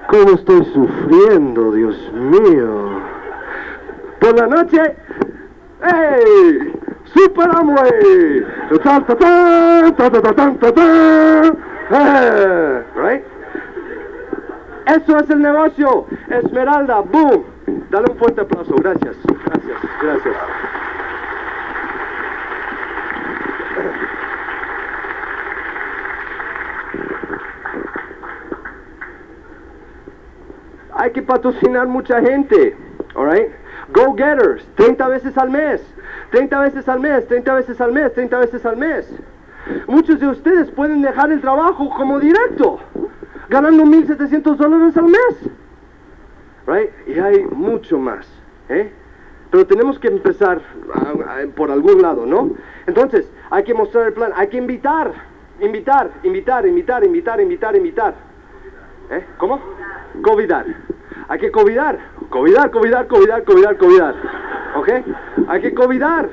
¿Cómo 0.09 0.35
estoy 0.35 0.65
sufriendo, 0.67 1.73
Dios 1.73 2.13
mío? 2.13 3.01
Por 4.21 4.39
la 4.39 4.47
noche, 4.47 4.81
¡Ey! 5.85 6.73
¡Super 7.13 7.49
Amway! 7.51 8.45
¡Ta, 8.83 9.01
ta, 9.05 9.15
ta, 9.17 9.93
ta, 9.97 10.11
ta, 10.11 10.33
ta, 10.59 10.73
ta, 10.73 11.53
Ah, 11.91 12.83
right? 12.97 13.23
Eso 14.87 15.19
es 15.19 15.31
el 15.31 15.41
negocio. 15.43 16.07
Esmeralda, 16.29 17.01
boom. 17.01 17.45
Dale 17.91 18.07
un 18.11 18.19
fuerte 18.19 18.41
aplauso. 18.41 18.75
Gracias, 18.77 19.17
gracias, 19.47 19.79
gracias. 20.03 20.35
Hay 30.97 31.11
que 31.13 31.23
patrocinar 31.23 31.87
mucha 31.89 32.21
gente, 32.21 32.77
alright? 33.15 33.51
Go 33.95 34.13
getters, 34.17 34.67
30 34.75 35.09
veces 35.09 35.39
al 35.39 35.51
mes, 35.51 35.81
30 36.33 36.61
veces 36.61 36.89
al 36.89 36.99
mes, 36.99 37.29
30 37.29 37.55
veces 37.55 37.81
al 37.81 37.93
mes, 37.93 38.13
30 38.13 38.39
veces 38.41 38.67
al 38.67 38.77
mes. 38.77 39.09
Muchos 39.87 40.19
de 40.19 40.27
ustedes 40.27 40.69
pueden 40.73 41.01
dejar 41.01 41.31
el 41.31 41.41
trabajo 41.41 41.89
como 41.91 42.19
directo, 42.19 42.81
ganando 43.49 43.85
1.700 43.85 44.57
dólares 44.57 44.97
al 44.97 45.05
mes. 45.05 45.51
Right? 46.67 46.91
Y 47.07 47.21
hay 47.21 47.45
mucho 47.45 47.97
más. 47.99 48.27
¿eh? 48.69 48.91
Pero 49.53 49.65
tenemos 49.65 50.01
que 50.01 50.09
empezar 50.09 50.61
por 51.55 51.71
algún 51.71 52.03
lado, 52.03 52.27
¿no? 52.27 52.51
Entonces, 52.89 53.31
hay 53.51 53.63
que 53.63 53.75
mostrar 53.75 54.09
el 54.09 54.13
plan, 54.13 54.33
hay 54.35 54.49
que 54.49 54.57
invitar, 54.57 55.13
invitar, 55.61 56.11
invitar, 56.25 56.67
invitar, 56.67 57.05
invitar, 57.05 57.41
invitar, 57.41 57.77
invitar. 57.77 58.15
¿Eh? 59.11 59.25
¿Cómo? 59.39 59.61
Covidar. 60.23 60.67
Hay 61.29 61.39
que 61.39 61.51
covidar, 61.51 61.99
covidar, 62.29 62.71
covidar, 62.71 63.07
covidar, 63.07 63.45
covidar, 63.45 63.77
covidar. 63.77 64.15
¿Ok? 64.77 64.89
Hay 65.49 65.61
que 65.61 65.75
covidar. 65.75 66.29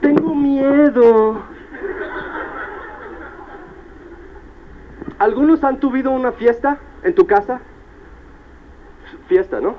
Tengo 0.00 0.34
miedo. 0.34 1.42
¿Algunos 5.18 5.62
han 5.62 5.78
tuvido 5.78 6.10
una 6.10 6.32
fiesta 6.32 6.78
en 7.04 7.14
tu 7.14 7.26
casa? 7.26 7.60
Fiesta, 9.28 9.60
¿no? 9.60 9.76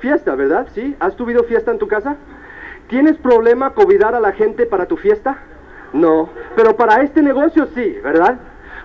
Fiesta, 0.00 0.34
¿verdad? 0.34 0.68
¿Sí? 0.74 0.96
¿Has 1.00 1.16
tuvido 1.16 1.44
fiesta 1.44 1.70
en 1.70 1.78
tu 1.78 1.86
casa? 1.86 2.16
¿Tienes 2.88 3.18
problema 3.18 3.74
convidar 3.74 4.14
a 4.14 4.20
la 4.20 4.32
gente 4.32 4.64
para 4.64 4.86
tu 4.86 4.96
fiesta? 4.96 5.36
No, 5.92 6.30
pero 6.56 6.76
para 6.76 7.02
este 7.02 7.22
negocio 7.22 7.66
sí, 7.74 7.98
¿verdad? 8.02 8.38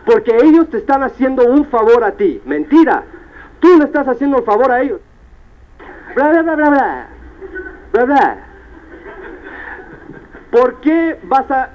Porque 0.06 0.36
ellos 0.44 0.70
te 0.70 0.78
están 0.78 1.04
haciendo 1.04 1.46
un 1.46 1.66
favor 1.66 2.04
a 2.04 2.12
ti. 2.12 2.42
Mentira. 2.46 3.04
Tú 3.60 3.78
le 3.78 3.86
estás 3.86 4.08
haciendo 4.08 4.38
un 4.38 4.44
favor 4.44 4.72
a 4.72 4.82
ellos. 4.82 5.00
Bla, 6.16 6.30
bla, 6.30 6.42
bla, 6.42 6.56
bla, 6.56 6.70
bla. 6.70 7.08
Bla, 7.94 8.06
bla. 8.06 8.38
¿Por 10.52 10.82
qué 10.82 11.20
vas 11.24 11.50
a 11.50 11.70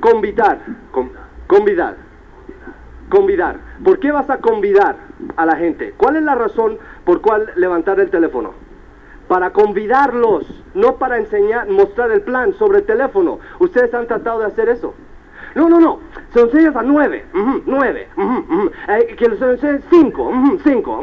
convidar? 0.00 0.58
Con- 0.90 1.12
convidar. 1.46 1.96
Convidar. 3.08 3.56
¿Por 3.84 3.98
qué 3.98 4.12
vas 4.12 4.30
a 4.30 4.38
convidar 4.38 4.96
a 5.36 5.46
la 5.46 5.56
gente? 5.56 5.94
¿Cuál 5.96 6.16
es 6.16 6.22
la 6.22 6.34
razón 6.34 6.78
por 7.04 7.20
cual 7.20 7.50
levantar 7.56 7.98
el 8.00 8.10
teléfono? 8.10 8.52
Para 9.28 9.50
convidarlos, 9.50 10.62
no 10.74 10.96
para 10.96 11.16
enseñar, 11.18 11.68
mostrar 11.68 12.10
el 12.10 12.22
plan 12.22 12.52
sobre 12.54 12.78
el 12.78 12.84
teléfono. 12.84 13.38
Ustedes 13.60 13.92
han 13.94 14.06
tratado 14.06 14.40
de 14.40 14.46
hacer 14.46 14.68
eso. 14.68 14.94
No, 15.54 15.68
no, 15.68 15.80
no. 15.80 16.00
Se 16.32 16.40
lo 16.40 16.46
enseñas 16.46 16.74
a 16.76 16.82
nueve, 16.82 17.26
ujú, 17.34 17.62
nueve, 17.66 18.08
ujú, 18.16 18.38
ujú. 18.48 18.70
Eh, 18.88 19.14
que 19.18 19.24
se 19.24 19.36
lo 19.44 19.52
enseñes 19.52 19.82
cinco, 19.90 20.32
cinco, 20.64 21.00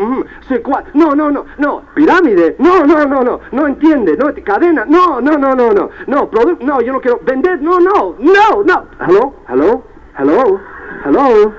sí, 0.48 0.56
cuatro. 0.64 0.92
No, 0.96 1.14
no, 1.16 1.30
no, 1.30 1.46
no. 1.58 1.84
Pirámide. 1.94 2.56
No, 2.58 2.86
no, 2.86 3.06
no, 3.06 3.24
no. 3.24 3.40
No 3.52 3.68
entiende. 3.68 4.18
No, 4.18 4.34
cadena. 4.44 4.86
No, 4.88 5.22
no, 5.22 5.38
no, 5.38 5.54
no, 5.54 5.72
no. 5.72 5.90
No, 6.08 6.30
producto. 6.30 6.66
No, 6.66 6.82
yo 6.82 6.94
no 6.94 7.02
quiero 7.02 7.20
vender. 7.24 7.62
No, 7.62 7.80
no, 7.80 8.16
no, 8.18 8.64
no. 8.64 8.86
Hello, 9.00 9.36
hello, 9.48 9.84
hello, 10.18 10.60
hello. 11.06 11.54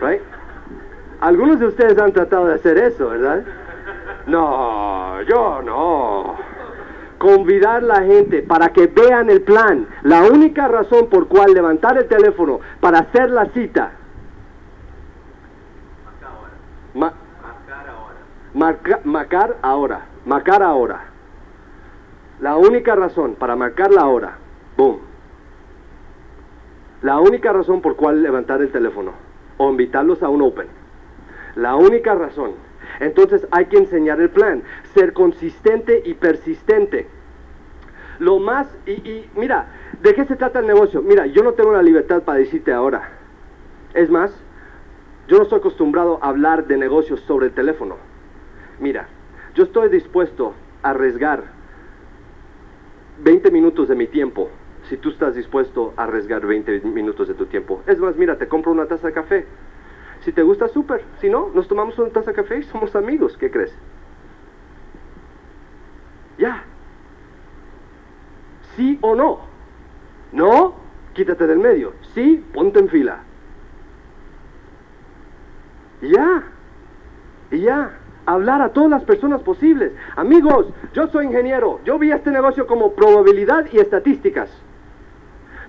Right? 0.00 0.22
Algunos 1.20 1.60
de 1.60 1.66
ustedes 1.66 1.98
han 1.98 2.12
tratado 2.12 2.46
de 2.46 2.54
hacer 2.54 2.78
eso, 2.78 3.10
¿verdad? 3.10 3.44
No, 4.26 5.22
yo 5.22 5.62
no. 5.62 6.34
Convidar 7.22 7.84
la 7.84 8.02
gente 8.02 8.42
para 8.42 8.70
que 8.72 8.88
vean 8.88 9.30
el 9.30 9.42
plan. 9.42 9.86
La 10.02 10.24
única 10.24 10.66
razón 10.66 11.08
por 11.08 11.28
cual 11.28 11.54
levantar 11.54 11.96
el 11.96 12.08
teléfono 12.08 12.58
para 12.80 12.98
hacer 12.98 13.30
la 13.30 13.46
cita. 13.50 13.92
Ma- 16.94 17.12
marca- 18.54 19.00
marcar 19.04 19.56
ahora. 19.62 20.00
Marcar 20.26 20.64
ahora. 20.64 21.00
La 22.40 22.56
única 22.56 22.96
razón 22.96 23.36
para 23.36 23.54
marcar 23.54 23.92
la 23.92 24.06
hora. 24.06 24.38
Boom. 24.76 24.98
La 27.02 27.20
única 27.20 27.52
razón 27.52 27.80
por 27.82 27.94
cual 27.94 28.20
levantar 28.20 28.60
el 28.62 28.72
teléfono 28.72 29.12
o 29.58 29.70
invitarlos 29.70 30.20
a 30.24 30.28
un 30.28 30.42
open. 30.42 30.66
La 31.54 31.76
única 31.76 32.16
razón. 32.16 32.50
Entonces 33.00 33.46
hay 33.50 33.66
que 33.66 33.78
enseñar 33.78 34.20
el 34.20 34.30
plan, 34.30 34.62
ser 34.94 35.12
consistente 35.12 36.02
y 36.04 36.14
persistente. 36.14 37.06
Lo 38.18 38.38
más, 38.38 38.68
y, 38.86 38.92
y 38.92 39.30
mira, 39.34 39.66
¿de 40.02 40.14
qué 40.14 40.24
se 40.24 40.36
trata 40.36 40.60
el 40.60 40.66
negocio? 40.66 41.02
Mira, 41.02 41.26
yo 41.26 41.42
no 41.42 41.52
tengo 41.54 41.72
la 41.72 41.82
libertad 41.82 42.22
para 42.22 42.38
decirte 42.38 42.72
ahora. 42.72 43.10
Es 43.94 44.10
más, 44.10 44.32
yo 45.28 45.36
no 45.38 45.44
estoy 45.44 45.58
acostumbrado 45.58 46.18
a 46.22 46.28
hablar 46.28 46.66
de 46.66 46.76
negocios 46.76 47.20
sobre 47.20 47.46
el 47.46 47.52
teléfono. 47.52 47.96
Mira, 48.78 49.08
yo 49.54 49.64
estoy 49.64 49.88
dispuesto 49.88 50.54
a 50.82 50.90
arriesgar 50.90 51.44
20 53.22 53.50
minutos 53.50 53.88
de 53.88 53.94
mi 53.94 54.06
tiempo 54.06 54.50
si 54.88 54.96
tú 54.96 55.10
estás 55.10 55.34
dispuesto 55.34 55.94
a 55.96 56.04
arriesgar 56.04 56.44
20 56.44 56.80
minutos 56.80 57.28
de 57.28 57.34
tu 57.34 57.46
tiempo. 57.46 57.82
Es 57.86 57.98
más, 57.98 58.16
mira, 58.16 58.36
te 58.36 58.48
compro 58.48 58.72
una 58.72 58.86
taza 58.86 59.06
de 59.06 59.12
café. 59.12 59.46
Si 60.24 60.32
te 60.32 60.42
gusta, 60.42 60.68
súper. 60.68 61.04
Si 61.20 61.28
no, 61.28 61.50
nos 61.54 61.66
tomamos 61.68 61.98
una 61.98 62.10
taza 62.10 62.30
de 62.30 62.36
café 62.36 62.58
y 62.58 62.62
somos 62.64 62.94
amigos. 62.94 63.36
¿Qué 63.36 63.50
crees? 63.50 63.74
Ya. 66.38 66.64
¿Sí 68.76 68.98
o 69.02 69.14
no? 69.14 69.40
¿No? 70.32 70.74
Quítate 71.12 71.46
del 71.46 71.58
medio. 71.58 71.92
Sí, 72.14 72.44
ponte 72.54 72.78
en 72.78 72.88
fila. 72.88 73.20
Ya. 76.00 76.44
Ya. 77.50 77.98
Hablar 78.24 78.62
a 78.62 78.72
todas 78.72 78.90
las 78.90 79.02
personas 79.02 79.42
posibles. 79.42 79.92
Amigos, 80.14 80.66
yo 80.94 81.08
soy 81.08 81.26
ingeniero. 81.26 81.80
Yo 81.84 81.98
vi 81.98 82.12
este 82.12 82.30
negocio 82.30 82.68
como 82.68 82.92
probabilidad 82.92 83.66
y 83.72 83.78
estadísticas. 83.78 84.48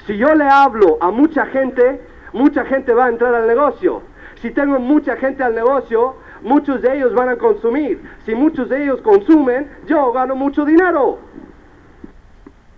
Si 0.05 0.15
yo 0.17 0.35
le 0.35 0.45
hablo 0.45 0.97
a 1.01 1.09
mucha 1.09 1.47
gente, 1.47 2.01
mucha 2.33 2.65
gente 2.65 2.93
va 2.93 3.05
a 3.05 3.09
entrar 3.09 3.33
al 3.33 3.47
negocio. 3.47 4.03
Si 4.43 4.51
tengo 4.51 4.77
mucha 4.77 5.15
gente 5.15 5.41
al 5.41 5.55
negocio, 5.55 6.17
muchos 6.41 6.81
de 6.81 6.97
ellos 6.97 7.13
van 7.13 7.29
a 7.29 7.37
consumir. 7.37 8.03
Si 8.25 8.35
muchos 8.35 8.67
de 8.67 8.83
ellos 8.83 8.99
consumen, 8.99 9.71
yo 9.87 10.11
gano 10.11 10.35
mucho 10.35 10.65
dinero. 10.65 11.17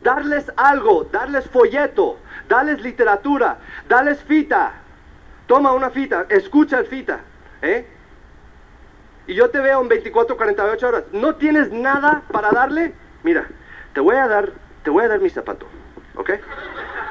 Darles 0.03 0.51
algo, 0.57 1.05
darles 1.05 1.49
folleto, 1.49 2.19
darles 2.47 2.83
literatura, 2.83 3.57
darles 3.89 4.21
fita. 4.21 4.73
Toma 5.47 5.71
una 5.73 5.89
fita, 5.89 6.27
escucha 6.29 6.77
el 6.77 6.85
fita. 6.85 7.21
¿eh? 7.63 7.87
Y 9.25 9.33
yo 9.33 9.49
te 9.49 9.59
veo 9.59 9.81
en 9.81 9.87
24, 9.87 10.37
48 10.37 10.87
horas. 10.87 11.03
¿No 11.13 11.33
tienes 11.33 11.71
nada 11.71 12.21
para 12.31 12.51
darle? 12.51 12.93
Mira, 13.23 13.47
te 13.93 14.01
voy 14.01 14.17
a 14.17 14.27
dar, 14.27 14.51
te 14.83 14.91
voy 14.91 15.05
a 15.05 15.07
dar 15.07 15.19
mi 15.19 15.31
zapato, 15.31 15.65
¿ok? 16.15 16.29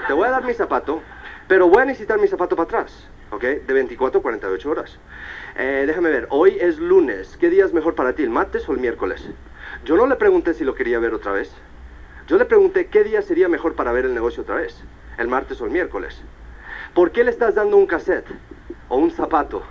Te 0.07 0.13
voy 0.13 0.29
a 0.29 0.31
dar 0.31 0.45
mi 0.45 0.55
zapato, 0.55 1.03
pero 1.49 1.69
voy 1.69 1.83
a 1.83 1.87
necesitar 1.87 2.21
mi 2.21 2.29
zapato 2.29 2.55
para 2.55 2.67
atrás, 2.67 3.09
¿ok? 3.35 3.43
De 3.43 3.73
24 3.73 4.21
a 4.21 4.23
48 4.23 4.71
horas. 4.71 4.99
Eh, 5.57 5.85
déjame 5.87 6.11
ver, 6.11 6.27
hoy 6.31 6.57
es 6.61 6.79
lunes. 6.79 7.37
¿Qué 7.39 7.51
día 7.51 7.65
es 7.65 7.73
mejor 7.73 7.95
para 7.95 8.15
ti, 8.15 8.23
el 8.23 8.31
martes 8.31 8.69
o 8.69 8.73
el 8.73 8.79
miércoles? 8.79 9.29
Yo 9.85 9.97
no 9.97 10.07
le 10.07 10.17
pregunté 10.17 10.55
si 10.55 10.65
lo 10.65 10.75
quería 10.75 10.99
ver 10.99 11.15
otra 11.15 11.33
vez. 11.33 11.53
Yo 12.27 12.39
le 12.39 12.45
pregunté 12.45 12.87
qué 12.87 13.05
día 13.05 13.23
sería 13.23 13.49
mejor 13.49 13.75
para 13.75 13.93
ver 13.93 14.07
el 14.07 14.15
negocio 14.15 14.43
otra 14.43 14.57
vez, 14.57 14.83
el 15.19 15.29
martes 15.29 15.61
o 15.61 15.67
el 15.67 15.73
miércoles. 15.73 16.23
¿Por 16.95 17.11
qué 17.11 17.25
le 17.25 17.31
estás 17.31 17.55
dando 17.55 17.77
un 17.77 17.87
cassette 17.87 18.27
o 18.89 18.97
un 18.97 19.11
zapato? 19.11 19.63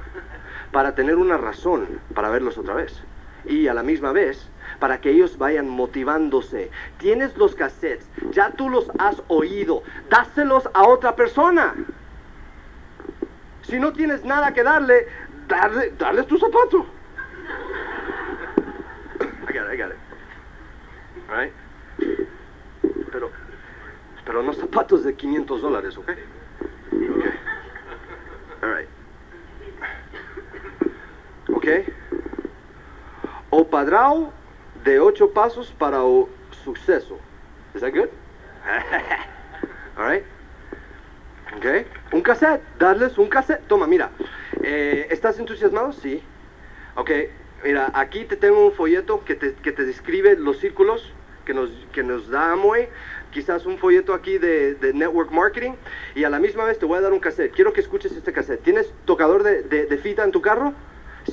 Para 0.72 0.94
tener 0.94 1.16
una 1.16 1.38
razón 1.38 1.88
para 2.14 2.30
verlos 2.30 2.58
otra 2.58 2.76
vez. 2.76 3.02
Y 3.46 3.68
a 3.68 3.74
la 3.74 3.84
misma 3.84 4.12
vez, 4.12 4.50
para 4.80 5.00
que 5.00 5.12
ellos 5.12 5.38
vayan 5.38 5.68
motivándose. 5.68 6.70
Tienes 6.98 7.36
los 7.38 7.56
cassettes, 7.56 8.08
ya 8.32 8.52
tú 8.52 8.70
los 8.70 8.90
has 9.00 9.22
oído, 9.28 9.84
dáselos 10.10 10.70
a 10.74 10.88
otra 10.88 11.16
persona. 11.16 11.74
Si 13.64 13.80
no 13.80 13.94
tienes 13.94 14.24
nada 14.24 14.54
que 14.54 14.64
darle, 14.64 15.08
darle, 15.48 15.92
darles 15.98 16.28
tu 16.28 16.38
zapato. 16.38 16.86
I 19.48 19.54
got 19.54 19.68
it, 19.68 19.74
I 19.74 19.78
got 19.78 19.92
it. 19.92 19.98
All 21.30 21.36
right? 21.36 21.54
Pero, 23.12 23.32
pero 24.26 24.44
no 24.44 24.54
zapatos 24.54 25.04
de 25.04 25.16
500 25.16 25.62
dólares, 25.62 25.98
¿ok? 25.98 26.10
Ok. 26.10 27.26
All 28.64 28.74
right. 28.74 28.90
¿Ok? 31.54 31.68
O 33.50 33.68
padrao 33.70 34.34
de 34.84 35.00
ocho 35.00 35.32
pasos 35.32 35.72
para 35.78 36.04
o 36.04 36.30
suceso. 36.64 37.20
Is 37.74 37.82
that 37.82 37.92
good? 37.92 38.10
All 39.98 40.06
right. 40.06 40.26
Un 42.12 42.22
cassette. 42.22 42.62
Darles 42.80 43.18
un 43.18 43.28
cassette. 43.28 43.68
Toma, 43.68 43.88
mira. 43.88 44.10
Eh, 44.62 45.08
¿Estás 45.10 45.40
entusiasmado? 45.40 45.92
Sí. 45.94 46.22
Ok. 46.96 47.12
Mira, 47.64 47.92
aquí 47.94 48.26
te 48.26 48.36
tengo 48.36 48.66
un 48.66 48.74
folleto 48.74 49.24
que 49.24 49.36
te, 49.36 49.54
que 49.54 49.72
te 49.72 49.86
describe 49.86 50.36
los 50.36 50.58
círculos 50.60 51.14
que 51.46 51.54
nos, 51.54 51.70
que 51.94 52.04
nos 52.04 52.30
da 52.30 52.52
Amway. 52.52 52.90
Quizás 53.32 53.66
un 53.66 53.78
folleto 53.78 54.14
aquí 54.14 54.38
de, 54.38 54.76
de 54.76 54.94
Network 54.94 55.32
Marketing. 55.32 55.74
Y 56.16 56.24
a 56.24 56.30
la 56.30 56.40
misma 56.40 56.66
vez 56.66 56.80
te 56.80 56.86
voy 56.86 56.98
a 56.98 57.02
dar 57.02 57.14
un 57.14 57.20
cassette. 57.20 57.54
Quiero 57.54 57.72
que 57.72 57.82
escuches 57.82 58.12
este 58.12 58.34
cassette. 58.34 58.62
¿Tienes 58.64 58.94
tocador 59.06 59.44
de, 59.44 59.64
de, 59.64 59.86
de 59.86 59.98
fita 59.98 60.24
en 60.24 60.32
tu 60.32 60.42
carro? 60.42 60.74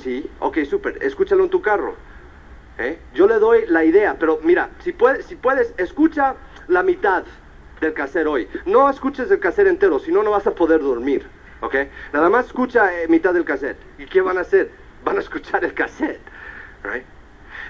Sí. 0.01 0.29
Ok, 0.39 0.59
súper. 0.63 1.03
Escúchalo 1.03 1.43
en 1.43 1.49
tu 1.49 1.61
carro. 1.61 1.95
¿Eh? 2.77 2.97
Yo 3.13 3.27
le 3.27 3.35
doy 3.35 3.65
la 3.67 3.83
idea, 3.83 4.15
pero 4.17 4.39
mira, 4.43 4.69
si 4.79 4.93
puedes, 4.93 5.25
si 5.25 5.35
puedes, 5.35 5.73
escucha 5.77 6.35
la 6.67 6.81
mitad 6.83 7.25
del 7.81 7.93
cassette 7.93 8.27
hoy. 8.27 8.47
No 8.65 8.89
escuches 8.89 9.29
el 9.29 9.39
cassette 9.39 9.67
entero, 9.67 9.99
si 9.99 10.11
no, 10.11 10.23
no 10.23 10.31
vas 10.31 10.47
a 10.47 10.55
poder 10.55 10.79
dormir. 10.79 11.25
¿Ok? 11.59 11.75
Nada 12.13 12.29
más 12.29 12.45
escucha 12.47 13.01
eh, 13.01 13.07
mitad 13.07 13.33
del 13.33 13.43
cassette. 13.43 13.77
¿Y 13.97 14.05
qué 14.05 14.21
van 14.21 14.37
a 14.37 14.41
hacer? 14.41 14.71
Van 15.03 15.17
a 15.17 15.19
escuchar 15.19 15.65
el 15.65 15.73
cassette. 15.73 16.21
Right? 16.83 17.03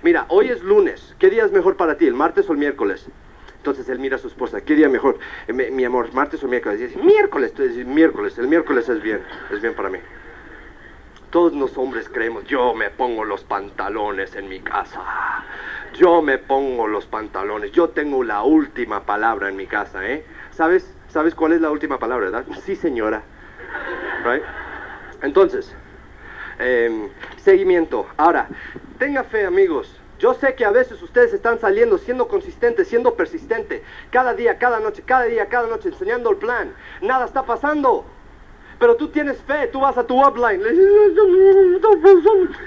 Mira, 0.03 0.25
hoy 0.29 0.49
es 0.49 0.61
lunes. 0.61 1.15
¿Qué 1.17 1.29
día 1.29 1.45
es 1.45 1.51
mejor 1.51 1.75
para 1.75 1.97
ti, 1.97 2.07
el 2.07 2.13
martes 2.13 2.47
o 2.49 2.53
el 2.53 2.59
miércoles? 2.59 3.07
Entonces 3.57 3.87
él 3.89 3.99
mira 3.99 4.15
a 4.15 4.19
su 4.19 4.27
esposa, 4.27 4.61
¿qué 4.61 4.75
día 4.75 4.89
mejor? 4.89 5.19
Eh, 5.47 5.53
mi, 5.53 5.71
mi 5.71 5.85
amor, 5.85 6.13
martes 6.13 6.43
o 6.43 6.47
miércoles. 6.47 6.79
Y 6.79 6.83
dice, 6.87 6.99
miércoles. 7.01 7.53
Dices, 7.57 7.85
miércoles. 7.85 8.37
El 8.37 8.47
miércoles 8.47 8.87
es 8.89 9.01
bien, 9.01 9.21
es 9.51 9.61
bien 9.61 9.73
para 9.73 9.89
mí. 9.89 9.99
Todos 11.31 11.53
los 11.53 11.77
hombres 11.77 12.09
creemos, 12.09 12.43
yo 12.43 12.73
me 12.73 12.89
pongo 12.89 13.23
los 13.23 13.45
pantalones 13.45 14.35
en 14.35 14.49
mi 14.49 14.59
casa. 14.59 15.01
Yo 15.93 16.21
me 16.21 16.37
pongo 16.37 16.87
los 16.87 17.05
pantalones. 17.05 17.71
Yo 17.71 17.89
tengo 17.89 18.21
la 18.23 18.43
última 18.43 19.05
palabra 19.05 19.47
en 19.47 19.55
mi 19.55 19.65
casa, 19.65 20.05
¿eh? 20.05 20.25
¿Sabes? 20.51 20.93
¿Sabes 21.07 21.33
cuál 21.33 21.53
es 21.53 21.61
la 21.61 21.71
última 21.71 21.99
palabra, 21.99 22.29
verdad? 22.29 22.45
Sí, 22.65 22.75
señora. 22.75 23.23
Right? 24.25 24.43
Entonces, 25.21 25.73
eh, 26.59 27.09
seguimiento. 27.37 28.07
Ahora, 28.17 28.49
tenga 28.99 29.23
fe, 29.23 29.45
amigos. 29.45 30.01
Yo 30.19 30.33
sé 30.33 30.53
que 30.55 30.65
a 30.65 30.71
veces 30.71 31.01
ustedes 31.01 31.33
están 31.33 31.59
saliendo, 31.59 31.97
siendo 31.97 32.27
consistentes, 32.27 32.89
siendo 32.89 33.15
persistente, 33.15 33.83
cada 34.11 34.33
día, 34.33 34.57
cada 34.57 34.81
noche, 34.81 35.01
cada 35.03 35.23
día, 35.23 35.47
cada 35.47 35.67
noche, 35.67 35.89
enseñando 35.89 36.29
el 36.29 36.37
plan. 36.37 36.73
Nada 37.01 37.25
está 37.25 37.43
pasando. 37.43 38.05
Pero 38.81 38.95
tú 38.95 39.09
tienes 39.09 39.37
fe, 39.43 39.67
tú 39.67 39.81
vas 39.81 39.95
a 39.95 40.03
tu 40.03 40.19
upline. 40.19 40.59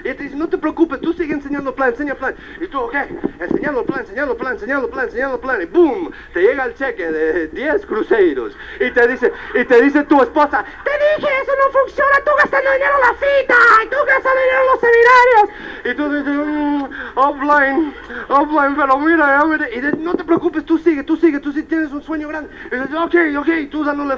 Y 0.05 0.13
te 0.13 0.23
dice, 0.23 0.35
no 0.37 0.47
te 0.47 0.57
preocupes, 0.57 1.01
tú 1.01 1.11
sigue 1.11 1.33
enseñando 1.33 1.75
plan, 1.75 1.89
enseña 1.89 2.15
plan. 2.15 2.33
Y 2.61 2.67
tú, 2.67 2.79
ok, 2.79 2.95
enseñando 3.37 3.83
plan, 3.83 3.99
enseñando 3.99 4.37
plan, 4.37 4.53
enseñando 4.53 4.89
plan, 4.89 5.05
enseñando 5.07 5.41
plan. 5.41 5.61
Y 5.61 5.65
boom, 5.65 6.13
te 6.33 6.41
llega 6.41 6.63
el 6.63 6.75
cheque 6.75 7.11
de 7.11 7.47
10 7.49 7.85
cruceros. 7.85 8.55
Y 8.79 8.91
te 8.91 9.07
dice, 9.09 9.33
y 9.55 9.65
te 9.65 9.81
dice 9.81 10.05
tu 10.05 10.21
esposa, 10.21 10.63
te 10.85 10.91
dije, 10.91 11.33
eso 11.41 11.51
no 11.65 11.79
funciona, 11.81 12.21
tú 12.23 12.31
gastando 12.37 12.71
dinero 12.71 12.93
en 12.95 13.01
la 13.01 13.13
cita, 13.15 13.55
y 13.83 13.87
tú 13.89 13.97
gastando 14.07 14.39
dinero 14.39 14.61
en 14.61 14.67
los 14.71 14.79
seminarios. 14.79 15.49
Y 15.83 15.93
tú 15.95 16.13
dices, 16.13 16.47
mm, 16.47 17.17
offline, 17.17 17.93
offline, 18.29 18.75
pero 18.77 18.99
mira, 18.99 19.43
mira. 19.43 19.69
Y 19.69 19.81
dice, 19.81 19.97
no 19.97 20.13
te 20.13 20.23
preocupes, 20.23 20.63
tú 20.63 20.77
sigue, 20.77 21.03
tú 21.03 21.17
sigue, 21.17 21.41
tú 21.41 21.51
sí 21.51 21.63
tienes 21.63 21.91
un 21.91 22.01
sueño 22.01 22.29
grande. 22.29 22.49
Y 22.71 22.75
dices, 22.75 22.95
ok, 22.95 23.15
ok, 23.37 23.69
tú 23.69 23.83
dándole, 23.83 24.15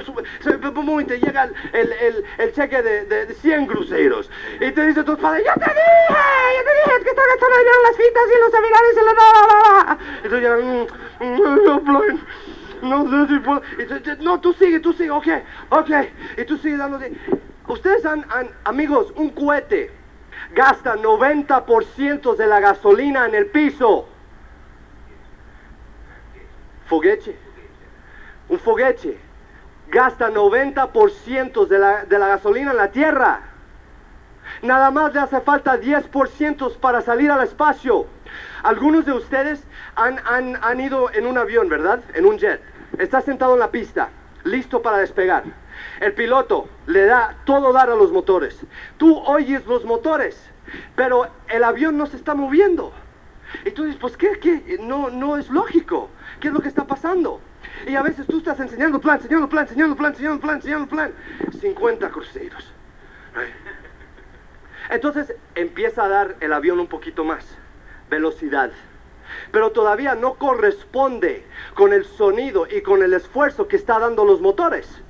y 1.00 1.04
te 1.04 1.18
llega 1.18 1.44
el, 1.44 1.54
el 1.72 1.87
el, 1.92 2.52
cheque 2.52 2.82
de, 2.82 3.04
de, 3.04 3.32
100 3.34 3.66
cruceros. 3.66 4.28
Y 4.60 4.72
te 4.72 4.86
dice 4.86 5.04
tu 5.04 5.16
padre, 5.16 5.44
yo 5.44 5.52
te 5.54 5.60
dije, 5.60 5.76
yo 6.56 6.64
te 6.64 6.72
dije 6.76 6.90
que 7.04 7.10
está 7.10 7.22
gastando 7.26 7.58
dinero 7.58 7.76
en 7.76 7.82
las 7.82 7.96
citas 7.96 8.22
y 8.28 8.32
en 8.34 8.40
los 8.40 8.52
seminarios 8.52 8.92
y 8.92 8.94
la... 9.04 9.98
Y 10.24 10.28
tú 10.28 10.38
ya, 10.38 10.56
mm, 10.56 10.86
no, 12.82 13.04
no 13.04 13.26
sé 13.26 13.34
si 13.34 13.40
puedo... 13.40 13.62
Y 13.78 13.84
tú, 13.84 13.94
no, 14.22 14.40
tú 14.40 14.52
sigue, 14.54 14.80
tú 14.80 14.92
sigue, 14.92 15.10
ok, 15.10 15.28
ok. 15.70 15.90
Y 16.36 16.44
tú 16.44 16.58
sigues 16.58 16.78
dándote... 16.78 17.12
Ustedes 17.66 18.04
han, 18.06 18.24
han, 18.30 18.50
amigos, 18.64 19.12
un 19.16 19.30
cohete 19.30 19.90
gasta 20.54 20.94
90% 20.96 22.36
de 22.36 22.46
la 22.46 22.60
gasolina 22.60 23.26
en 23.26 23.34
el 23.34 23.46
piso. 23.46 24.06
Foguete. 26.86 27.36
Un 28.48 28.58
foguete 28.58 29.27
gasta 29.90 30.30
90% 30.30 31.66
de 31.66 31.78
la, 31.78 32.04
de 32.04 32.18
la 32.18 32.28
gasolina 32.28 32.70
en 32.72 32.76
la 32.76 32.90
Tierra. 32.90 33.40
Nada 34.62 34.90
más 34.90 35.12
le 35.14 35.20
hace 35.20 35.40
falta 35.40 35.80
10% 35.80 36.76
para 36.78 37.00
salir 37.00 37.30
al 37.30 37.42
espacio. 37.42 38.06
Algunos 38.62 39.06
de 39.06 39.12
ustedes 39.12 39.62
han, 39.94 40.18
han, 40.26 40.58
han, 40.62 40.80
ido 40.80 41.12
en 41.12 41.26
un 41.26 41.38
avión, 41.38 41.68
¿verdad? 41.68 42.00
En 42.14 42.26
un 42.26 42.38
jet. 42.38 42.60
Está 42.98 43.20
sentado 43.20 43.54
en 43.54 43.60
la 43.60 43.70
pista, 43.70 44.08
listo 44.44 44.82
para 44.82 44.98
despegar. 44.98 45.44
El 46.00 46.12
piloto 46.14 46.68
le 46.86 47.04
da 47.04 47.36
todo 47.44 47.72
dar 47.72 47.90
a 47.90 47.94
los 47.94 48.10
motores. 48.10 48.58
Tú 48.96 49.18
oyes 49.18 49.64
los 49.66 49.84
motores, 49.84 50.50
pero 50.96 51.28
el 51.48 51.62
avión 51.62 51.96
no 51.96 52.06
se 52.06 52.16
está 52.16 52.34
moviendo. 52.34 52.92
Y 53.64 53.70
tú 53.70 53.84
dices, 53.84 54.00
pues 54.00 54.16
¿qué? 54.16 54.38
¿Qué? 54.40 54.78
No, 54.80 55.10
no 55.10 55.36
es 55.36 55.48
lógico. 55.50 56.10
¿Qué 56.40 56.48
es 56.48 56.54
lo 56.54 56.60
que 56.60 56.68
está 56.68 56.86
pasando? 56.86 57.40
Y 57.86 57.94
a 57.94 58.02
veces 58.02 58.26
tú 58.26 58.38
estás 58.38 58.58
enseñando 58.60 59.00
plan, 59.00 59.16
enseñando 59.16 59.48
plan, 59.48 59.64
enseñando 59.64 59.96
plan, 59.96 60.12
enseñando 60.12 60.40
plan, 60.40 60.56
enseñando 60.56 60.88
plan. 60.88 61.12
50 61.60 62.10
cruceros. 62.10 62.72
Entonces 64.90 65.34
empieza 65.54 66.04
a 66.04 66.08
dar 66.08 66.36
el 66.40 66.52
avión 66.52 66.80
un 66.80 66.86
poquito 66.86 67.24
más. 67.24 67.44
Velocidad. 68.10 68.70
Pero 69.52 69.72
todavía 69.72 70.14
no 70.14 70.34
corresponde 70.34 71.44
con 71.74 71.92
el 71.92 72.04
sonido 72.04 72.66
y 72.70 72.80
con 72.82 73.02
el 73.02 73.12
esfuerzo 73.12 73.68
que 73.68 73.76
está 73.76 73.98
dando 73.98 74.24
los 74.24 74.40
motores. 74.40 75.02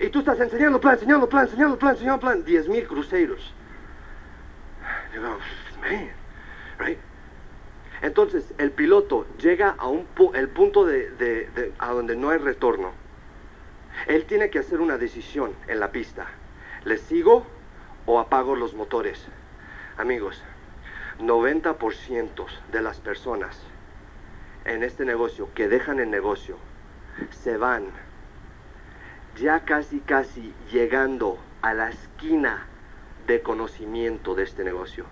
Y 0.00 0.08
tú 0.08 0.20
estás 0.20 0.40
enseñando 0.40 0.80
plan, 0.80 0.94
enseñando 0.94 1.28
plan, 1.28 1.44
enseñando 1.44 1.78
plan, 1.78 1.92
enseñando 1.92 2.20
plan. 2.20 2.44
10.000 2.44 2.86
cruceros. 2.86 3.54
Digo, 5.12 5.38
man, 5.80 6.10
right? 6.78 6.98
Entonces 8.02 8.52
el 8.58 8.72
piloto 8.72 9.26
llega 9.38 9.76
a 9.78 9.86
un 9.86 10.06
el 10.34 10.48
punto 10.48 10.84
de, 10.84 11.72
a 11.78 11.92
donde 11.92 12.16
no 12.16 12.30
hay 12.30 12.38
retorno. 12.38 12.92
Él 14.08 14.24
tiene 14.24 14.50
que 14.50 14.58
hacer 14.58 14.80
una 14.80 14.98
decisión 14.98 15.54
en 15.68 15.78
la 15.78 15.92
pista. 15.92 16.26
¿Le 16.84 16.98
sigo 16.98 17.46
o 18.06 18.18
apago 18.18 18.56
los 18.56 18.74
motores? 18.74 19.24
Amigos, 19.96 20.42
90% 21.20 22.46
de 22.72 22.82
las 22.82 22.98
personas 22.98 23.60
en 24.64 24.82
este 24.82 25.04
negocio 25.04 25.48
que 25.54 25.68
dejan 25.68 26.00
el 26.00 26.10
negocio 26.10 26.56
se 27.30 27.56
van 27.56 27.84
ya 29.40 29.60
casi 29.64 30.00
casi 30.00 30.52
llegando 30.70 31.38
a 31.62 31.72
la 31.74 31.90
esquina 31.90 32.66
de 33.26 33.42
conocimiento 33.42 34.34
de 34.34 34.42
este 34.42 34.64
negocio. 34.64 35.06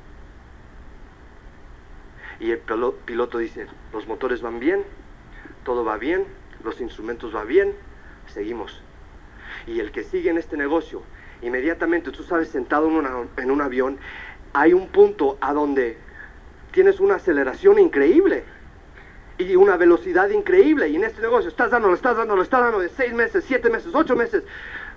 Y 2.40 2.52
el 2.52 2.58
piloto 3.04 3.36
dice, 3.36 3.66
los 3.92 4.08
motores 4.08 4.40
van 4.40 4.60
bien, 4.60 4.82
todo 5.62 5.84
va 5.84 5.98
bien, 5.98 6.24
los 6.64 6.80
instrumentos 6.80 7.32
van 7.34 7.46
bien, 7.46 7.74
seguimos. 8.28 8.82
Y 9.66 9.78
el 9.78 9.92
que 9.92 10.04
sigue 10.04 10.30
en 10.30 10.38
este 10.38 10.56
negocio, 10.56 11.02
inmediatamente 11.42 12.10
tú 12.10 12.22
sabes 12.22 12.48
sentado 12.48 12.88
en, 13.36 13.50
un 13.50 13.60
avión, 13.60 13.98
hay 14.54 14.72
un 14.72 14.88
punto 14.88 15.36
a 15.42 15.52
donde 15.52 15.98
tienes 16.72 16.98
una 16.98 17.16
aceleración 17.16 17.78
increíble 17.78 18.44
y 19.36 19.54
una 19.56 19.76
velocidad 19.76 20.30
increíble. 20.30 20.88
Y 20.88 20.96
en 20.96 21.04
este 21.04 21.20
negocio 21.20 21.50
estás 21.50 21.70
dándolo, 21.70 21.94
estás 21.94 22.16
dándolo, 22.16 22.42
estás 22.42 22.62
dando 22.62 22.78
de 22.78 22.88
seis 22.88 23.12
meses, 23.12 23.44
siete 23.46 23.68
meses, 23.68 23.94
ocho 23.94 24.16
meses, 24.16 24.44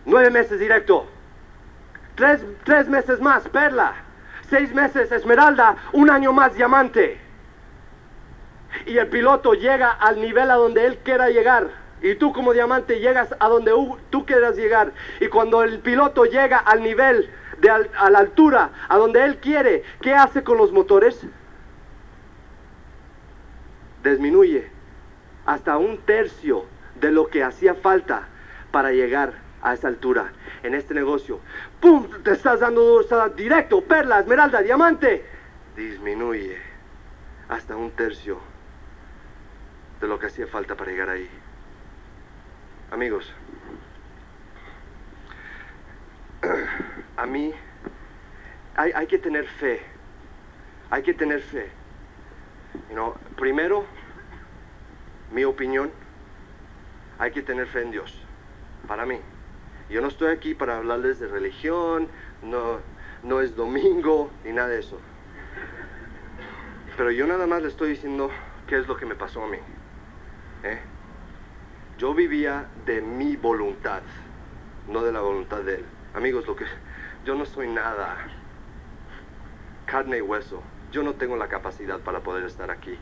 nueve 0.06 0.30
meses 0.30 0.62
directo, 0.62 1.08
tres, 2.16 2.42
tres 2.64 2.88
meses 2.88 3.20
más, 3.20 3.50
perla, 3.50 3.96
seis 4.50 4.74
meses 4.74 5.12
esmeralda, 5.12 5.76
un 5.92 6.10
año 6.10 6.32
más 6.32 6.54
diamante 6.54 7.23
y 8.86 8.98
el 8.98 9.08
piloto 9.08 9.54
llega 9.54 9.92
al 9.92 10.20
nivel 10.20 10.50
a 10.52 10.56
donde 10.56 10.86
él 10.86 10.98
quiera 11.04 11.30
llegar. 11.30 11.70
Y 12.02 12.16
tú 12.16 12.34
como 12.34 12.54
diamante 12.54 13.00
llegas 13.00 13.34
a 13.40 13.48
donde 13.48 13.72
tú 14.10 14.26
quieras 14.26 14.58
llegar. 14.58 14.92
Y 15.22 15.28
cuando 15.28 15.64
el 15.64 15.80
piloto 15.80 16.26
llega 16.26 16.58
al 16.58 16.84
nivel, 16.84 17.30
de 17.60 17.70
a 17.70 18.10
la 18.10 18.20
altura, 18.20 18.72
a 18.90 18.98
donde 18.98 19.24
él 19.24 19.38
quiere, 19.38 19.84
¿qué 20.02 20.14
hace 20.14 20.44
con 20.44 20.58
los 20.58 20.72
motores? 20.72 21.26
Disminuye 24.04 24.70
hasta 25.46 25.78
un 25.78 25.98
tercio 26.00 26.66
de 27.00 27.12
lo 27.12 27.28
que 27.28 27.44
hacía 27.44 27.74
falta 27.74 28.28
para 28.72 28.92
llegar 28.92 29.34
a 29.62 29.74
esa 29.74 29.88
altura 29.88 30.34
en 30.62 30.76
este 30.76 30.94
negocio. 30.94 31.40
¡Pum! 31.80 32.10
Te 32.24 32.32
estás 32.32 32.60
dando 32.60 33.02
directo, 33.36 33.82
perla, 33.82 34.20
esmeralda, 34.20 34.62
diamante. 34.62 35.26
Disminuye 35.78 36.58
hasta 37.48 37.78
un 37.78 37.92
tercio 37.92 38.53
de 40.04 40.10
lo 40.10 40.20
que 40.20 40.26
hacía 40.26 40.48
falta 40.48 40.76
para 40.76 40.92
llegar 40.92 41.10
ahí. 41.10 41.30
Amigos, 42.92 43.34
a 47.16 47.26
mí 47.26 47.54
hay, 48.76 49.08
que 49.08 49.18
tener 49.18 49.48
fe, 49.48 49.80
hay 50.90 51.04
que 51.04 51.14
tener 51.14 51.40
fe. 51.40 51.72
You 52.94 53.14
primero, 53.38 53.86
mi 55.32 55.46
opinión, 55.46 55.90
hay 57.18 57.32
que 57.32 57.42
tener 57.42 57.66
fe 57.68 57.84
en 57.84 57.92
Dios, 57.92 58.20
para 58.90 59.06
mí. 59.06 59.22
Yo 59.90 60.02
no 60.02 60.10
estoy 60.10 60.34
aquí 60.34 60.54
para 60.54 60.80
hablarles 60.80 61.22
de 61.22 61.30
religión, 61.30 62.10
no, 62.42 62.80
no 63.24 63.40
es 63.40 63.56
domingo, 63.56 64.30
ni 64.44 64.52
nada 64.52 64.68
de 64.68 64.80
eso. 64.80 65.00
Pero 66.98 67.10
yo 67.10 67.26
nada 67.26 67.48
más 67.48 67.62
le 67.62 67.70
estoy 67.70 67.92
diciendo 67.92 68.30
qué 68.68 68.80
es 68.80 68.88
lo 68.90 68.98
que 68.98 69.06
me 69.06 69.16
pasó 69.16 69.46
a 69.46 69.48
mí. 69.48 69.60
¿Eh? 70.64 70.80
Yo 71.98 72.14
vivía 72.14 72.68
de 72.86 73.02
mi 73.02 73.36
voluntad, 73.36 74.02
no 74.88 75.04
de 75.04 75.12
la 75.12 75.22
voluntad 75.22 75.60
de 75.62 75.76
Él. 75.76 75.86
Amigos, 76.14 76.48
lo 76.48 76.56
que 76.56 76.66
yo 77.26 77.36
no 77.36 77.46
soy 77.46 77.68
nada 77.68 78.18
carne 79.86 80.18
y 80.18 80.22
hueso. 80.22 80.62
Yo 80.92 81.04
no 81.04 81.14
tengo 81.16 81.38
la 81.38 81.48
capacidad 81.48 82.00
para 82.00 82.22
poder 82.22 82.46
estar 82.46 82.72
aquí, 82.72 82.98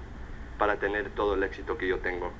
para 0.57 0.78
tener 0.78 1.09
todo 1.09 1.36
el 1.36 1.43
éxito 1.43 1.78
que 1.78 1.88
yo 1.88 1.99
tengo. 1.99 2.32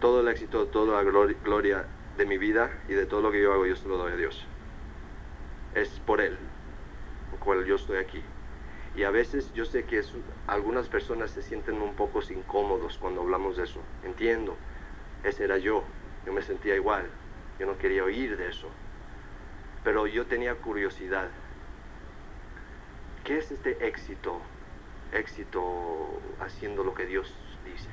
Todo 0.00 0.20
el 0.20 0.28
éxito, 0.28 0.66
toda 0.66 1.02
la 1.02 1.10
gloria 1.44 1.84
de 2.16 2.26
mi 2.26 2.38
vida 2.38 2.70
y 2.88 2.94
de 2.94 3.06
todo 3.06 3.22
lo 3.22 3.30
que 3.30 3.42
yo 3.42 3.52
hago, 3.52 3.66
yo 3.66 3.76
se 3.76 3.88
lo 3.88 3.96
doy 3.96 4.12
a 4.12 4.16
Dios. 4.16 4.46
Es 5.74 5.88
por 6.06 6.20
Él, 6.20 6.36
por 7.30 7.40
cual 7.40 7.64
yo 7.64 7.76
estoy 7.76 7.98
aquí. 7.98 8.22
Y 8.96 9.04
a 9.04 9.10
veces 9.10 9.52
yo 9.54 9.64
sé 9.64 9.84
que 9.84 10.02
algunas 10.46 10.88
personas 10.88 11.30
se 11.30 11.42
sienten 11.42 11.80
un 11.80 11.94
poco 11.94 12.20
incómodos 12.30 12.98
cuando 12.98 13.20
hablamos 13.20 13.56
de 13.56 13.64
eso. 13.64 13.80
Entiendo, 14.04 14.56
ese 15.22 15.44
era 15.44 15.58
yo, 15.58 15.84
yo 16.26 16.32
me 16.32 16.42
sentía 16.42 16.74
igual, 16.74 17.06
yo 17.58 17.66
no 17.66 17.78
quería 17.78 18.04
oír 18.04 18.36
de 18.36 18.48
eso. 18.48 18.68
Pero 19.84 20.06
yo 20.06 20.26
tenía 20.26 20.54
curiosidad. 20.56 21.28
¿Qué 23.24 23.38
es 23.38 23.50
este 23.50 23.86
éxito? 23.86 24.40
Éxito 25.12 26.20
haciendo 26.40 26.84
lo 26.84 26.94
que 26.94 27.06
Dios 27.06 27.32
dice. 27.64 27.88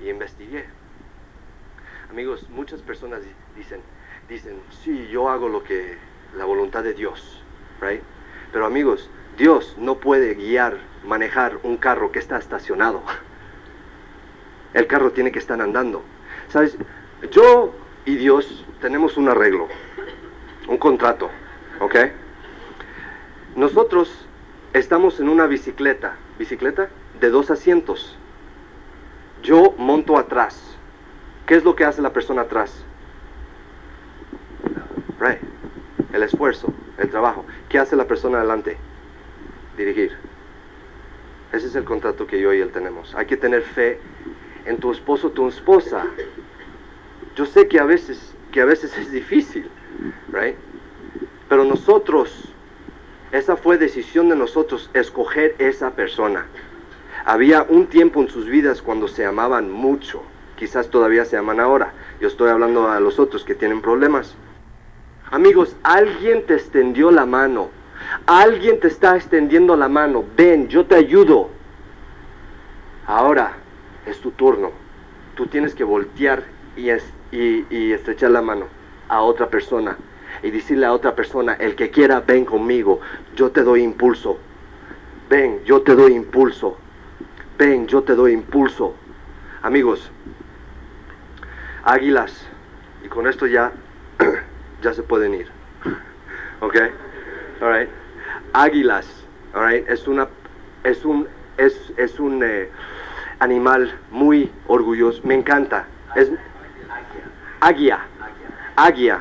Y 0.00 0.10
investigué. 0.10 0.66
Amigos, 2.10 2.48
muchas 2.50 2.82
personas 2.82 3.22
dicen, 3.56 3.80
dicen, 4.28 4.60
sí, 4.82 5.06
yo 5.08 5.28
hago 5.28 5.48
lo 5.48 5.62
que 5.62 5.96
la 6.36 6.44
voluntad 6.44 6.82
de 6.82 6.94
Dios, 6.94 7.42
right? 7.80 8.02
Pero 8.52 8.66
amigos, 8.66 9.08
Dios 9.40 9.74
no 9.78 9.94
puede 9.94 10.34
guiar, 10.34 10.76
manejar 11.02 11.60
un 11.62 11.78
carro 11.78 12.12
que 12.12 12.18
está 12.18 12.36
estacionado. 12.36 13.02
El 14.74 14.86
carro 14.86 15.12
tiene 15.12 15.32
que 15.32 15.38
estar 15.38 15.58
andando. 15.62 16.02
¿Sabes? 16.48 16.76
Yo 17.30 17.72
y 18.04 18.16
Dios 18.16 18.66
tenemos 18.82 19.16
un 19.16 19.30
arreglo, 19.30 19.66
un 20.68 20.76
contrato, 20.76 21.30
¿ok? 21.80 21.96
Nosotros 23.56 24.26
estamos 24.74 25.18
en 25.20 25.30
una 25.30 25.46
bicicleta, 25.46 26.16
bicicleta 26.38 26.90
de 27.18 27.30
dos 27.30 27.50
asientos. 27.50 28.18
Yo 29.42 29.74
monto 29.78 30.18
atrás. 30.18 30.76
¿Qué 31.46 31.54
es 31.54 31.64
lo 31.64 31.74
que 31.74 31.86
hace 31.86 32.02
la 32.02 32.12
persona 32.12 32.42
atrás? 32.42 32.84
Right. 35.18 35.40
El 36.12 36.24
esfuerzo, 36.24 36.74
el 36.98 37.08
trabajo. 37.08 37.46
¿Qué 37.70 37.78
hace 37.78 37.96
la 37.96 38.06
persona 38.06 38.36
adelante? 38.36 38.76
Dirigir. 39.80 40.12
Ese 41.52 41.68
es 41.68 41.74
el 41.74 41.84
contrato 41.84 42.26
que 42.26 42.38
yo 42.38 42.52
y 42.52 42.60
él 42.60 42.70
tenemos. 42.70 43.14
Hay 43.14 43.24
que 43.24 43.38
tener 43.38 43.62
fe 43.62 43.98
en 44.66 44.76
tu 44.76 44.92
esposo, 44.92 45.30
tu 45.30 45.48
esposa. 45.48 46.04
Yo 47.34 47.46
sé 47.46 47.66
que 47.66 47.80
a 47.80 47.84
veces, 47.84 48.34
que 48.52 48.60
a 48.60 48.66
veces 48.66 48.94
es 48.98 49.10
difícil, 49.10 49.70
right? 50.30 50.54
Pero 51.48 51.64
nosotros, 51.64 52.52
esa 53.32 53.56
fue 53.56 53.78
decisión 53.78 54.28
de 54.28 54.36
nosotros, 54.36 54.90
escoger 54.92 55.56
esa 55.58 55.92
persona. 55.92 56.44
Había 57.24 57.62
un 57.62 57.86
tiempo 57.86 58.20
en 58.20 58.28
sus 58.28 58.44
vidas 58.44 58.82
cuando 58.82 59.08
se 59.08 59.24
amaban 59.24 59.70
mucho. 59.70 60.22
Quizás 60.56 60.90
todavía 60.90 61.24
se 61.24 61.38
aman 61.38 61.58
ahora. 61.58 61.94
Yo 62.20 62.28
estoy 62.28 62.50
hablando 62.50 62.90
a 62.90 63.00
los 63.00 63.18
otros 63.18 63.44
que 63.44 63.54
tienen 63.54 63.80
problemas. 63.80 64.34
Amigos, 65.30 65.74
alguien 65.84 66.44
te 66.44 66.52
extendió 66.52 67.10
la 67.10 67.24
mano. 67.24 67.79
Alguien 68.26 68.80
te 68.80 68.88
está 68.88 69.16
extendiendo 69.16 69.76
la 69.76 69.88
mano. 69.88 70.24
Ven, 70.36 70.68
yo 70.68 70.86
te 70.86 70.94
ayudo. 70.94 71.50
Ahora 73.06 73.54
es 74.06 74.20
tu 74.20 74.30
turno. 74.32 74.70
Tú 75.34 75.46
tienes 75.46 75.74
que 75.74 75.84
voltear 75.84 76.44
y, 76.76 76.90
estrechar 77.92 78.30
la 78.30 78.42
mano 78.42 78.66
a 79.08 79.22
otra 79.22 79.48
persona 79.48 79.96
y 80.42 80.50
decirle 80.50 80.86
a 80.86 80.92
otra 80.92 81.14
persona, 81.14 81.54
el 81.54 81.74
que 81.74 81.90
quiera, 81.90 82.20
ven 82.20 82.44
conmigo. 82.44 83.00
Yo 83.34 83.50
te 83.50 83.62
doy 83.62 83.82
impulso. 83.82 84.38
Ven, 85.28 85.64
yo 85.64 85.82
te 85.82 85.94
doy 85.94 86.14
impulso. 86.14 86.76
Ven, 87.58 87.86
yo 87.86 88.02
te 88.02 88.14
doy 88.14 88.32
impulso. 88.32 88.94
Amigos, 89.62 90.10
águilas, 91.84 92.46
y 93.04 93.08
con 93.08 93.26
esto 93.26 93.46
ya 93.46 93.72
ya 94.82 94.94
se 94.94 95.02
pueden 95.02 95.34
ir. 95.34 95.48
¿Ok? 96.60 96.76
Alright. 97.60 97.88
Águilas, 98.52 99.06
alright, 99.54 99.88
es 99.88 100.08
una 100.08 100.28
es 100.82 101.04
un 101.04 101.28
es, 101.58 101.92
es 101.96 102.18
un 102.18 102.42
eh, 102.42 102.68
animal 103.38 103.92
muy 104.10 104.50
orgulloso, 104.66 105.20
me 105.24 105.34
encanta. 105.34 105.86
Es 106.16 106.30
águia. 107.60 108.00
Águia. 108.76 109.20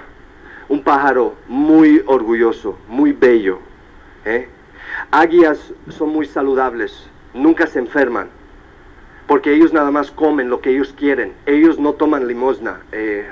Un 0.70 0.84
pájaro 0.84 1.36
muy 1.48 2.02
orgulloso, 2.06 2.78
muy 2.88 3.12
bello. 3.12 3.60
¿eh? 4.24 4.48
Águilas 5.12 5.74
son 5.90 6.10
muy 6.10 6.26
saludables, 6.26 7.10
nunca 7.34 7.68
se 7.68 7.80
enferman, 7.80 8.30
porque 9.28 9.54
ellos 9.54 9.74
nada 9.74 9.92
más 9.92 10.12
comen 10.12 10.50
lo 10.50 10.62
que 10.62 10.70
ellos 10.70 10.94
quieren. 10.98 11.34
Ellos 11.46 11.80
no 11.80 11.94
toman 11.94 12.28
limosna. 12.28 12.82
Eh, 12.92 13.28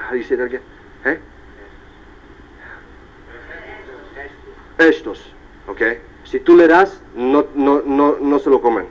estos, 4.78 5.34
¿ok? 5.68 5.82
Si 6.24 6.40
tú 6.40 6.56
le 6.56 6.68
das, 6.68 7.02
no, 7.16 7.46
no, 7.56 7.82
no, 7.86 8.18
no 8.20 8.40
se 8.40 8.50
lo 8.50 8.62
comen. 8.62 8.86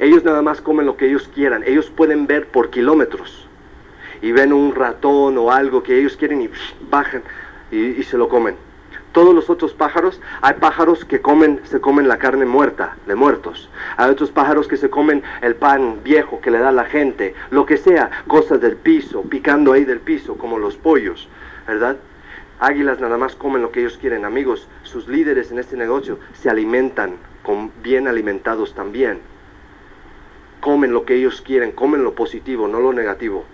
Ellos 0.00 0.24
nada 0.24 0.42
más 0.42 0.60
comen 0.60 0.86
lo 0.86 0.96
que 0.96 1.06
ellos 1.06 1.28
quieran. 1.34 1.62
Ellos 1.66 1.90
pueden 1.90 2.26
ver 2.26 2.48
por 2.48 2.70
kilómetros 2.70 3.46
y 4.22 4.32
ven 4.32 4.52
un 4.52 4.74
ratón 4.74 5.38
o 5.38 5.50
algo 5.50 5.82
que 5.82 5.98
ellos 5.98 6.16
quieren 6.16 6.42
y 6.42 6.50
bajan 6.90 7.22
y, 7.70 8.02
se 8.02 8.16
lo 8.16 8.28
comen. 8.28 8.56
Todos 9.12 9.34
los 9.34 9.48
otros 9.48 9.72
pájaros, 9.72 10.20
hay 10.42 10.54
pájaros 10.54 11.04
que 11.04 11.22
comen, 11.22 11.60
se 11.64 11.80
comen 11.80 12.06
la 12.06 12.18
carne 12.18 12.44
muerta, 12.44 12.96
de 13.06 13.14
muertos. 13.14 13.70
Hay 13.96 14.10
otros 14.10 14.30
pájaros 14.30 14.68
que 14.68 14.76
se 14.76 14.90
comen 14.90 15.22
el 15.40 15.54
pan 15.54 16.00
viejo 16.04 16.40
que 16.40 16.50
le 16.50 16.58
da 16.58 16.70
la 16.70 16.84
gente, 16.84 17.34
lo 17.50 17.64
que 17.64 17.78
sea, 17.78 18.10
cosas 18.26 18.60
del 18.60 18.76
piso, 18.76 19.22
picando 19.22 19.72
ahí 19.72 19.84
del 19.84 20.00
piso, 20.00 20.36
como 20.36 20.58
los 20.58 20.76
pollos, 20.76 21.28
¿verdad? 21.66 21.96
Águilas 22.58 23.00
nada 23.00 23.18
más 23.18 23.36
comen 23.36 23.62
lo 23.62 23.70
que 23.70 23.80
ellos 23.80 23.98
quieren, 23.98 24.24
amigos. 24.24 24.66
Sus 24.82 25.08
líderes 25.08 25.50
en 25.50 25.58
este 25.58 25.76
negocio 25.76 26.18
se 26.32 26.48
alimentan 26.48 27.16
con 27.42 27.70
bien 27.82 28.08
alimentados 28.08 28.74
también. 28.74 29.20
Comen 30.60 30.92
lo 30.92 31.04
que 31.04 31.16
ellos 31.16 31.42
quieren, 31.42 31.72
comen 31.72 32.02
lo 32.02 32.14
positivo, 32.14 32.66
no 32.66 32.80
lo 32.80 32.92
negativo. 32.92 33.44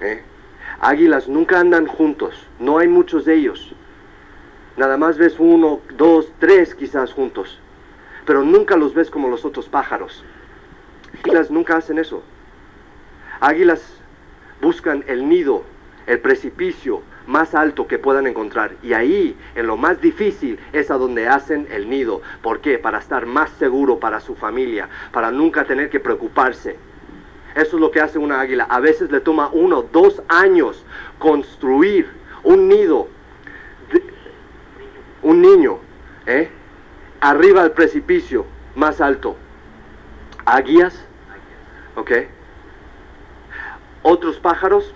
¿Eh? 0.00 0.22
Águilas 0.80 1.28
nunca 1.28 1.60
andan 1.60 1.86
juntos, 1.86 2.46
no 2.58 2.78
hay 2.78 2.88
muchos 2.88 3.24
de 3.26 3.34
ellos. 3.34 3.74
Nada 4.76 4.96
más 4.96 5.18
ves 5.18 5.36
uno, 5.38 5.80
dos, 5.96 6.32
tres 6.38 6.74
quizás 6.74 7.12
juntos, 7.12 7.60
pero 8.24 8.42
nunca 8.42 8.76
los 8.76 8.94
ves 8.94 9.10
como 9.10 9.28
los 9.28 9.44
otros 9.44 9.68
pájaros. 9.68 10.24
Águilas 11.22 11.50
nunca 11.50 11.76
hacen 11.76 11.98
eso. 11.98 12.22
Águilas 13.40 14.00
buscan 14.62 15.04
el 15.06 15.28
nido, 15.28 15.62
el 16.06 16.20
precipicio, 16.20 17.02
más 17.26 17.54
alto 17.54 17.86
que 17.86 17.98
puedan 17.98 18.26
encontrar. 18.26 18.72
Y 18.82 18.92
ahí, 18.92 19.36
en 19.54 19.66
lo 19.66 19.76
más 19.76 20.00
difícil, 20.00 20.58
es 20.72 20.90
a 20.90 20.98
donde 20.98 21.28
hacen 21.28 21.66
el 21.70 21.88
nido. 21.88 22.22
¿Por 22.42 22.60
qué? 22.60 22.78
Para 22.78 22.98
estar 22.98 23.26
más 23.26 23.50
seguro 23.50 23.98
para 23.98 24.20
su 24.20 24.34
familia, 24.34 24.88
para 25.12 25.30
nunca 25.30 25.64
tener 25.64 25.90
que 25.90 26.00
preocuparse. 26.00 26.76
Eso 27.54 27.76
es 27.76 27.80
lo 27.80 27.90
que 27.90 28.00
hace 28.00 28.18
una 28.18 28.40
águila. 28.40 28.66
A 28.68 28.80
veces 28.80 29.10
le 29.10 29.20
toma 29.20 29.50
uno, 29.52 29.82
dos 29.82 30.22
años 30.28 30.84
construir 31.18 32.08
un 32.42 32.68
nido, 32.68 33.08
un 35.22 35.40
niño, 35.40 35.78
¿eh? 36.26 36.50
arriba 37.20 37.62
del 37.62 37.72
precipicio 37.72 38.46
más 38.74 39.00
alto. 39.00 39.36
Águilas, 40.44 41.06
¿ok? 41.94 42.10
Otros 44.02 44.38
pájaros 44.40 44.92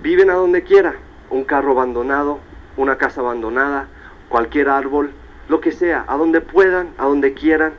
viven 0.00 0.30
a 0.30 0.34
donde 0.34 0.62
quiera 0.62 0.94
un 1.30 1.44
carro 1.44 1.72
abandonado, 1.72 2.38
una 2.76 2.96
casa 2.96 3.20
abandonada, 3.20 3.88
cualquier 4.28 4.68
árbol, 4.68 5.12
lo 5.48 5.60
que 5.60 5.72
sea, 5.72 6.04
a 6.08 6.16
donde 6.16 6.40
puedan, 6.40 6.90
a 6.98 7.04
donde 7.04 7.34
quieran. 7.34 7.72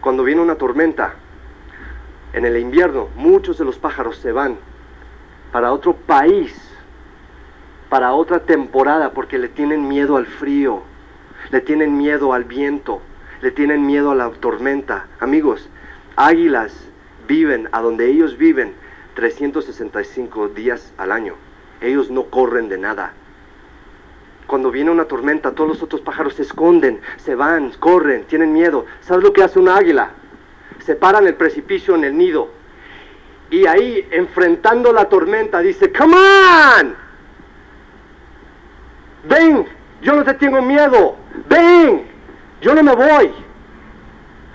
Cuando 0.00 0.24
viene 0.24 0.40
una 0.40 0.56
tormenta, 0.56 1.14
en 2.32 2.44
el 2.44 2.58
invierno, 2.58 3.08
muchos 3.16 3.58
de 3.58 3.64
los 3.64 3.78
pájaros 3.78 4.18
se 4.18 4.32
van 4.32 4.58
para 5.52 5.72
otro 5.72 5.94
país, 5.94 6.54
para 7.88 8.12
otra 8.12 8.40
temporada, 8.40 9.12
porque 9.12 9.38
le 9.38 9.48
tienen 9.48 9.88
miedo 9.88 10.16
al 10.16 10.26
frío, 10.26 10.82
le 11.50 11.60
tienen 11.60 11.96
miedo 11.96 12.32
al 12.32 12.44
viento, 12.44 13.00
le 13.40 13.52
tienen 13.52 13.86
miedo 13.86 14.10
a 14.10 14.14
la 14.14 14.30
tormenta. 14.30 15.06
Amigos, 15.20 15.68
águilas 16.16 16.88
viven 17.26 17.68
a 17.72 17.80
donde 17.80 18.06
ellos 18.06 18.36
viven 18.36 18.74
365 19.16 20.48
días 20.48 20.92
al 20.96 21.10
año. 21.10 21.34
Ellos 21.80 22.10
no 22.10 22.24
corren 22.26 22.68
de 22.68 22.78
nada. 22.78 23.12
Cuando 24.46 24.70
viene 24.70 24.92
una 24.92 25.06
tormenta, 25.06 25.52
todos 25.52 25.68
los 25.68 25.82
otros 25.82 26.02
pájaros 26.02 26.34
se 26.34 26.42
esconden, 26.42 27.00
se 27.16 27.34
van, 27.34 27.72
corren, 27.80 28.24
tienen 28.24 28.52
miedo. 28.52 28.86
¿Sabes 29.00 29.24
lo 29.24 29.32
que 29.32 29.42
hace 29.42 29.58
una 29.58 29.76
águila? 29.76 30.10
Se 30.84 30.94
para 30.94 31.18
en 31.18 31.26
el 31.26 31.34
precipicio, 31.34 31.96
en 31.96 32.04
el 32.04 32.16
nido. 32.16 32.50
Y 33.50 33.66
ahí, 33.66 34.06
enfrentando 34.12 34.92
la 34.92 35.08
tormenta, 35.08 35.58
dice, 35.60 35.92
¡Come 35.92 36.16
on! 36.16 36.94
Ven, 39.28 39.66
yo 40.02 40.14
no 40.14 40.22
te 40.22 40.34
tengo 40.34 40.62
miedo. 40.62 41.16
Ven, 41.48 42.06
yo 42.60 42.74
no 42.74 42.82
me 42.82 42.94
voy. 42.94 43.32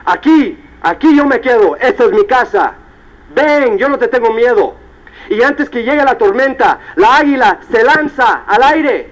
Aquí, 0.06 0.58
aquí 0.82 1.16
yo 1.16 1.26
me 1.26 1.42
quedo. 1.42 1.76
Esta 1.78 2.06
es 2.06 2.12
mi 2.14 2.26
casa 2.26 2.76
ven, 3.34 3.78
yo 3.78 3.90
no 3.90 3.98
te 3.98 4.08
tengo 4.08 4.32
miedo. 4.34 4.76
Y 5.30 5.42
antes 5.44 5.70
que 5.70 5.84
llegue 5.84 6.04
la 6.04 6.18
tormenta, 6.18 6.80
la 6.96 7.18
águila 7.18 7.60
se 7.72 7.84
lanza 7.84 8.44
al 8.48 8.64
aire. 8.64 9.10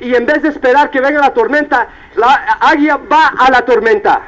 Y 0.00 0.14
en 0.14 0.26
vez 0.26 0.42
de 0.42 0.48
esperar 0.48 0.90
que 0.90 1.00
venga 1.00 1.20
la 1.20 1.34
tormenta, 1.34 1.88
la 2.16 2.58
águila 2.60 2.98
va 3.10 3.28
a 3.38 3.50
la 3.50 3.64
tormenta. 3.64 4.20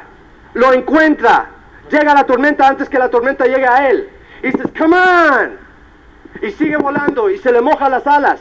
Lo 0.53 0.73
encuentra. 0.73 1.47
Llega 1.89 2.11
a 2.11 2.15
la 2.15 2.23
tormenta 2.25 2.67
antes 2.67 2.87
que 2.89 2.99
la 2.99 3.09
tormenta 3.09 3.45
llegue 3.45 3.67
a 3.67 3.89
él. 3.89 4.09
Y 4.41 4.47
dice, 4.47 4.63
come 4.77 4.97
on. 4.97 5.57
Y 6.41 6.51
sigue 6.51 6.77
volando 6.77 7.29
y 7.29 7.37
se 7.37 7.51
le 7.51 7.61
moja 7.61 7.89
las 7.89 8.05
alas. 8.07 8.39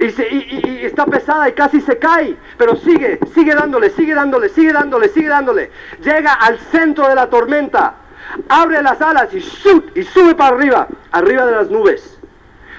Y, 0.00 0.06
y, 0.06 0.80
está 0.82 1.06
pesada 1.06 1.48
y 1.48 1.52
casi 1.52 1.80
se 1.80 1.98
cae, 1.98 2.36
pero 2.58 2.74
sigue, 2.76 3.20
sigue 3.32 3.54
dándole, 3.54 3.90
sigue 3.90 4.14
dándole, 4.14 4.48
sigue 4.48 4.72
dándole, 4.72 5.08
sigue 5.08 5.28
dándole. 5.28 5.70
Llega 6.02 6.32
al 6.32 6.58
centro 6.58 7.08
de 7.08 7.14
la 7.14 7.30
tormenta 7.30 7.94
abre 8.48 8.82
las 8.82 9.00
alas 9.00 9.32
y, 9.32 9.38
y 9.38 10.02
sube 10.02 10.34
para 10.34 10.56
arriba, 10.56 10.88
arriba 11.12 11.46
de 11.46 11.52
las 11.52 11.70
nubes, 11.70 12.18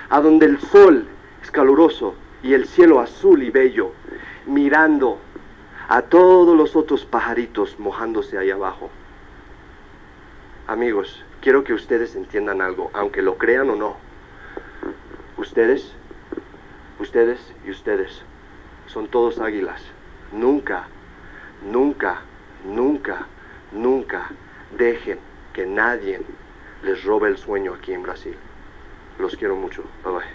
a 0.10 0.20
donde 0.22 0.46
el 0.46 0.60
sol 0.60 1.08
es 1.41 1.52
caluroso 1.52 2.16
y 2.43 2.54
el 2.54 2.68
cielo 2.68 3.00
azul 3.00 3.43
y 3.43 3.50
bello, 3.50 3.91
mirando 4.46 5.20
a 5.88 6.02
todos 6.04 6.56
los 6.56 6.76
otros 6.76 7.06
pajaritos 7.06 7.80
mojándose 7.80 8.38
ahí 8.38 8.52
abajo. 8.52 8.89
Amigos, 10.68 11.24
quiero 11.41 11.64
que 11.64 11.74
ustedes 11.74 12.16
entiendan 12.16 12.62
algo, 12.62 12.89
aunque 12.93 13.22
lo 13.22 13.38
crean 13.38 13.70
o 13.70 13.76
no. 13.76 13.98
Ustedes, 15.38 15.93
ustedes 17.00 17.39
y 17.66 17.72
ustedes 17.72 18.24
son 18.88 19.08
todos 19.08 19.39
águilas. 19.39 19.82
Nunca, 20.32 20.88
nunca, 21.72 22.22
nunca, 22.66 23.28
nunca 23.72 24.30
dejen 24.78 25.20
que 25.56 25.66
nadie 25.66 26.20
les 26.84 27.01
robe 27.06 27.30
el 27.30 27.38
sueño 27.38 27.74
aquí 27.74 27.93
en 27.93 28.03
Brasil. 28.03 28.36
Los 29.18 29.38
quiero 29.38 29.56
mucho. 29.56 29.86
Bye 30.03 30.14
bye. 30.14 30.26